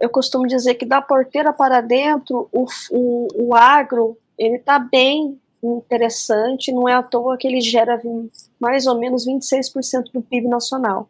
eu 0.00 0.08
costumo 0.08 0.46
dizer 0.46 0.74
que 0.74 0.86
da 0.86 1.02
porteira 1.02 1.52
para 1.52 1.80
dentro, 1.80 2.48
o, 2.52 2.66
o, 2.90 3.28
o 3.48 3.54
agro 3.54 4.16
ele 4.38 4.56
está 4.56 4.78
bem 4.78 5.38
interessante, 5.62 6.72
não 6.72 6.88
é 6.88 6.94
à 6.94 7.02
toa 7.02 7.38
que 7.38 7.46
ele 7.46 7.60
gera 7.60 8.00
mais 8.60 8.86
ou 8.86 8.98
menos 8.98 9.26
26% 9.26 10.12
do 10.12 10.20
PIB 10.20 10.48
nacional. 10.48 11.08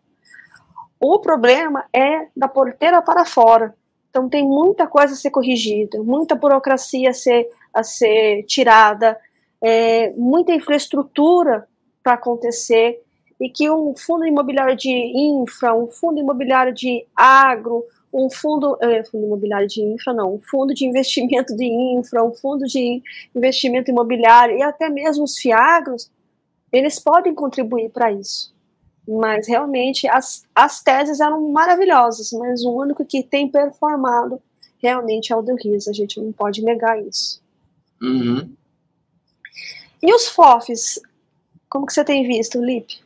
O 1.01 1.19
problema 1.19 1.85
é 1.93 2.29
da 2.37 2.49
porteira 2.49 3.03
para 3.03 3.25
fora. 3.25 3.75
Então 4.11 4.29
tem 4.29 4.45
muita 4.45 4.87
coisa 4.87 5.15
a 5.15 5.17
ser 5.17 5.31
corrigida, 5.31 6.01
muita 6.03 6.37
burocracia 6.37 7.11
a 7.11 7.13
ser, 7.13 7.49
a 7.73 7.83
ser 7.83 8.45
tirada, 8.45 9.19
é, 9.61 10.13
muita 10.17 10.53
infraestrutura 10.53 11.67
para 12.05 12.15
acontecer, 12.15 13.03
e 13.41 13.49
que 13.49 13.69
um 13.71 13.97
fundo 13.97 14.27
imobiliário 14.27 14.77
de 14.77 14.91
infra, 14.91 15.75
um 15.75 15.89
fundo 15.89 16.21
imobiliário 16.21 16.73
de 16.73 17.05
agro, 17.17 17.85
um 18.13 18.31
fundo, 18.31 18.79
é, 18.81 19.03
fundo 19.03 19.27
imobiliário 19.27 19.67
de 19.67 19.83
infra, 19.83 20.13
não, 20.13 20.35
um 20.35 20.41
fundo 20.41 20.73
de 20.73 20.85
investimento 20.85 21.57
de 21.57 21.65
infra, 21.65 22.23
um 22.23 22.33
fundo 22.33 22.65
de 22.67 23.03
investimento 23.35 23.91
imobiliário 23.91 24.57
e 24.57 24.63
até 24.63 24.89
mesmo 24.89 25.25
os 25.25 25.37
fiagros, 25.37 26.09
eles 26.71 27.01
podem 27.01 27.35
contribuir 27.35 27.91
para 27.91 28.13
isso. 28.13 28.55
Mas 29.07 29.49
realmente 29.49 30.07
as, 30.07 30.45
as 30.55 30.81
teses 30.81 31.19
eram 31.19 31.51
maravilhosas, 31.51 32.31
mas 32.33 32.65
o 32.65 32.71
único 32.71 33.05
que 33.05 33.23
tem 33.23 33.49
performado 33.49 34.41
realmente 34.79 35.33
é 35.33 35.37
o 35.37 35.43
do 35.43 35.55
RIS, 35.57 35.89
a 35.89 35.93
gente 35.93 36.21
não 36.21 36.33
pode 36.33 36.63
negar 36.63 37.03
isso. 37.03 37.43
Uhum. 38.01 38.55
E 40.03 40.15
os 40.15 40.29
FOFs, 40.29 41.01
como 41.75 41.87
que 41.87 41.93
você 41.93 42.05
tem 42.05 42.25
visto, 42.25 42.65
Lipe? 42.65 43.01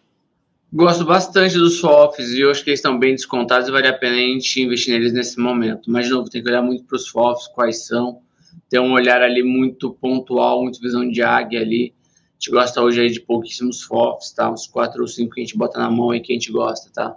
Gosto 0.70 1.02
bastante 1.02 1.54
dos 1.54 1.80
FOFs 1.80 2.34
e 2.34 2.42
eu 2.42 2.50
acho 2.50 2.62
que 2.62 2.68
eles 2.68 2.80
estão 2.80 2.98
bem 2.98 3.14
descontados 3.14 3.66
e 3.66 3.72
vale 3.72 3.88
a 3.88 3.94
pena 3.94 4.16
a 4.16 4.18
gente 4.18 4.60
investir 4.60 4.92
neles 4.92 5.14
nesse 5.14 5.40
momento. 5.40 5.90
Mas, 5.90 6.04
de 6.04 6.12
novo, 6.12 6.28
tem 6.28 6.42
que 6.42 6.50
olhar 6.50 6.60
muito 6.60 6.84
para 6.84 6.96
os 6.96 7.08
FOFs, 7.08 7.48
quais 7.48 7.86
são, 7.86 8.20
ter 8.68 8.78
um 8.78 8.92
olhar 8.92 9.22
ali 9.22 9.42
muito 9.42 9.90
pontual, 9.94 10.62
muito 10.62 10.82
visão 10.82 11.08
de 11.08 11.22
águia 11.22 11.62
ali. 11.62 11.94
A 11.94 12.34
gente 12.34 12.50
gosta 12.50 12.82
hoje 12.82 13.00
aí 13.00 13.10
de 13.10 13.22
pouquíssimos 13.22 13.80
FOFs, 13.84 14.32
tá? 14.32 14.50
Uns 14.50 14.66
quatro 14.66 15.00
ou 15.00 15.08
cinco 15.08 15.36
que 15.36 15.40
a 15.40 15.44
gente 15.44 15.56
bota 15.56 15.78
na 15.78 15.90
mão 15.90 16.14
e 16.14 16.20
que 16.20 16.30
a 16.30 16.36
gente 16.36 16.52
gosta, 16.52 16.90
tá? 16.92 17.16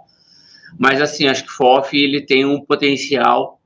Mas, 0.78 1.02
assim, 1.02 1.26
acho 1.26 1.44
que 1.44 1.52
FOF 1.52 1.94
ele 1.94 2.22
tem 2.22 2.46
um 2.46 2.62
potencial 2.62 3.60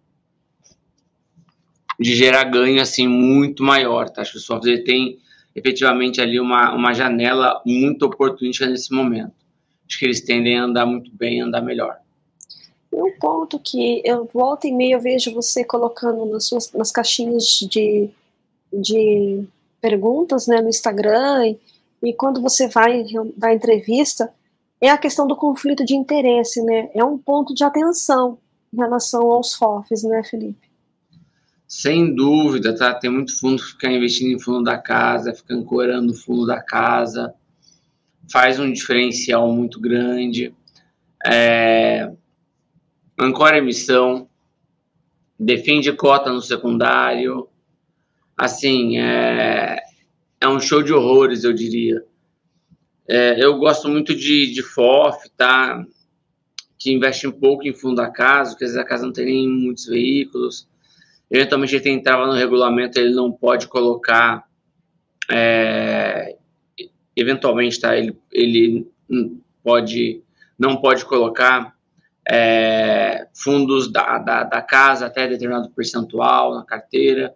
de 2.01 2.17
gerar 2.17 2.43
ganho, 2.43 2.83
assim, 2.83 3.07
muito 3.07 3.63
maior, 3.63 4.11
tá? 4.11 4.23
Acho 4.23 4.33
que 4.33 4.39
os 4.39 4.47
FOFs 4.47 4.67
ele 4.67 4.83
tem 4.83 5.21
efetivamente 5.57 6.21
ali 6.21 6.39
uma, 6.39 6.73
uma 6.73 6.93
janela 6.93 7.61
muito 7.65 8.05
oportunista 8.07 8.67
nesse 8.67 8.93
momento 8.93 9.47
acho 9.89 9.99
que 9.99 10.05
eles 10.05 10.21
tendem 10.21 10.59
a 10.59 10.65
andar 10.65 10.85
muito 10.85 11.11
bem, 11.15 11.41
andar 11.41 11.63
melhor. 11.63 11.99
E 12.93 12.97
um 12.97 13.13
ponto 13.19 13.59
que 13.59 14.03
eu 14.05 14.29
volta 14.33 14.67
e 14.67 14.73
meia 14.73 14.95
eu 14.95 15.01
vejo 15.01 15.33
você 15.33 15.65
colocando 15.65 16.27
nas 16.27 16.45
suas 16.45 16.73
nas 16.73 16.91
caixinhas 16.91 17.45
de, 17.71 18.11
de 18.73 19.45
perguntas 19.81 20.47
né, 20.47 20.61
no 20.61 20.69
Instagram 20.69 21.47
e, 21.47 21.59
e 22.03 22.13
quando 22.13 22.41
você 22.41 22.69
vai 22.69 23.05
dar 23.37 23.55
entrevista 23.55 24.33
é 24.81 24.91
a 24.91 24.99
questão 24.99 25.27
do 25.27 25.37
conflito 25.37 25.85
de 25.85 25.95
interesse, 25.95 26.63
né? 26.63 26.91
É 26.93 27.03
um 27.03 27.17
ponto 27.17 27.55
de 27.55 27.65
atenção 27.65 28.37
em 28.73 28.77
relação 28.77 29.31
aos 29.31 29.55
FOFs, 29.55 30.03
né, 30.03 30.23
Felipe? 30.23 30.66
Sem 31.77 32.15
dúvida, 32.15 32.75
tá? 32.75 32.95
Tem 32.95 33.11
muito 33.11 33.39
fundo 33.39 33.63
que 33.63 33.71
fica 33.71 33.91
investindo 33.91 34.35
em 34.35 34.39
fundo 34.39 34.65
da 34.65 34.79
casa, 34.79 35.35
fica 35.35 35.55
ancorando 35.55 36.13
o 36.13 36.17
fundo 36.17 36.47
da 36.47 36.63
casa 36.63 37.35
faz 38.31 38.59
um 38.59 38.73
diferencial 38.73 39.51
muito 39.53 39.81
grande. 39.81 40.55
É, 41.25 42.11
ancora 43.19 43.59
emissão, 43.59 44.29
defende 45.39 45.93
cota 45.93 46.33
no 46.33 46.41
secundário. 46.41 47.49
Assim, 48.37 48.99
é, 48.99 49.79
é 50.41 50.49
um 50.49 50.61
show 50.61 50.83
de 50.83 50.93
horrores, 50.93 51.45
eu 51.45 51.53
diria. 51.53 52.05
É, 53.09 53.43
eu 53.43 53.57
gosto 53.59 53.89
muito 53.89 54.15
de, 54.15 54.53
de 54.53 54.63
FOF, 54.63 55.31
tá? 55.37 55.85
Que 56.79 56.93
investe 56.93 57.27
um 57.27 57.33
pouco 57.33 57.67
em 57.67 57.73
fundo 57.73 57.97
da 57.97 58.11
casa, 58.11 58.51
porque 58.51 58.65
às 58.65 58.73
vezes 58.73 58.85
a 58.85 58.89
casa 58.89 59.07
não 59.07 59.13
tem 59.13 59.27
nem 59.27 59.49
muitos 59.49 59.87
veículos. 59.87 60.69
Eventualmente 61.31 61.75
ele 61.75 61.91
entrava 61.91 62.27
no 62.27 62.33
regulamento, 62.33 62.99
ele 62.99 63.15
não 63.15 63.33
pode 63.33 63.67
colocar 63.67 64.45
é, 65.31 66.37
eventualmente, 67.17 67.81
tá, 67.81 67.97
ele, 67.97 68.17
ele 68.33 68.89
pode, 69.63 70.23
não 70.59 70.77
pode 70.77 71.05
colocar 71.05 71.75
é, 72.29 73.27
fundos 73.35 73.91
da, 73.91 74.19
da, 74.19 74.45
da, 74.45 74.63
casa 74.63 75.07
até 75.07 75.27
determinado 75.27 75.71
percentual 75.71 76.55
na 76.55 76.65
carteira. 76.65 77.35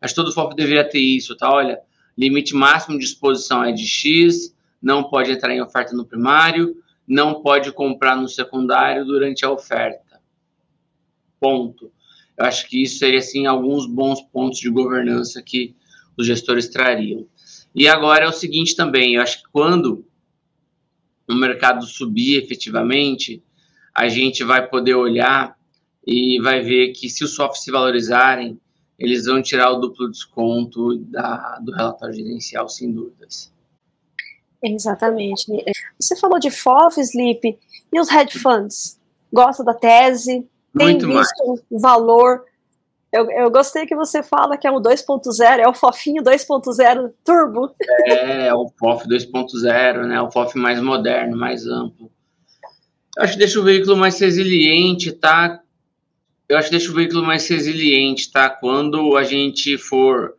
Acho 0.00 0.14
que 0.14 0.20
todo 0.20 0.32
FOF 0.32 0.54
deveria 0.54 0.88
ter 0.88 1.00
isso, 1.00 1.36
tá? 1.36 1.50
Olha, 1.50 1.80
limite 2.16 2.54
máximo 2.54 2.98
de 2.98 3.04
exposição 3.04 3.64
é 3.64 3.72
de 3.72 3.86
X, 3.86 4.54
não 4.80 5.04
pode 5.04 5.32
entrar 5.32 5.52
em 5.52 5.60
oferta 5.60 5.94
no 5.94 6.04
primário, 6.04 6.76
não 7.06 7.42
pode 7.42 7.72
comprar 7.72 8.16
no 8.16 8.28
secundário 8.28 9.04
durante 9.04 9.44
a 9.44 9.50
oferta. 9.50 10.20
Ponto. 11.40 11.90
Eu 12.38 12.44
acho 12.44 12.68
que 12.68 12.82
isso 12.82 12.98
seria, 12.98 13.18
assim, 13.18 13.46
alguns 13.46 13.86
bons 13.86 14.20
pontos 14.20 14.58
de 14.58 14.70
governança 14.70 15.42
que 15.42 15.74
os 16.16 16.26
gestores 16.26 16.68
trariam. 16.68 17.26
E 17.74 17.88
agora 17.88 18.24
é 18.24 18.28
o 18.28 18.32
seguinte 18.32 18.74
também, 18.74 19.14
eu 19.14 19.22
acho 19.22 19.42
que 19.42 19.48
quando 19.50 20.04
o 21.28 21.34
mercado 21.34 21.84
subir 21.84 22.42
efetivamente, 22.42 23.42
a 23.94 24.08
gente 24.08 24.44
vai 24.44 24.66
poder 24.66 24.94
olhar 24.94 25.56
e 26.06 26.40
vai 26.40 26.62
ver 26.62 26.92
que 26.92 27.08
se 27.08 27.24
os 27.24 27.34
softs 27.34 27.64
se 27.64 27.70
valorizarem, 27.70 28.60
eles 28.98 29.26
vão 29.26 29.42
tirar 29.42 29.72
o 29.72 29.80
duplo 29.80 30.10
desconto 30.10 30.96
da, 30.98 31.58
do 31.58 31.72
relatório 31.72 32.14
gerencial, 32.14 32.68
sem 32.68 32.90
dúvidas. 32.92 33.52
Exatamente. 34.62 35.46
Você 36.00 36.16
falou 36.16 36.38
de 36.38 36.50
FOF, 36.50 37.00
Sleep, 37.00 37.58
e 37.92 38.00
os 38.00 38.10
hedge 38.10 38.38
funds? 38.38 38.98
Gosta 39.32 39.62
da 39.62 39.74
tese? 39.74 40.48
Tem 40.76 40.88
Muito 40.88 41.06
visto 41.06 41.46
mais. 41.46 41.60
valor? 41.70 42.44
Eu, 43.12 43.30
eu 43.30 43.50
gostei 43.50 43.86
que 43.86 43.96
você 43.96 44.22
fala 44.22 44.58
que 44.58 44.66
é 44.66 44.70
o 44.70 44.80
2.0, 44.80 45.58
é 45.58 45.68
o 45.68 45.72
fofinho 45.72 46.22
2.0 46.22 47.12
turbo. 47.24 47.74
É, 48.04 48.48
é 48.48 48.54
o 48.54 48.68
FOF 48.78 49.08
2.0, 49.08 50.06
né? 50.06 50.20
O 50.20 50.30
FOF 50.30 50.58
mais 50.58 50.80
moderno, 50.80 51.36
mais 51.36 51.66
amplo. 51.66 52.10
Eu 53.16 53.22
acho 53.22 53.32
que 53.32 53.38
deixa 53.38 53.58
o 53.58 53.62
veículo 53.62 53.96
mais 53.96 54.20
resiliente, 54.20 55.12
tá? 55.12 55.62
Eu 56.46 56.58
acho 56.58 56.68
que 56.68 56.76
deixa 56.76 56.92
o 56.92 56.94
veículo 56.94 57.24
mais 57.24 57.48
resiliente, 57.48 58.30
tá? 58.30 58.50
Quando 58.50 59.16
a 59.16 59.24
gente 59.24 59.78
for 59.78 60.34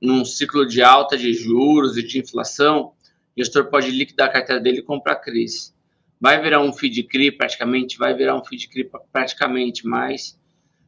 num 0.00 0.24
ciclo 0.24 0.66
de 0.66 0.82
alta 0.82 1.16
de 1.16 1.32
juros 1.32 1.96
e 1.96 2.02
de 2.02 2.18
inflação, 2.18 2.92
o 3.34 3.38
gestor 3.38 3.70
pode 3.70 3.90
liquidar 3.90 4.28
a 4.28 4.32
carteira 4.32 4.60
dele 4.60 4.80
e 4.80 4.82
comprar 4.82 5.16
CRIs. 5.16 5.74
Vai 6.22 6.40
virar 6.40 6.60
um 6.60 6.72
feed 6.72 7.02
CRI 7.02 7.32
praticamente, 7.32 7.98
vai 7.98 8.14
virar 8.14 8.36
um 8.36 8.44
feed 8.44 8.68
CRI 8.68 8.88
praticamente, 9.12 9.84
mas 9.84 10.38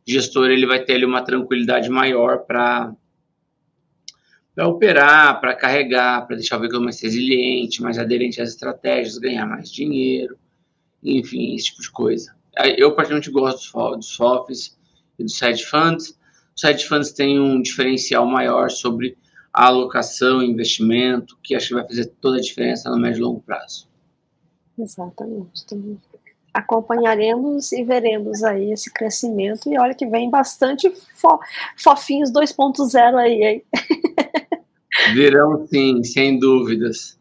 gestor 0.07 0.49
ele 0.49 0.64
vai 0.64 0.85
ter 0.85 0.95
ali 0.95 1.05
uma 1.05 1.24
tranquilidade 1.24 1.91
maior 1.91 2.45
para 2.47 2.95
para 4.55 4.68
operar, 4.68 5.41
para 5.41 5.53
carregar, 5.53 6.24
para 6.24 6.37
deixar 6.37 6.57
o 6.57 6.61
veículo 6.61 6.85
mais 6.85 7.03
resiliente, 7.03 7.82
mais 7.82 7.99
aderente 7.99 8.41
às 8.41 8.51
estratégias, 8.51 9.18
ganhar 9.18 9.45
mais 9.45 9.72
dinheiro, 9.72 10.39
enfim, 11.03 11.57
esse 11.57 11.64
tipo 11.64 11.82
de 11.82 11.91
coisa. 11.91 12.32
Eu 12.78 12.95
particularmente 12.95 13.32
gosto 13.32 13.97
dos 13.97 14.14
FOFs 14.14 14.78
e 15.18 15.24
dos 15.24 15.43
hedge 15.43 15.64
funds. 15.64 16.16
Os 16.57 16.62
hedge 16.62 16.87
funds 16.87 17.11
têm 17.11 17.41
um 17.41 17.61
diferencial 17.61 18.24
maior 18.24 18.70
sobre 18.70 19.18
a 19.53 19.66
alocação 19.66 20.41
e 20.41 20.47
investimento, 20.47 21.37
que 21.43 21.57
acho 21.57 21.66
que 21.66 21.74
vai 21.74 21.85
fazer 21.89 22.05
toda 22.20 22.37
a 22.37 22.41
diferença 22.41 22.89
no 22.89 22.97
médio 22.97 23.18
e 23.18 23.22
longo 23.22 23.41
prazo. 23.41 23.93
Exatamente. 24.78 25.64
Então, 25.64 25.98
acompanharemos 26.52 27.72
e 27.72 27.82
veremos 27.82 28.42
aí 28.44 28.72
esse 28.72 28.92
crescimento. 28.92 29.68
E 29.68 29.78
olha 29.78 29.94
que 29.94 30.06
vem 30.06 30.30
bastante 30.30 30.90
fo 31.14 31.38
fofinhos 31.76 32.32
2.0 32.32 33.16
aí, 33.16 33.42
hein? 33.42 33.64
Virão 35.12 35.66
sim, 35.66 36.02
sem 36.04 36.38
dúvidas. 36.38 37.18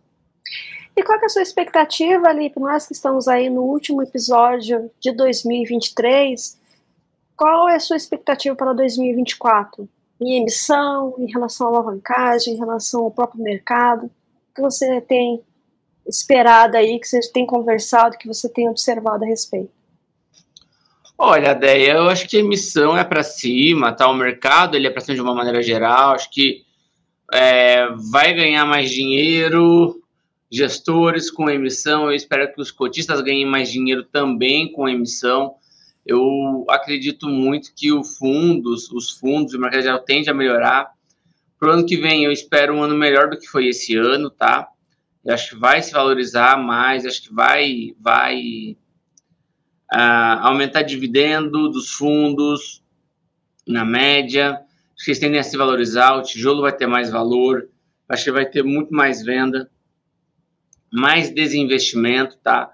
E 0.96 1.04
qual 1.04 1.20
é 1.20 1.26
a 1.26 1.30
sua 1.30 1.42
expectativa, 1.42 2.28
ali 2.28 2.52
para 2.52 2.62
nós 2.62 2.86
que 2.86 2.94
estamos 2.94 3.28
aí 3.28 3.50
no 3.50 3.64
último 3.64 4.04
episódio 4.04 4.92
de 5.00 5.12
2023? 5.12 6.62
Qual 7.36 7.68
é 7.68 7.76
a 7.76 7.80
sua 7.80 7.98
expectativa 7.98 8.56
para 8.56 8.74
2024? 8.74 9.90
em 10.24 10.42
emissão, 10.42 11.16
em 11.18 11.32
relação 11.32 11.68
à 11.68 11.70
alavancagem, 11.70 12.54
em 12.54 12.58
relação 12.58 13.04
ao 13.04 13.12
próprio 13.12 13.44
mercado? 13.44 14.06
O 14.06 14.56
que 14.56 14.62
você 14.62 15.02
tem 15.02 15.42
esperado 16.08 16.78
aí, 16.78 17.00
que 17.00 17.08
você 17.08 17.20
tem 17.32 17.46
conversado, 17.46 18.18
que 18.18 18.28
você 18.28 18.50
tem 18.50 18.70
observado 18.70 19.24
a 19.24 19.28
respeito? 19.28 19.72
Olha, 21.18 21.54
Deia, 21.54 21.94
eu 21.94 22.10
acho 22.10 22.28
que 22.28 22.38
a 22.38 22.40
emissão 22.40 22.98
é 22.98 23.04
para 23.04 23.24
cima, 23.24 23.94
tá? 23.94 24.10
O 24.10 24.14
mercado 24.14 24.76
ele 24.76 24.88
é 24.88 24.90
para 24.90 25.02
cima 25.02 25.16
de 25.16 25.22
uma 25.22 25.36
maneira 25.36 25.62
geral. 25.62 26.14
Acho 26.14 26.30
que 26.30 26.64
é, 27.32 27.88
vai 28.12 28.34
ganhar 28.34 28.66
mais 28.66 28.90
dinheiro, 28.90 30.02
gestores 30.52 31.32
com 31.32 31.50
emissão. 31.50 32.06
Eu 32.06 32.16
espero 32.16 32.52
que 32.54 32.60
os 32.60 32.72
cotistas 32.72 33.22
ganhem 33.22 33.46
mais 33.46 33.72
dinheiro 33.72 34.04
também 34.04 34.72
com 34.72 34.90
emissão 34.90 35.56
eu 36.06 36.66
acredito 36.70 37.28
muito 37.28 37.74
que 37.76 37.92
o 37.92 38.04
fundos, 38.04 38.92
os 38.92 39.12
fundos 39.12 39.54
o 39.54 39.60
mercado 39.60 39.84
geral 39.84 40.00
tende 40.00 40.30
a 40.30 40.34
melhorar. 40.34 40.92
Para 41.58 41.70
o 41.70 41.72
ano 41.74 41.86
que 41.86 41.96
vem, 41.96 42.26
eu 42.26 42.32
espero 42.32 42.76
um 42.76 42.84
ano 42.84 42.96
melhor 42.96 43.30
do 43.30 43.38
que 43.38 43.48
foi 43.48 43.68
esse 43.68 43.96
ano, 43.96 44.30
tá? 44.30 44.68
Acho 45.28 45.52
que 45.52 45.56
vai 45.56 45.82
se 45.82 45.92
valorizar 45.92 46.58
mais, 46.58 47.06
acho 47.06 47.24
que 47.24 47.34
vai, 47.34 47.96
vai 48.00 48.78
uh, 49.94 50.40
aumentar 50.42 50.82
dividendo 50.82 51.70
dos 51.70 51.92
fundos 51.92 52.84
na 53.66 53.86
média. 53.86 54.60
Acho 54.96 55.06
que 55.06 55.12
eles 55.12 55.20
tendem 55.20 55.40
a 55.40 55.44
se 55.44 55.56
valorizar, 55.56 56.16
o 56.16 56.24
tijolo 56.24 56.62
vai 56.62 56.76
ter 56.76 56.88
mais 56.88 57.10
valor, 57.10 57.70
acho 58.10 58.26
que 58.26 58.32
vai 58.32 58.46
ter 58.46 58.64
muito 58.64 58.94
mais 58.94 59.24
venda, 59.24 59.70
mais 60.92 61.30
desinvestimento, 61.30 62.38
tá? 62.38 62.74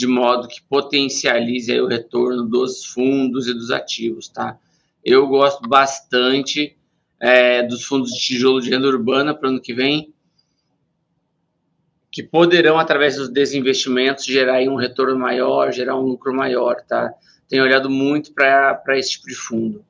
de 0.00 0.06
modo 0.06 0.48
que 0.48 0.62
potencialize 0.62 1.78
o 1.78 1.86
retorno 1.86 2.44
dos 2.44 2.86
fundos 2.86 3.46
e 3.46 3.52
dos 3.52 3.70
ativos, 3.70 4.28
tá? 4.28 4.58
Eu 5.04 5.26
gosto 5.26 5.68
bastante 5.68 6.74
é, 7.20 7.62
dos 7.62 7.84
fundos 7.84 8.10
de 8.12 8.18
tijolo 8.18 8.62
de 8.62 8.70
renda 8.70 8.88
urbana 8.88 9.34
para 9.34 9.46
o 9.46 9.50
ano 9.50 9.60
que 9.60 9.74
vem, 9.74 10.14
que 12.10 12.22
poderão, 12.22 12.78
através 12.78 13.16
dos 13.16 13.28
desinvestimentos, 13.28 14.24
gerar 14.24 14.60
um 14.62 14.74
retorno 14.74 15.18
maior, 15.18 15.72
gerar 15.72 15.96
um 15.96 16.02
lucro 16.02 16.34
maior, 16.34 16.82
tá? 16.82 17.12
Tenho 17.48 17.62
olhado 17.62 17.88
muito 17.88 18.32
para 18.32 18.98
esse 18.98 19.12
tipo 19.12 19.26
de 19.26 19.34
fundo. 19.34 19.84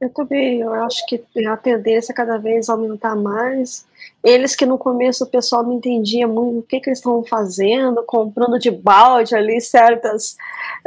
Eu 0.00 0.08
também, 0.08 0.60
eu 0.60 0.72
acho 0.72 1.04
que 1.06 1.22
a 1.46 1.56
tendência 1.58 2.12
é 2.12 2.14
cada 2.14 2.38
vez 2.38 2.70
aumentar 2.70 3.14
mais. 3.14 3.86
Eles 4.24 4.56
que 4.56 4.64
no 4.64 4.78
começo 4.78 5.24
o 5.24 5.26
pessoal 5.26 5.62
não 5.62 5.74
entendia 5.74 6.26
muito 6.26 6.60
o 6.60 6.62
que, 6.62 6.80
que 6.80 6.88
eles 6.88 7.00
estavam 7.00 7.22
fazendo, 7.22 8.02
comprando 8.04 8.58
de 8.58 8.70
balde 8.70 9.34
ali 9.34 9.60
certas, 9.60 10.38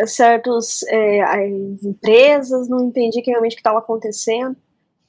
certas 0.08 0.82
é, 0.88 1.48
empresas, 1.84 2.68
não 2.68 2.86
entendia 2.86 3.22
realmente 3.24 3.54
o 3.54 3.56
que 3.56 3.60
estava 3.62 3.78
acontecendo. 3.78 4.56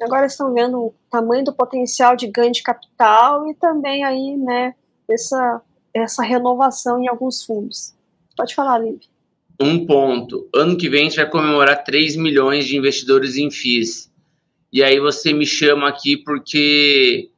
Agora 0.02 0.26
estão 0.26 0.52
vendo 0.52 0.78
o 0.78 0.94
tamanho 1.10 1.44
do 1.44 1.54
potencial 1.54 2.14
de 2.14 2.26
ganho 2.26 2.52
de 2.52 2.62
capital 2.62 3.48
e 3.48 3.54
também 3.54 4.04
aí, 4.04 4.36
né, 4.36 4.74
essa, 5.08 5.62
essa 5.92 6.22
renovação 6.22 7.02
em 7.02 7.08
alguns 7.08 7.44
fundos. 7.44 7.94
Pode 8.36 8.54
falar, 8.54 8.78
Liv 8.78 9.00
um 9.60 9.86
ponto. 9.86 10.48
Ano 10.54 10.76
que 10.76 10.88
vem 10.88 11.02
a 11.02 11.04
gente 11.04 11.16
vai 11.16 11.28
comemorar 11.28 11.84
3 11.84 12.16
milhões 12.16 12.66
de 12.66 12.76
investidores 12.76 13.36
em 13.36 13.50
FIIs. 13.50 14.10
E 14.72 14.82
aí 14.82 14.98
você 14.98 15.32
me 15.32 15.46
chama 15.46 15.88
aqui 15.88 16.16
porque 16.16 17.30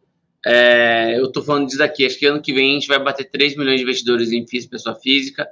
é, 0.45 1.19
eu 1.19 1.27
estou 1.27 1.43
falando 1.43 1.67
disso 1.67 1.79
daqui. 1.79 2.07
Acho 2.07 2.19
que 2.19 2.27
ano 2.27 2.41
que 2.41 2.53
vem 2.53 2.71
a 2.71 2.75
gente 2.75 2.89
vai 2.89 2.99
bater 2.99 3.31
3 3.31 3.57
milhões 3.57 3.79
de 3.79 3.83
investidores 3.83 4.33
em 4.33 4.47
FIIs, 4.47 4.67
pessoa 4.67 4.95
física. 4.95 5.47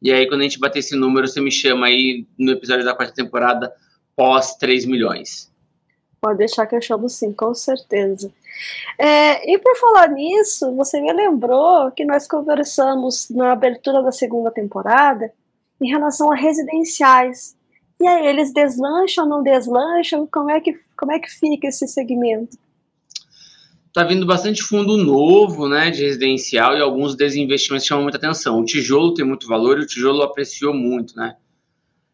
E 0.00 0.12
aí, 0.12 0.26
quando 0.26 0.40
a 0.40 0.44
gente 0.44 0.58
bater 0.58 0.80
esse 0.80 0.96
número, 0.96 1.28
você 1.28 1.40
me 1.40 1.50
chama 1.50 1.86
aí 1.86 2.26
no 2.36 2.50
episódio 2.50 2.84
da 2.84 2.94
quarta 2.94 3.14
temporada 3.14 3.72
pós 4.16 4.56
3 4.56 4.84
milhões. 4.84 5.51
Pode 6.22 6.38
deixar 6.38 6.68
que 6.68 6.76
eu 6.76 6.80
chamo 6.80 7.08
sim, 7.08 7.32
com 7.32 7.52
certeza. 7.52 8.32
É, 8.96 9.52
e 9.52 9.58
por 9.58 9.76
falar 9.76 10.08
nisso, 10.08 10.72
você 10.76 11.00
me 11.00 11.12
lembrou 11.12 11.90
que 11.90 12.04
nós 12.04 12.28
conversamos 12.28 13.28
na 13.28 13.50
abertura 13.50 14.00
da 14.00 14.12
segunda 14.12 14.48
temporada 14.48 15.32
em 15.80 15.90
relação 15.90 16.30
a 16.30 16.36
residenciais. 16.36 17.56
E 18.00 18.06
aí, 18.06 18.24
eles 18.24 18.52
deslancham, 18.52 19.28
não 19.28 19.42
deslancham? 19.42 20.24
Como 20.32 20.48
é 20.48 20.60
que, 20.60 20.78
como 20.96 21.10
é 21.10 21.18
que 21.18 21.28
fica 21.28 21.66
esse 21.66 21.88
segmento? 21.88 22.56
Está 23.88 24.04
vindo 24.04 24.24
bastante 24.24 24.62
fundo 24.62 24.96
novo, 24.96 25.68
né, 25.68 25.90
de 25.90 26.04
residencial 26.04 26.76
e 26.76 26.80
alguns 26.80 27.16
desinvestimentos 27.16 27.84
chamam 27.84 28.04
muita 28.04 28.18
atenção. 28.18 28.60
O 28.60 28.64
tijolo 28.64 29.12
tem 29.12 29.24
muito 29.24 29.48
valor 29.48 29.78
e 29.78 29.82
o 29.82 29.86
tijolo 29.86 30.22
apreciou 30.22 30.72
muito, 30.72 31.16
né? 31.16 31.34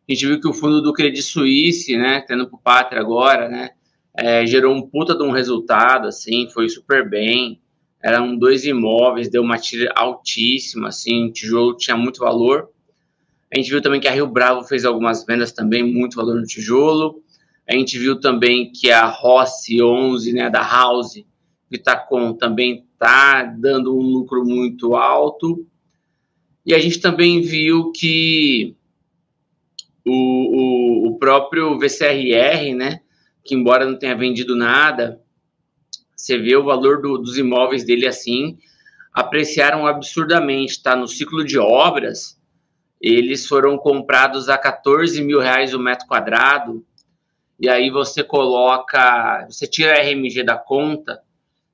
A 0.08 0.12
gente 0.12 0.26
viu 0.26 0.40
que 0.40 0.48
o 0.48 0.54
fundo 0.54 0.80
do 0.80 0.94
Credit 0.94 1.22
Suisse, 1.22 1.94
né, 1.94 2.24
tendo 2.26 2.48
para 2.48 2.56
o 2.56 2.60
Pátria 2.60 3.00
agora, 3.02 3.48
né, 3.50 3.70
é, 4.18 4.44
gerou 4.44 4.74
um 4.74 4.82
puta 4.82 5.16
de 5.16 5.22
um 5.22 5.30
resultado, 5.30 6.08
assim, 6.08 6.48
foi 6.50 6.68
super 6.68 7.08
bem. 7.08 7.60
Eram 8.02 8.36
dois 8.36 8.64
imóveis, 8.64 9.30
deu 9.30 9.42
uma 9.42 9.56
tira 9.56 9.92
altíssima, 9.94 10.88
assim, 10.88 11.26
o 11.26 11.32
tijolo 11.32 11.76
tinha 11.76 11.96
muito 11.96 12.18
valor. 12.18 12.68
A 13.52 13.56
gente 13.56 13.70
viu 13.70 13.80
também 13.80 14.00
que 14.00 14.08
a 14.08 14.10
Rio 14.10 14.26
Bravo 14.26 14.64
fez 14.64 14.84
algumas 14.84 15.24
vendas 15.24 15.52
também, 15.52 15.84
muito 15.84 16.16
valor 16.16 16.34
no 16.34 16.44
tijolo. 16.44 17.22
A 17.64 17.74
gente 17.74 17.96
viu 17.96 18.18
também 18.18 18.72
que 18.72 18.90
a 18.90 19.06
Rossi 19.06 19.80
11, 19.80 20.32
né, 20.32 20.50
da 20.50 20.62
House, 20.62 21.24
Vitacom, 21.70 22.32
também 22.32 22.84
está 22.92 23.44
dando 23.44 23.96
um 23.96 24.02
lucro 24.02 24.44
muito 24.44 24.96
alto. 24.96 25.64
E 26.66 26.74
a 26.74 26.78
gente 26.80 27.00
também 27.00 27.40
viu 27.40 27.92
que 27.92 28.74
o, 30.04 31.06
o, 31.06 31.08
o 31.08 31.18
próprio 31.18 31.78
VCRR, 31.78 32.74
né, 32.74 33.00
que 33.48 33.54
embora 33.54 33.86
não 33.86 33.98
tenha 33.98 34.14
vendido 34.14 34.54
nada, 34.54 35.18
você 36.14 36.36
vê 36.36 36.54
o 36.54 36.64
valor 36.64 37.00
do, 37.00 37.16
dos 37.16 37.38
imóveis 37.38 37.82
dele 37.82 38.06
assim, 38.06 38.58
apreciaram 39.10 39.86
absurdamente, 39.86 40.72
está 40.72 40.94
no 40.94 41.08
ciclo 41.08 41.42
de 41.42 41.58
obras, 41.58 42.38
eles 43.00 43.46
foram 43.46 43.78
comprados 43.78 44.50
a 44.50 44.58
14 44.58 45.22
mil 45.22 45.40
reais 45.40 45.72
o 45.72 45.78
metro 45.78 46.06
quadrado 46.06 46.84
e 47.58 47.70
aí 47.70 47.88
você 47.90 48.22
coloca, 48.22 49.46
você 49.48 49.66
tira 49.66 49.94
a 49.94 50.02
RMG 50.02 50.42
da 50.44 50.56
conta, 50.56 51.22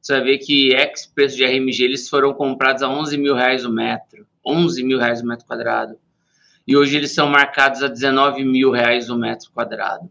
você 0.01 0.13
vai 0.13 0.23
ver 0.23 0.39
que 0.39 0.73
ex 0.75 1.07
preço 1.07 1.37
de 1.37 1.45
RMG 1.45 1.83
eles 1.83 2.09
foram 2.09 2.33
comprados 2.33 2.85
a 2.85 2.89
11 2.89 3.19
mil 3.19 3.35
reais 3.35 3.65
o 3.65 3.73
metro, 3.73 4.25
11 4.47 4.85
mil 4.85 4.99
reais 4.99 5.23
o 5.23 5.27
metro 5.27 5.45
quadrado, 5.45 5.99
e 6.69 6.77
hoje 6.77 6.97
eles 6.97 7.13
são 7.13 7.27
marcados 7.27 7.83
a 7.83 7.89
19 7.89 8.45
mil 8.45 8.71
reais 8.71 9.11
o 9.11 9.19
metro 9.19 9.51
quadrado. 9.51 10.09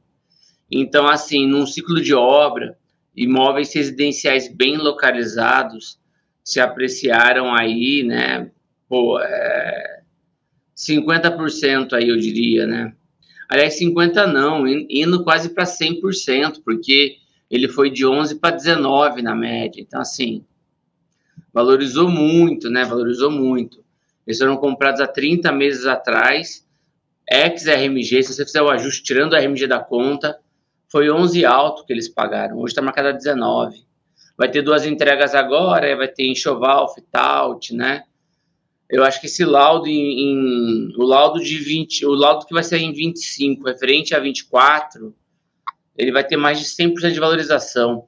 Então, 0.80 1.08
assim, 1.08 1.48
num 1.48 1.66
ciclo 1.66 2.02
de 2.02 2.14
obra, 2.14 2.78
imóveis 3.16 3.74
residenciais 3.74 4.48
bem 4.48 4.78
localizados 4.78 6.00
se 6.44 6.60
apreciaram 6.60 7.54
aí, 7.54 8.04
né, 8.04 8.52
pô, 8.90 9.20
é, 9.20 10.02
50% 10.76 11.94
aí 11.94 12.10
eu 12.10 12.18
diria, 12.18 12.66
né, 12.66 12.94
Aliás, 13.54 13.78
50 13.78 14.26
não, 14.26 14.68
indo 14.68 15.24
quase 15.24 15.50
para 15.50 15.64
100%, 15.64 16.64
porque 16.66 17.18
ele 17.52 17.68
foi 17.68 17.92
de 17.92 18.04
11 18.04 18.40
para 18.40 18.56
19 18.56 19.22
na 19.22 19.36
média. 19.36 19.80
Então, 19.80 20.02
assim, 20.02 20.44
valorizou 21.54 22.10
muito, 22.10 22.68
né? 22.68 22.84
Valorizou 22.84 23.30
muito. 23.30 23.84
Eles 24.26 24.40
foram 24.40 24.58
comprados 24.58 25.02
há 25.02 25.06
30 25.06 25.52
meses 25.52 25.86
atrás, 25.86 26.66
ex-RMG, 27.30 28.24
se 28.24 28.34
você 28.34 28.44
fizer 28.44 28.64
o 28.64 28.72
ajuste 28.72 29.04
tirando 29.04 29.34
o 29.34 29.36
RMG 29.36 29.68
da 29.68 29.80
conta, 29.80 30.40
foi 30.94 31.10
11 31.10 31.44
alto 31.44 31.84
que 31.88 31.92
eles 31.92 32.08
pagaram. 32.08 32.60
Hoje 32.60 32.74
está 32.74 32.82
marcado 32.84 33.08
a 33.08 33.12
19. 33.12 33.84
Vai 34.38 34.52
ter 34.52 34.62
duas 34.62 34.86
entregas 34.86 35.34
agora, 35.34 35.98
vai 35.98 36.08
ter 36.08 36.28
enxoval, 36.28 36.94
fit-out, 36.94 37.74
né? 37.74 38.04
eu 38.88 39.04
acho 39.04 39.20
que 39.20 39.26
esse 39.26 39.44
laudo 39.44 39.88
em, 39.88 40.20
em, 40.20 40.94
o 40.96 41.04
laudo 41.04 41.40
de 41.40 41.58
20, 41.58 42.06
o 42.06 42.12
laudo 42.12 42.46
que 42.46 42.54
vai 42.54 42.62
ser 42.62 42.78
em 42.78 42.94
25, 42.94 43.66
referente 43.66 44.14
a 44.14 44.20
24, 44.20 45.16
ele 45.98 46.12
vai 46.12 46.24
ter 46.24 46.38
mais 46.38 46.60
de 46.60 46.66
100% 46.66 47.12
de 47.12 47.20
valorização. 47.20 48.06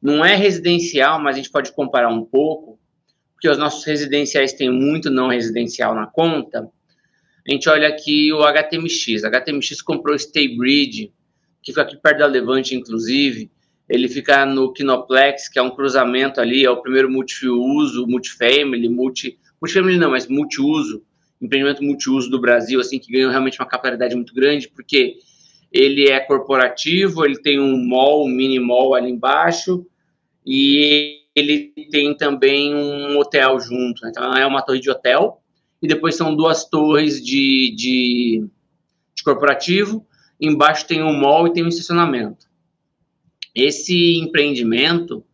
Não 0.00 0.24
é 0.24 0.36
residencial, 0.36 1.20
mas 1.20 1.34
a 1.34 1.38
gente 1.38 1.50
pode 1.50 1.72
comparar 1.72 2.10
um 2.10 2.24
pouco, 2.24 2.78
porque 3.32 3.48
os 3.48 3.58
nossos 3.58 3.84
residenciais 3.84 4.52
têm 4.52 4.70
muito 4.70 5.10
não 5.10 5.26
residencial 5.26 5.96
na 5.96 6.06
conta. 6.06 6.70
A 7.44 7.50
gente 7.50 7.68
olha 7.68 7.88
aqui 7.88 8.32
o 8.32 8.44
HTMX. 8.44 9.24
A 9.24 9.28
HTMX 9.28 9.82
comprou 9.82 10.14
Staybridge, 10.14 11.12
que 11.62 11.72
fica 11.72 11.82
aqui 11.82 11.96
perto 11.96 12.18
da 12.18 12.26
Levante, 12.26 12.74
inclusive. 12.74 13.50
Ele 13.88 14.08
fica 14.08 14.46
no 14.46 14.72
Kinoplex, 14.72 15.48
que 15.48 15.58
é 15.58 15.62
um 15.62 15.70
cruzamento 15.70 16.40
ali, 16.40 16.64
é 16.64 16.70
o 16.70 16.80
primeiro 16.80 17.10
multiuso, 17.10 18.06
multifamily, 18.06 18.88
multi 18.88 19.38
multifamily 19.60 19.98
não, 19.98 20.10
mas 20.10 20.26
multiuso, 20.26 21.02
empreendimento 21.40 21.82
multiuso 21.82 22.30
do 22.30 22.40
Brasil, 22.40 22.80
assim, 22.80 22.98
que 22.98 23.12
ganhou 23.12 23.30
realmente 23.30 23.60
uma 23.60 23.68
capilaridade 23.68 24.14
muito 24.14 24.34
grande, 24.34 24.68
porque 24.68 25.16
ele 25.72 26.08
é 26.08 26.18
corporativo, 26.20 27.24
ele 27.24 27.40
tem 27.40 27.60
um 27.60 27.76
mall, 27.86 28.24
um 28.24 28.28
mini 28.28 28.58
mall 28.58 28.94
ali 28.94 29.10
embaixo, 29.10 29.86
e 30.46 31.18
ele 31.34 31.72
tem 31.90 32.14
também 32.16 32.74
um 32.74 33.18
hotel 33.18 33.58
junto, 33.60 34.02
né? 34.02 34.10
então 34.10 34.34
é 34.34 34.46
uma 34.46 34.62
torre 34.62 34.80
de 34.80 34.90
hotel, 34.90 35.42
e 35.82 35.86
depois 35.88 36.16
são 36.16 36.34
duas 36.34 36.64
torres 36.64 37.24
de, 37.24 37.74
de, 37.76 38.46
de 39.14 39.22
corporativo, 39.22 40.06
embaixo 40.40 40.86
tem 40.86 41.02
um 41.02 41.12
mall 41.12 41.46
e 41.46 41.52
tem 41.52 41.64
um 41.64 41.68
estacionamento. 41.68 42.46
Esse 43.54 44.18
empreendimento, 44.18 45.24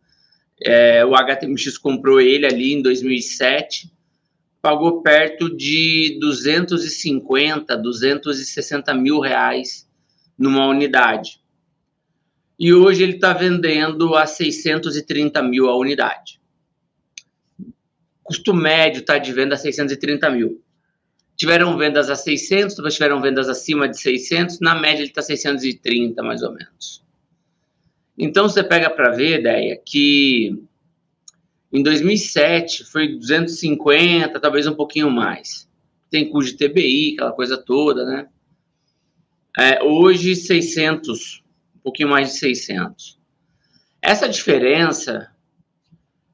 é, 0.61 1.05
o 1.05 1.15
HTMX 1.15 1.77
comprou 1.77 2.19
ele 2.19 2.45
ali 2.45 2.73
em 2.73 2.81
2007, 2.81 3.91
pagou 4.61 5.01
perto 5.01 5.55
de 5.55 6.17
250, 6.19 7.77
260 7.77 8.93
mil 8.93 9.19
reais 9.19 9.87
numa 10.37 10.67
unidade. 10.67 11.39
E 12.59 12.73
hoje 12.73 13.03
ele 13.03 13.13
está 13.13 13.33
vendendo 13.33 14.15
a 14.15 14.25
630 14.25 15.41
mil 15.43 15.69
a 15.69 15.77
unidade. 15.77 16.41
Custo 18.23 18.53
médio 18.53 19.01
está 19.01 19.17
de 19.17 19.31
venda 19.31 19.55
a 19.55 19.57
630 19.57 20.29
mil. 20.31 20.61
Tiveram 21.37 21.77
vendas 21.77 22.09
a 22.09 22.15
600, 22.15 22.75
depois 22.75 22.95
tiveram 22.95 23.21
vendas 23.21 23.47
acima 23.47 23.87
de 23.87 23.97
600, 23.99 24.59
na 24.59 24.75
média 24.75 25.01
ele 25.01 25.09
está 25.09 25.21
630 25.21 26.21
mais 26.23 26.41
ou 26.41 26.51
menos. 26.51 27.05
Então 28.17 28.49
você 28.49 28.63
pega 28.63 28.89
para 28.89 29.11
ver, 29.11 29.39
ideia, 29.39 29.79
que 29.85 30.59
em 31.71 31.83
2007 31.83 32.85
foi 32.85 33.15
250, 33.15 34.39
talvez 34.39 34.65
um 34.65 34.73
pouquinho 34.73 35.11
mais. 35.11 35.69
Tem 36.09 36.27
custo 36.27 36.57
de 36.57 36.67
TBI, 36.67 37.13
aquela 37.13 37.31
coisa 37.31 37.55
toda, 37.55 38.03
né? 38.03 38.27
É, 39.55 39.83
hoje 39.83 40.35
600, 40.35 41.43
um 41.75 41.79
pouquinho 41.79 42.09
mais 42.09 42.29
de 42.29 42.39
600. 42.39 43.19
Essa 44.01 44.27
diferença, 44.27 45.29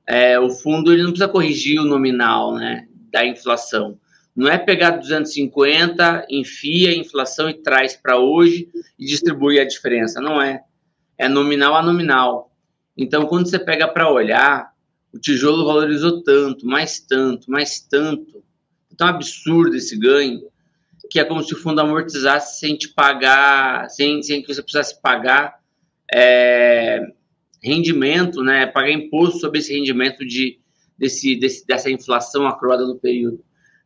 é, 0.08 0.40
o 0.40 0.50
fundo 0.50 0.94
ele 0.94 1.04
não 1.04 1.10
precisa 1.10 1.30
corrigir 1.30 1.80
o 1.80 1.86
nominal, 1.86 2.56
né, 2.56 2.88
da 3.12 3.26
inflação. 3.26 3.98
Não 4.36 4.50
é 4.50 4.58
pegar 4.58 4.92
250, 4.92 6.26
enfia 6.30 6.90
a 6.90 6.96
inflação 6.96 7.50
e 7.50 7.54
traz 7.54 7.96
para 7.96 8.18
hoje 8.18 8.68
e 8.98 9.06
distribui 9.06 9.60
a 9.60 9.66
diferença. 9.66 10.20
Não 10.20 10.42
é. 10.42 10.64
É 11.18 11.28
nominal 11.28 11.76
a 11.76 11.84
nominal. 11.84 12.52
Então, 12.98 13.28
quando 13.28 13.48
você 13.48 13.60
pega 13.60 13.88
para 13.88 14.12
olhar, 14.12 14.74
o 15.14 15.20
tijolo 15.20 15.66
valorizou 15.66 16.24
tanto, 16.24 16.66
mais 16.66 17.00
tanto, 17.00 17.50
mais 17.50 17.80
tanto. 17.80 18.44
É 18.92 18.96
tão 18.96 19.08
absurdo 19.08 19.76
esse 19.76 19.98
ganho, 19.98 20.42
que 21.10 21.20
é 21.20 21.24
como 21.24 21.44
se 21.44 21.54
o 21.54 21.58
fundo 21.58 21.82
amortizasse 21.82 22.60
sem 22.60 22.76
te 22.76 22.90
pagar, 22.90 23.88
sem, 23.90 24.22
sem 24.24 24.42
que 24.42 24.52
você 24.52 24.64
precisasse 24.64 25.00
pagar 25.00 25.60
é, 26.12 27.02
rendimento, 27.62 28.44
né? 28.44 28.66
Pagar 28.66 28.92
imposto 28.92 29.40
sobre 29.40 29.60
esse 29.60 29.74
rendimento 29.74 30.26
de, 30.26 30.60
desse, 30.98 31.36
desse, 31.36 31.66
dessa 31.66 31.92
inflação 31.92 32.48
acroada 32.48 32.86
no 32.86 32.96
período. 32.96 33.44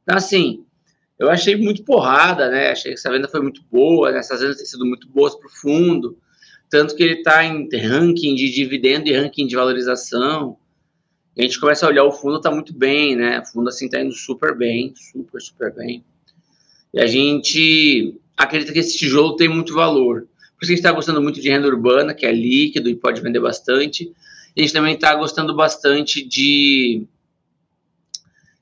Então, 0.08 0.16
assim, 0.16 0.64
eu 1.20 1.30
achei 1.30 1.58
muito 1.58 1.84
porrada, 1.84 2.50
né? 2.50 2.72
Achei 2.72 2.94
que 2.94 2.98
essa 2.98 3.12
venda 3.12 3.28
foi 3.28 3.42
muito 3.42 3.62
boa, 3.70 4.12
né? 4.12 4.20
essas 4.20 4.40
vendas 4.40 4.58
têm 4.58 4.66
sido 4.66 4.86
muito 4.86 5.10
boas 5.10 5.36
para 5.36 5.48
o 5.48 5.52
fundo, 5.52 6.18
tanto 6.70 6.96
que 6.96 7.04
ele 7.04 7.16
está 7.16 7.44
em 7.44 7.68
ranking 7.76 8.36
de 8.36 8.50
dividendo 8.50 9.10
e 9.10 9.14
ranking 9.14 9.48
de 9.48 9.56
valorização 9.56 10.58
a 11.38 11.44
gente 11.44 11.60
começa 11.60 11.86
a 11.86 11.90
olhar 11.90 12.04
o 12.04 12.12
fundo, 12.12 12.42
tá 12.42 12.50
muito 12.50 12.74
bem, 12.74 13.16
né? 13.16 13.40
O 13.40 13.46
fundo, 13.46 13.70
assim, 13.70 13.88
tá 13.88 14.02
indo 14.02 14.12
super 14.12 14.58
bem, 14.58 14.94
super, 14.96 15.40
super 15.40 15.74
bem. 15.74 16.04
E 16.92 17.00
a 17.00 17.06
gente 17.06 18.16
acredita 18.36 18.74
que 18.74 18.80
esse 18.80 18.98
tijolo 18.98 19.36
tem 19.36 19.48
muito 19.48 19.74
valor. 19.76 20.22
Por 20.22 20.64
isso 20.64 20.72
a 20.72 20.76
gente 20.76 20.78
está 20.78 20.92
gostando 20.92 21.22
muito 21.22 21.40
de 21.40 21.48
renda 21.48 21.68
urbana, 21.68 22.16
que 22.16 22.26
é 22.26 22.32
líquido 22.32 22.90
e 22.90 22.96
pode 22.96 23.22
vender 23.22 23.40
bastante. 23.40 24.12
E 24.56 24.62
a 24.62 24.64
gente 24.64 24.74
também 24.74 24.96
está 24.96 25.14
gostando 25.14 25.56
bastante 25.56 26.28
de, 26.28 27.06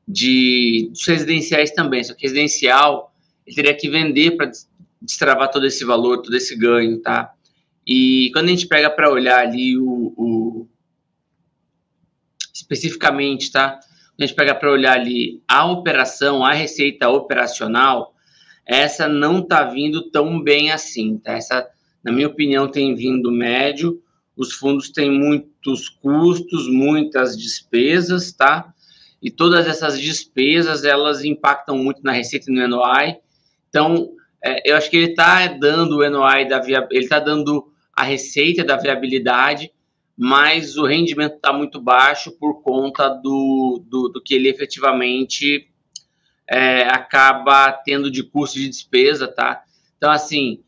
de 0.07 0.89
dos 0.91 1.05
residenciais 1.07 1.71
também. 1.71 2.03
Só 2.03 2.13
que 2.13 2.23
residencial, 2.23 3.13
ele 3.45 3.55
teria 3.55 3.73
que 3.73 3.89
vender 3.89 4.31
para 4.31 4.51
destravar 5.01 5.49
todo 5.51 5.65
esse 5.65 5.83
valor, 5.83 6.21
todo 6.21 6.35
esse 6.35 6.55
ganho, 6.55 6.99
tá? 7.01 7.31
E 7.85 8.31
quando 8.33 8.45
a 8.45 8.49
gente 8.49 8.67
pega 8.67 8.89
para 8.89 9.11
olhar 9.11 9.39
ali 9.39 9.77
o, 9.77 10.13
o 10.17 10.67
especificamente, 12.53 13.51
tá? 13.51 13.79
A 14.17 14.25
gente 14.25 14.35
pega 14.35 14.55
para 14.55 14.71
olhar 14.71 14.93
ali 14.93 15.43
a 15.47 15.65
operação, 15.65 16.43
a 16.43 16.53
receita 16.53 17.09
operacional, 17.09 18.15
essa 18.65 19.07
não 19.07 19.39
está 19.39 19.63
vindo 19.63 20.09
tão 20.09 20.41
bem 20.41 20.71
assim, 20.71 21.17
tá? 21.17 21.33
Essa, 21.33 21.67
na 22.03 22.11
minha 22.11 22.27
opinião, 22.27 22.67
tem 22.67 22.95
vindo 22.95 23.31
médio. 23.31 24.01
Os 24.35 24.53
fundos 24.53 24.89
têm 24.89 25.11
muitos 25.11 25.87
custos, 25.87 26.67
muitas 26.67 27.37
despesas, 27.37 28.31
tá? 28.33 28.73
E 29.25 29.31
todas 29.31 29.65
essas 29.67 29.99
despesas, 29.99 30.83
elas 30.83 31.25
impactam 31.25 31.75
muito 31.79 32.03
na 32.03 32.11
receita 32.11 32.51
e 32.51 32.53
no 32.53 32.67
NOI. 32.67 33.17
Então, 33.67 34.11
é, 34.39 34.69
eu 34.69 34.77
acho 34.77 34.87
que 34.87 34.97
ele 34.97 35.09
está 35.09 35.47
dando 35.47 35.97
o 35.97 36.07
NOI 36.07 36.47
da 36.47 36.59
via, 36.59 36.87
ele 36.91 37.05
está 37.05 37.19
dando 37.19 37.73
a 37.91 38.03
receita 38.03 38.63
da 38.63 38.77
viabilidade, 38.77 39.71
mas 40.15 40.77
o 40.77 40.85
rendimento 40.85 41.37
está 41.37 41.51
muito 41.51 41.81
baixo 41.81 42.33
por 42.33 42.61
conta 42.61 43.09
do, 43.09 43.83
do, 43.89 44.09
do 44.09 44.21
que 44.21 44.35
ele 44.35 44.47
efetivamente 44.47 45.71
é, 46.47 46.83
acaba 46.83 47.71
tendo 47.71 48.11
de 48.11 48.21
custo 48.21 48.59
de 48.59 48.69
despesa, 48.69 49.27
tá? 49.27 49.63
Então, 49.97 50.11
assim, 50.11 50.61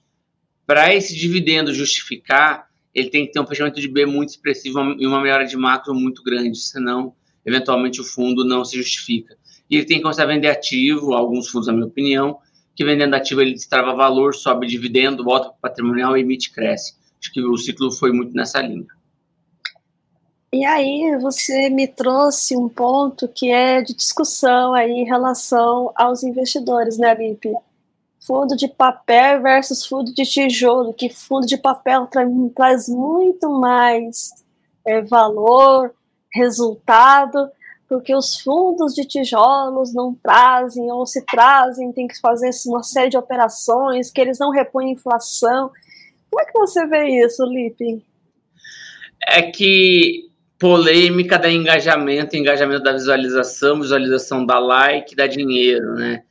para 0.66 0.92
esse 0.96 1.16
dividendo 1.16 1.72
justificar, 1.72 2.68
ele 2.92 3.12
tem 3.12 3.28
que 3.28 3.34
ter 3.34 3.40
um 3.40 3.46
fechamento 3.46 3.80
de 3.80 3.88
B 3.88 4.08
muito 4.08 4.30
expressivo 4.30 4.80
e 4.98 5.06
uma 5.06 5.22
melhora 5.22 5.46
de 5.46 5.56
macro 5.56 5.94
muito 5.94 6.24
grande, 6.24 6.58
senão, 6.58 7.14
eventualmente, 7.48 8.02
o 8.02 8.04
fundo 8.04 8.46
não 8.46 8.64
se 8.64 8.78
justifica. 8.78 9.36
E 9.70 9.78
ele 9.78 9.86
tem 9.86 9.98
que 9.98 10.04
começar 10.04 10.24
a 10.24 10.28
vender 10.28 10.50
ativo, 10.50 11.14
alguns 11.14 11.48
fundos, 11.48 11.68
na 11.68 11.74
minha 11.74 11.86
opinião, 11.88 12.38
que 12.76 12.86
vendendo 12.86 13.16
ativo 13.16 13.42
ele 13.42 13.54
destrava 13.54 13.96
valor, 13.96 14.36
sobe 14.36 14.68
dividendo, 14.68 15.24
volta 15.24 15.50
para 15.50 15.70
patrimonial 15.70 16.18
emite 16.18 16.52
cresce. 16.52 16.94
Acho 17.20 17.32
que 17.32 17.42
o 17.42 17.58
ciclo 17.58 17.92
foi 17.92 18.12
muito 18.12 18.34
nessa 18.34 18.62
linha. 18.62 18.86
E 20.54 20.66
aí 20.66 21.18
você 21.20 21.70
me 21.70 21.88
trouxe 21.88 22.56
um 22.56 22.70
ponto 22.70 23.28
que 23.28 23.50
é 23.50 23.82
de 23.82 23.96
discussão 23.96 24.74
aí 24.74 24.92
em 24.92 25.06
relação 25.06 25.92
aos 25.96 26.24
investidores, 26.24 26.98
né, 26.98 27.16
Lipe? 27.16 27.50
fundo 28.28 28.58
de 28.58 28.68
papel 28.68 29.42
versus 29.42 29.86
fundo 29.86 30.14
de 30.14 30.24
tijolo, 30.24 30.94
que 30.94 31.10
fundo 31.10 31.48
de 31.48 31.58
papel 31.58 32.08
tra 32.08 32.26
traz 32.54 32.90
muito 32.90 33.50
mais 33.50 34.32
é, 34.86 35.02
valor, 35.02 35.94
resultado, 36.34 37.50
porque 37.88 38.14
os 38.16 38.40
fundos 38.40 38.94
de 38.94 39.06
tijolos 39.06 39.94
não 39.94 40.14
trazem, 40.14 40.92
ou 40.92 41.06
se 41.06 41.26
trazem, 41.26 41.92
tem 41.94 42.08
que 42.08 42.20
fazer 42.20 42.50
uma 42.68 42.84
série 42.84 43.10
de 43.10 43.18
operações, 43.18 44.12
que 44.12 44.20
eles 44.20 44.40
não 44.40 44.52
repõem 44.52 44.92
inflação. 44.92 45.72
Como 46.30 46.42
é 46.42 46.46
que 46.46 46.58
você 46.58 46.86
vê 46.86 47.26
isso, 47.26 47.46
Lipe? 47.46 48.04
É 49.26 49.42
que 49.42 50.28
polêmica 50.60 51.38
da 51.38 51.50
engajamento, 51.50 52.36
engajamento 52.36 52.84
da 52.84 52.94
visualização, 52.94 53.80
visualização 53.80 54.46
da 54.46 54.60
like, 54.60 55.16
dá 55.16 55.28
dinheiro, 55.28 55.94
né? 55.94 56.24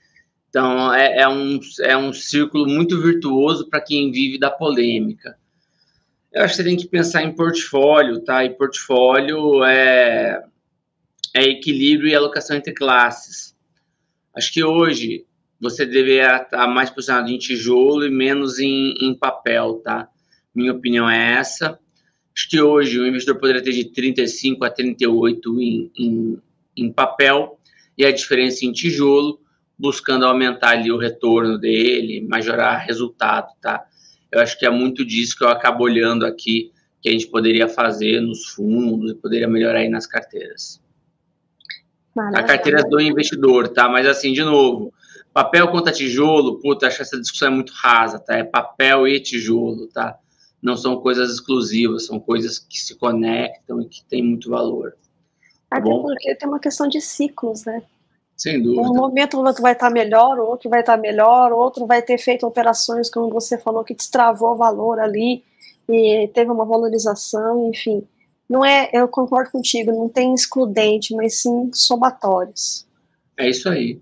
Então 0.49 0.93
é, 0.93 1.19
é 1.21 1.29
um, 1.29 1.61
é 1.81 1.97
um 1.97 2.13
círculo 2.13 2.67
muito 2.67 3.01
virtuoso 3.01 3.69
para 3.69 3.81
quem 3.81 4.11
vive 4.11 4.39
da 4.39 4.51
polêmica. 4.51 5.37
Eu 6.37 6.43
acho 6.43 6.55
que 6.55 6.63
você 6.63 6.69
tem 6.69 6.77
que 6.77 6.87
pensar 6.87 7.23
em 7.23 7.35
portfólio, 7.35 8.23
tá? 8.23 8.45
E 8.45 8.51
portfólio 8.51 9.65
é, 9.65 10.45
é 11.35 11.43
equilíbrio 11.45 12.11
e 12.11 12.15
alocação 12.15 12.55
entre 12.55 12.75
classes. 12.75 13.57
Acho 14.35 14.53
que 14.53 14.63
hoje 14.63 15.25
você 15.59 15.87
deveria 15.87 16.43
estar 16.43 16.67
mais 16.67 16.91
posicionado 16.91 17.31
em 17.31 17.39
tijolo 17.39 18.05
e 18.05 18.11
menos 18.11 18.59
em, 18.59 18.93
em 19.01 19.15
papel, 19.15 19.81
tá? 19.83 20.11
Minha 20.55 20.75
opinião 20.75 21.09
é 21.09 21.39
essa. 21.39 21.79
Acho 22.37 22.51
que 22.51 22.61
hoje 22.61 23.01
o 23.01 23.07
investidor 23.07 23.41
poderia 23.41 23.63
ter 23.63 23.73
de 23.73 23.87
35 23.87 24.63
a 24.63 24.69
38 24.69 25.59
em, 25.59 25.91
em, 25.97 26.39
em 26.77 26.93
papel 26.93 27.59
e 27.97 28.05
a 28.05 28.13
diferença 28.13 28.67
em 28.67 28.73
tijolo, 28.73 29.41
buscando 29.79 30.27
aumentar 30.27 30.73
ali 30.73 30.93
o 30.93 30.99
retorno 30.99 31.57
dele, 31.57 32.21
majorar 32.29 32.85
resultado, 32.85 33.49
tá? 33.59 33.87
Eu 34.37 34.43
acho 34.43 34.59
que 34.59 34.67
é 34.67 34.71
muito 34.71 35.05
disso 35.05 35.37
que 35.37 35.45
eu 35.45 35.49
acabo 35.49 35.85
olhando 35.85 36.27
aqui, 36.27 36.73
que 37.01 37.09
a 37.09 37.13
gente 37.13 37.27
poderia 37.29 37.69
fazer 37.69 38.21
nos 38.21 38.47
fundos, 38.47 39.15
poderia 39.15 39.49
melhorar 39.49 39.81
aí 39.81 39.89
nas 39.89 40.07
carteiras. 40.07 40.81
Maravilha. 42.15 42.41
A 42.41 42.45
carteira 42.45 42.83
do 42.83 43.01
investidor, 43.01 43.69
tá? 43.69 43.89
Mas 43.89 44.07
assim, 44.07 44.33
de 44.33 44.43
novo, 44.43 44.93
papel 45.33 45.69
contra 45.69 45.93
tijolo, 45.93 46.61
puta, 46.61 46.87
acho 46.87 46.97
que 46.97 47.03
essa 47.03 47.21
discussão 47.21 47.49
é 47.49 47.51
muito 47.51 47.73
rasa, 47.75 48.19
tá? 48.19 48.37
É 48.37 48.45
papel 48.45 49.07
e 49.07 49.21
tijolo, 49.21 49.87
tá? 49.89 50.19
não 50.67 50.77
são 50.77 51.01
coisas 51.01 51.31
exclusivas, 51.31 52.07
são 52.07 52.19
coisas 52.19 52.59
que 52.59 52.79
se 52.79 52.97
conectam 52.97 53.81
e 53.81 53.89
que 53.89 54.05
têm 54.05 54.23
muito 54.23 54.51
valor. 54.51 54.97
Tá 55.71 55.79
Até 55.79 55.83
bom? 55.83 56.03
porque 56.03 56.35
tem 56.35 56.49
uma 56.49 56.59
questão 56.59 56.89
de 56.89 57.01
ciclos, 57.01 57.65
né? 57.65 57.83
Sem 58.37 58.63
dúvida. 58.63 58.83
Um 58.83 58.95
momento 58.95 59.39
outro 59.39 59.63
vai 59.63 59.73
estar 59.73 59.91
melhor, 59.91 60.39
o 60.39 60.47
outro 60.47 60.69
vai 60.69 60.81
estar 60.81 60.97
melhor, 60.97 61.53
o 61.53 61.57
outro 61.57 61.87
vai 61.87 62.03
ter 62.03 62.19
feito 62.19 62.47
operações, 62.47 63.09
como 63.09 63.31
você 63.31 63.57
falou, 63.57 63.83
que 63.83 63.95
destravou 63.95 64.53
o 64.53 64.57
valor 64.57 65.01
ali 65.01 65.43
e 65.89 66.29
teve 66.35 66.51
uma 66.51 66.65
valorização, 66.65 67.71
enfim. 67.71 68.07
Não 68.49 68.65
é, 68.65 68.91
eu 68.93 69.09
concordo 69.09 69.51
contigo, 69.51 69.91
não 69.91 70.09
tem 70.09 70.35
excludente, 70.35 71.15
mas 71.15 71.41
sim 71.41 71.71
somatórios. 71.73 72.87
É 73.39 73.49
isso 73.49 73.69
aí. 73.69 74.01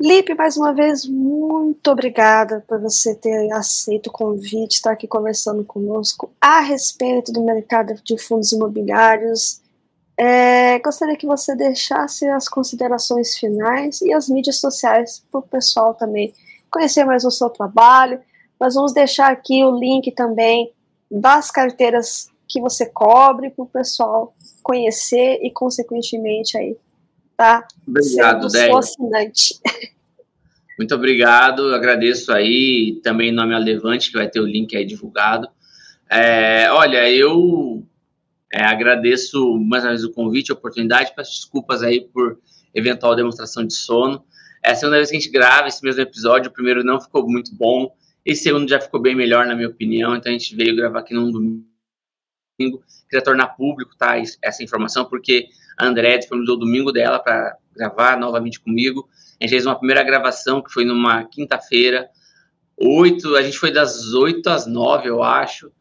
Lipe, 0.00 0.34
mais 0.34 0.56
uma 0.56 0.74
vez, 0.74 1.06
muito 1.06 1.88
obrigada 1.90 2.64
por 2.66 2.80
você 2.80 3.14
ter 3.14 3.50
aceito 3.52 4.08
o 4.08 4.12
convite, 4.12 4.72
estar 4.72 4.90
aqui 4.90 5.06
conversando 5.06 5.64
conosco 5.64 6.30
a 6.40 6.60
respeito 6.60 7.32
do 7.32 7.44
mercado 7.44 7.94
de 8.04 8.18
fundos 8.18 8.52
imobiliários. 8.52 9.62
É, 10.16 10.78
gostaria 10.78 11.16
que 11.16 11.26
você 11.26 11.56
deixasse 11.56 12.28
as 12.28 12.48
considerações 12.48 13.36
finais 13.36 14.00
e 14.00 14.12
as 14.12 14.28
mídias 14.28 14.60
sociais 14.60 15.24
para 15.30 15.40
o 15.40 15.42
pessoal 15.42 15.94
também 15.94 16.32
conhecer 16.70 17.04
mais 17.04 17.24
o 17.24 17.30
seu 17.30 17.50
trabalho. 17.50 18.20
Nós 18.60 18.74
vamos 18.74 18.92
deixar 18.92 19.30
aqui 19.32 19.64
o 19.64 19.76
link 19.76 20.12
também 20.12 20.72
das 21.10 21.50
carteiras 21.50 22.28
que 22.48 22.60
você 22.60 22.86
cobre 22.86 23.50
para 23.50 23.64
o 23.64 23.68
pessoal 23.68 24.34
conhecer 24.62 25.40
e, 25.42 25.50
consequentemente, 25.50 26.56
aí 26.56 26.76
tá? 27.36 27.66
Obrigado, 27.86 28.50
Sendo 28.50 28.78
assinante. 28.78 29.60
Muito 30.78 30.94
obrigado, 30.94 31.72
agradeço 31.72 32.32
aí, 32.32 33.00
também 33.02 33.28
em 33.28 33.34
nome 33.34 33.56
Levante, 33.58 34.10
que 34.10 34.18
vai 34.18 34.28
ter 34.28 34.40
o 34.40 34.46
link 34.46 34.76
aí 34.76 34.84
divulgado. 34.84 35.48
É, 36.10 36.68
olha, 36.72 37.08
eu 37.08 37.84
é, 38.54 38.62
agradeço 38.62 39.58
mais 39.58 39.82
uma 39.82 39.90
vez 39.90 40.04
o 40.04 40.12
convite, 40.12 40.52
a 40.52 40.54
oportunidade, 40.54 41.12
peço 41.16 41.32
desculpas 41.32 41.82
aí 41.82 42.00
por 42.00 42.38
eventual 42.72 43.16
demonstração 43.16 43.66
de 43.66 43.74
sono. 43.74 44.24
É 44.64 44.70
a 44.70 44.74
segunda 44.76 44.96
vez 44.96 45.10
que 45.10 45.16
a 45.16 45.18
gente 45.18 45.32
grava 45.32 45.66
esse 45.66 45.82
mesmo 45.82 46.00
episódio, 46.00 46.50
o 46.50 46.54
primeiro 46.54 46.84
não 46.84 47.00
ficou 47.00 47.28
muito 47.28 47.52
bom, 47.52 47.92
esse 48.24 48.44
segundo 48.44 48.68
já 48.68 48.80
ficou 48.80 49.02
bem 49.02 49.16
melhor, 49.16 49.44
na 49.44 49.56
minha 49.56 49.66
opinião, 49.66 50.14
então 50.14 50.30
a 50.30 50.38
gente 50.38 50.54
veio 50.54 50.76
gravar 50.76 51.00
aqui 51.00 51.12
num 51.12 51.32
domingo. 51.32 51.64
Queria 53.10 53.24
tornar 53.24 53.48
público 53.48 53.96
tá, 53.98 54.14
essa 54.40 54.62
informação, 54.62 55.04
porque 55.04 55.48
a 55.76 55.86
André 55.86 56.18
disponibilizou 56.18 56.56
o 56.56 56.60
domingo 56.60 56.92
dela 56.92 57.18
para 57.18 57.56
gravar 57.74 58.16
novamente 58.16 58.60
comigo. 58.60 59.08
A 59.40 59.44
gente 59.44 59.50
fez 59.50 59.66
uma 59.66 59.76
primeira 59.76 60.04
gravação 60.04 60.62
que 60.62 60.72
foi 60.72 60.84
numa 60.84 61.24
quinta-feira, 61.24 62.08
oito, 62.76 63.34
a 63.34 63.42
gente 63.42 63.58
foi 63.58 63.72
das 63.72 64.14
oito 64.14 64.48
às 64.48 64.64
nove, 64.64 65.08
eu 65.08 65.24
acho. 65.24 65.72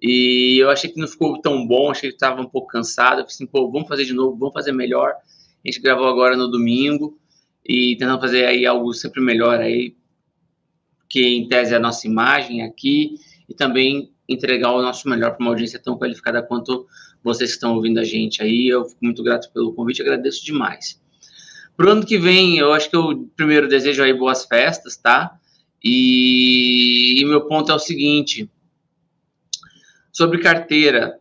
E 0.00 0.58
eu 0.58 0.70
achei 0.70 0.90
que 0.90 1.00
não 1.00 1.08
ficou 1.08 1.40
tão 1.40 1.66
bom, 1.66 1.90
achei 1.90 2.10
que 2.10 2.16
estava 2.16 2.40
um 2.40 2.48
pouco 2.48 2.68
cansado. 2.68 3.20
Eu 3.20 3.24
falei 3.24 3.26
assim, 3.26 3.46
pô, 3.46 3.70
vamos 3.70 3.88
fazer 3.88 4.04
de 4.04 4.14
novo, 4.14 4.36
vamos 4.36 4.54
fazer 4.54 4.72
melhor. 4.72 5.12
A 5.12 5.68
gente 5.68 5.80
gravou 5.80 6.06
agora 6.06 6.36
no 6.36 6.48
domingo 6.48 7.18
e 7.64 7.96
tentando 7.96 8.20
fazer 8.20 8.46
aí 8.46 8.64
algo 8.64 8.92
sempre 8.94 9.20
melhor 9.20 9.60
aí, 9.60 9.94
que 11.08 11.22
em 11.22 11.48
tese 11.48 11.74
é 11.74 11.76
a 11.76 11.80
nossa 11.80 12.06
imagem 12.06 12.62
aqui 12.62 13.16
e 13.48 13.54
também 13.54 14.12
entregar 14.28 14.72
o 14.72 14.82
nosso 14.82 15.08
melhor 15.08 15.32
para 15.32 15.40
uma 15.40 15.50
audiência 15.50 15.78
tão 15.78 15.98
qualificada 15.98 16.42
quanto 16.42 16.86
vocês 17.22 17.50
que 17.50 17.56
estão 17.56 17.74
ouvindo 17.74 17.98
a 17.98 18.04
gente 18.04 18.42
aí. 18.42 18.68
Eu 18.68 18.84
fico 18.84 18.98
muito 19.02 19.22
grato 19.22 19.50
pelo 19.52 19.74
convite, 19.74 20.02
agradeço 20.02 20.44
demais. 20.44 21.00
Pro 21.76 21.90
ano 21.90 22.04
que 22.04 22.18
vem, 22.18 22.58
eu 22.58 22.72
acho 22.72 22.90
que 22.90 22.96
eu 22.96 23.28
primeiro 23.36 23.68
desejo 23.68 24.02
aí 24.02 24.12
boas 24.12 24.44
festas, 24.44 24.96
tá? 24.96 25.38
E, 25.82 27.20
e 27.20 27.24
meu 27.24 27.46
ponto 27.46 27.70
é 27.70 27.74
o 27.74 27.78
seguinte: 27.78 28.50
sobre 30.18 30.40
carteira, 30.40 31.20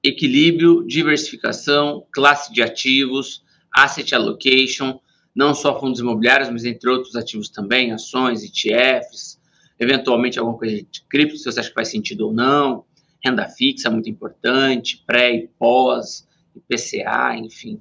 equilíbrio, 0.00 0.86
diversificação, 0.86 2.06
classe 2.12 2.52
de 2.52 2.62
ativos, 2.62 3.42
asset 3.74 4.14
allocation, 4.14 5.00
não 5.34 5.52
só 5.52 5.80
fundos 5.80 5.98
imobiliários, 5.98 6.48
mas 6.48 6.64
entre 6.64 6.88
outros 6.88 7.16
ativos 7.16 7.48
também, 7.48 7.90
ações, 7.90 8.44
ETFs, 8.44 9.40
eventualmente 9.80 10.38
alguma 10.38 10.56
coisa 10.56 10.76
de 10.76 11.02
cripto, 11.08 11.36
se 11.36 11.42
você 11.42 11.58
acha 11.58 11.70
que 11.70 11.74
faz 11.74 11.88
sentido 11.88 12.28
ou 12.28 12.32
não, 12.32 12.84
renda 13.20 13.48
fixa 13.48 13.90
muito 13.90 14.08
importante, 14.08 15.02
pré 15.04 15.34
e 15.34 15.48
pós, 15.58 16.24
IPCA, 16.54 17.36
enfim. 17.36 17.80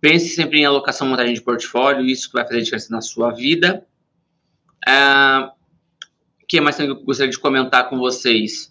Pense 0.00 0.28
sempre 0.28 0.60
em 0.60 0.64
alocação 0.64 1.08
montagem 1.08 1.34
de 1.34 1.42
portfólio, 1.42 2.06
isso 2.06 2.28
que 2.28 2.34
vai 2.34 2.46
fazer 2.46 2.62
diferença 2.62 2.92
na 2.92 3.00
sua 3.00 3.32
vida. 3.32 3.84
O 4.86 5.48
uh, 5.48 5.50
que 6.46 6.60
mais 6.60 6.78
eu 6.78 7.02
gostaria 7.02 7.32
de 7.32 7.38
comentar 7.40 7.88
com 7.88 7.98
vocês? 7.98 8.70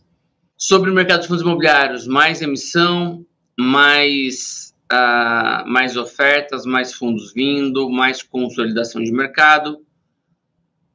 Sobre 0.60 0.92
o 0.92 0.94
mercado 0.94 1.22
de 1.22 1.28
fundos 1.28 1.42
imobiliários, 1.42 2.06
mais 2.06 2.42
emissão, 2.42 3.26
mais, 3.58 4.76
uh, 4.92 5.68
mais 5.68 5.98
ofertas, 5.98 6.66
mais 6.66 6.94
fundos 6.94 7.34
vindo, 7.34 7.90
mais 7.90 8.22
consolidação 8.22 9.02
de 9.02 9.12
mercado. 9.12 9.84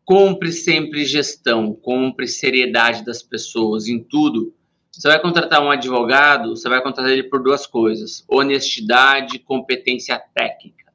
Compre 0.04 0.52
sempre 0.52 1.04
gestão, 1.04 1.72
compre 1.74 2.28
seriedade 2.28 3.04
das 3.04 3.22
pessoas 3.22 3.88
em 3.88 4.04
tudo 4.04 4.54
você 4.96 5.08
vai 5.08 5.20
contratar 5.20 5.60
um 5.60 5.70
advogado, 5.70 6.50
você 6.50 6.68
vai 6.68 6.80
contratar 6.80 7.12
ele 7.12 7.24
por 7.24 7.42
duas 7.42 7.66
coisas: 7.66 8.24
honestidade 8.28 9.40
competência 9.40 10.20
técnica. 10.34 10.92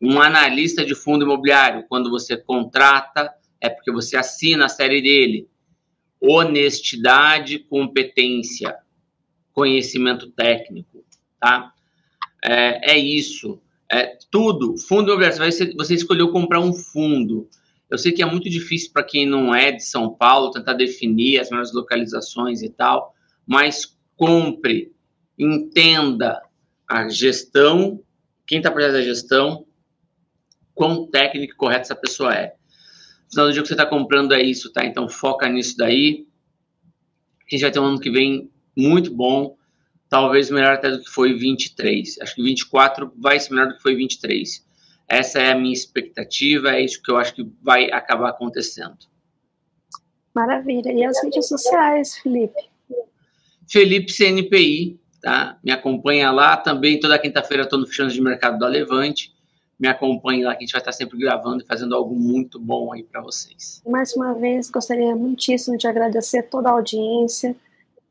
Um 0.00 0.20
analista 0.20 0.84
de 0.84 0.94
fundo 0.94 1.24
imobiliário, 1.24 1.84
quando 1.88 2.10
você 2.10 2.36
contrata, 2.36 3.32
é 3.60 3.68
porque 3.68 3.90
você 3.90 4.16
assina 4.16 4.66
a 4.66 4.68
série 4.68 5.00
dele. 5.00 5.48
Honestidade, 6.20 7.58
competência, 7.60 8.76
conhecimento 9.52 10.30
técnico, 10.30 11.04
tá? 11.40 11.72
É, 12.44 12.92
é 12.92 12.98
isso. 12.98 13.60
É 13.90 14.16
tudo. 14.30 14.76
Fundo 14.78 15.08
imobiliário, 15.08 15.36
você, 15.36 15.72
você 15.74 15.94
escolheu 15.94 16.30
comprar 16.30 16.60
um 16.60 16.72
fundo. 16.72 17.48
Eu 17.88 17.98
sei 17.98 18.12
que 18.12 18.22
é 18.22 18.26
muito 18.26 18.48
difícil 18.48 18.92
para 18.92 19.02
quem 19.02 19.26
não 19.26 19.54
é 19.54 19.72
de 19.72 19.84
São 19.84 20.14
Paulo 20.14 20.52
tentar 20.52 20.74
definir 20.74 21.40
as 21.40 21.50
melhores 21.50 21.72
localizações 21.72 22.62
e 22.62 22.68
tal 22.68 23.14
mas 23.50 23.98
compre, 24.16 24.94
entenda 25.36 26.40
a 26.88 27.08
gestão, 27.08 28.00
quem 28.46 28.58
está 28.58 28.70
por 28.70 28.78
trás 28.78 28.92
da 28.92 29.02
gestão, 29.02 29.66
quão 30.72 31.10
técnico 31.10 31.52
e 31.52 31.56
correto 31.56 31.80
essa 31.80 31.96
pessoa 31.96 32.32
é. 32.32 32.54
No 33.30 33.34
final 33.34 33.46
do 33.46 33.52
dia 33.52 33.62
que 33.62 33.68
você 33.68 33.74
está 33.74 33.86
comprando 33.86 34.32
é 34.32 34.42
isso, 34.42 34.72
tá? 34.72 34.84
Então 34.84 35.08
foca 35.08 35.48
nisso 35.48 35.76
daí. 35.76 36.26
A 37.46 37.54
gente 37.54 37.62
vai 37.62 37.70
ter 37.70 37.78
um 37.78 37.84
ano 37.84 38.00
que 38.00 38.10
vem 38.10 38.50
muito 38.76 39.14
bom, 39.14 39.56
talvez 40.08 40.50
melhor 40.50 40.74
até 40.74 40.90
do 40.90 41.00
que 41.00 41.10
foi 41.10 41.34
23. 41.34 42.18
Acho 42.20 42.34
que 42.34 42.42
24 42.42 43.12
vai 43.16 43.38
ser 43.38 43.50
melhor 43.50 43.68
do 43.68 43.76
que 43.76 43.82
foi 43.82 43.94
23. 43.94 44.66
Essa 45.08 45.40
é 45.40 45.52
a 45.52 45.56
minha 45.56 45.72
expectativa, 45.72 46.70
é 46.70 46.84
isso 46.84 47.02
que 47.02 47.10
eu 47.10 47.16
acho 47.16 47.34
que 47.34 47.48
vai 47.62 47.90
acabar 47.90 48.30
acontecendo. 48.30 48.98
Maravilha. 50.34 50.92
E 50.92 51.04
as 51.04 51.22
mídias 51.22 51.48
sociais, 51.48 52.16
Felipe? 52.18 52.70
Felipe 53.68 54.12
CNPI, 54.12 55.00
tá? 55.20 55.58
Me 55.62 55.70
acompanha 55.70 56.30
lá. 56.30 56.56
Também 56.56 56.98
toda 56.98 57.18
quinta-feira 57.18 57.64
estou 57.64 57.78
no 57.78 57.86
Fichões 57.86 58.12
de 58.12 58.20
Mercado 58.20 58.58
da 58.58 58.66
Levante. 58.66 59.32
Me 59.80 59.88
acompanhe 59.88 60.44
lá 60.44 60.52
que 60.52 60.58
a 60.58 60.60
gente 60.60 60.72
vai 60.72 60.82
estar 60.82 60.92
sempre 60.92 61.18
gravando 61.18 61.62
e 61.62 61.66
fazendo 61.66 61.94
algo 61.94 62.14
muito 62.14 62.60
bom 62.60 62.92
aí 62.92 63.02
para 63.02 63.22
vocês. 63.22 63.80
Mais 63.88 64.14
uma 64.14 64.34
vez, 64.34 64.68
gostaria 64.68 65.16
muitíssimo 65.16 65.78
de 65.78 65.86
agradecer 65.86 66.42
toda 66.42 66.68
a 66.68 66.72
audiência 66.72 67.56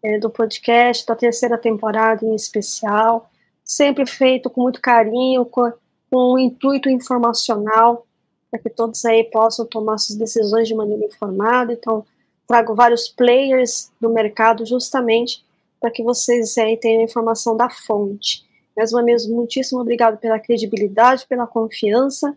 é, 0.02 0.18
do 0.18 0.32
podcast, 0.32 1.06
da 1.06 1.16
terceira 1.16 1.60
temporada 1.60 2.26
em 2.26 2.34
especial. 2.34 3.30
Sempre 3.64 4.08
feito 4.08 4.50
com 4.50 4.64
muito 4.64 4.82
carinho, 4.82 5.46
com, 5.46 5.72
com 6.10 6.34
um 6.34 6.40
intuito 6.40 6.90
informacional, 6.90 8.04
para 8.50 8.60
que 8.60 8.70
todos 8.72 9.06
aí 9.06 9.26
possam 9.26 9.64
tomar 9.64 10.00
suas 10.00 10.18
decisões 10.18 10.68
de 10.68 10.74
maneira 10.74 11.06
informada. 11.06 11.72
Então, 11.72 12.04
trago 12.48 12.74
vários 12.74 13.08
players 13.08 13.92
do 14.02 14.10
mercado 14.10 14.66
justamente 14.66 15.46
para 15.80 15.92
que 15.92 16.02
vocês 16.02 16.58
aí 16.58 16.76
tenham 16.78 17.04
informação 17.04 17.56
da 17.56 17.70
fonte. 17.70 18.49
Mais 18.80 18.94
uma 18.94 19.04
vez, 19.04 19.28
muitíssimo 19.28 19.82
obrigado 19.82 20.18
pela 20.18 20.40
credibilidade, 20.40 21.28
pela 21.28 21.46
confiança, 21.46 22.34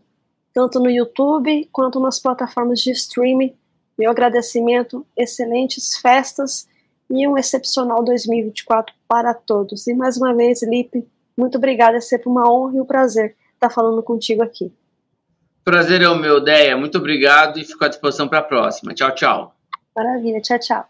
tanto 0.53 0.81
no 0.81 0.91
YouTube 0.91 1.69
quanto 1.71 2.01
nas 2.01 2.19
plataformas 2.19 2.81
de 2.81 2.91
streaming. 2.91 3.55
Meu 3.97 4.11
agradecimento, 4.11 5.07
excelentes 5.17 5.97
festas 5.99 6.67
e 7.09 7.29
um 7.29 7.39
excepcional 7.39 8.03
2024 8.03 8.93
para 9.07 9.33
todos. 9.33 9.87
E 9.87 9.95
mais 9.95 10.17
uma 10.17 10.35
vez, 10.35 10.65
Lipe, 10.65 11.07
muito 11.39 11.59
obrigada, 11.59 11.99
é 11.99 12.01
sempre 12.01 12.29
uma 12.29 12.53
honra 12.53 12.77
e 12.77 12.81
um 12.81 12.85
prazer 12.85 13.37
estar 13.55 13.71
falando 13.71 14.03
contigo 14.03 14.43
aqui. 14.43 14.73
Prazer 15.63 16.03
é 16.03 16.09
o 16.09 16.17
meu, 16.19 16.41
Deia. 16.41 16.77
Muito 16.77 16.99
obrigado 16.99 17.61
e 17.61 17.65
fico 17.65 17.85
à 17.85 17.89
disposição 17.89 18.27
para 18.27 18.41
a 18.41 18.43
próxima. 18.43 18.93
Tchau, 18.93 19.15
tchau. 19.15 19.55
Maravilha, 19.95 20.41
tchau, 20.41 20.59
tchau. 20.59 20.89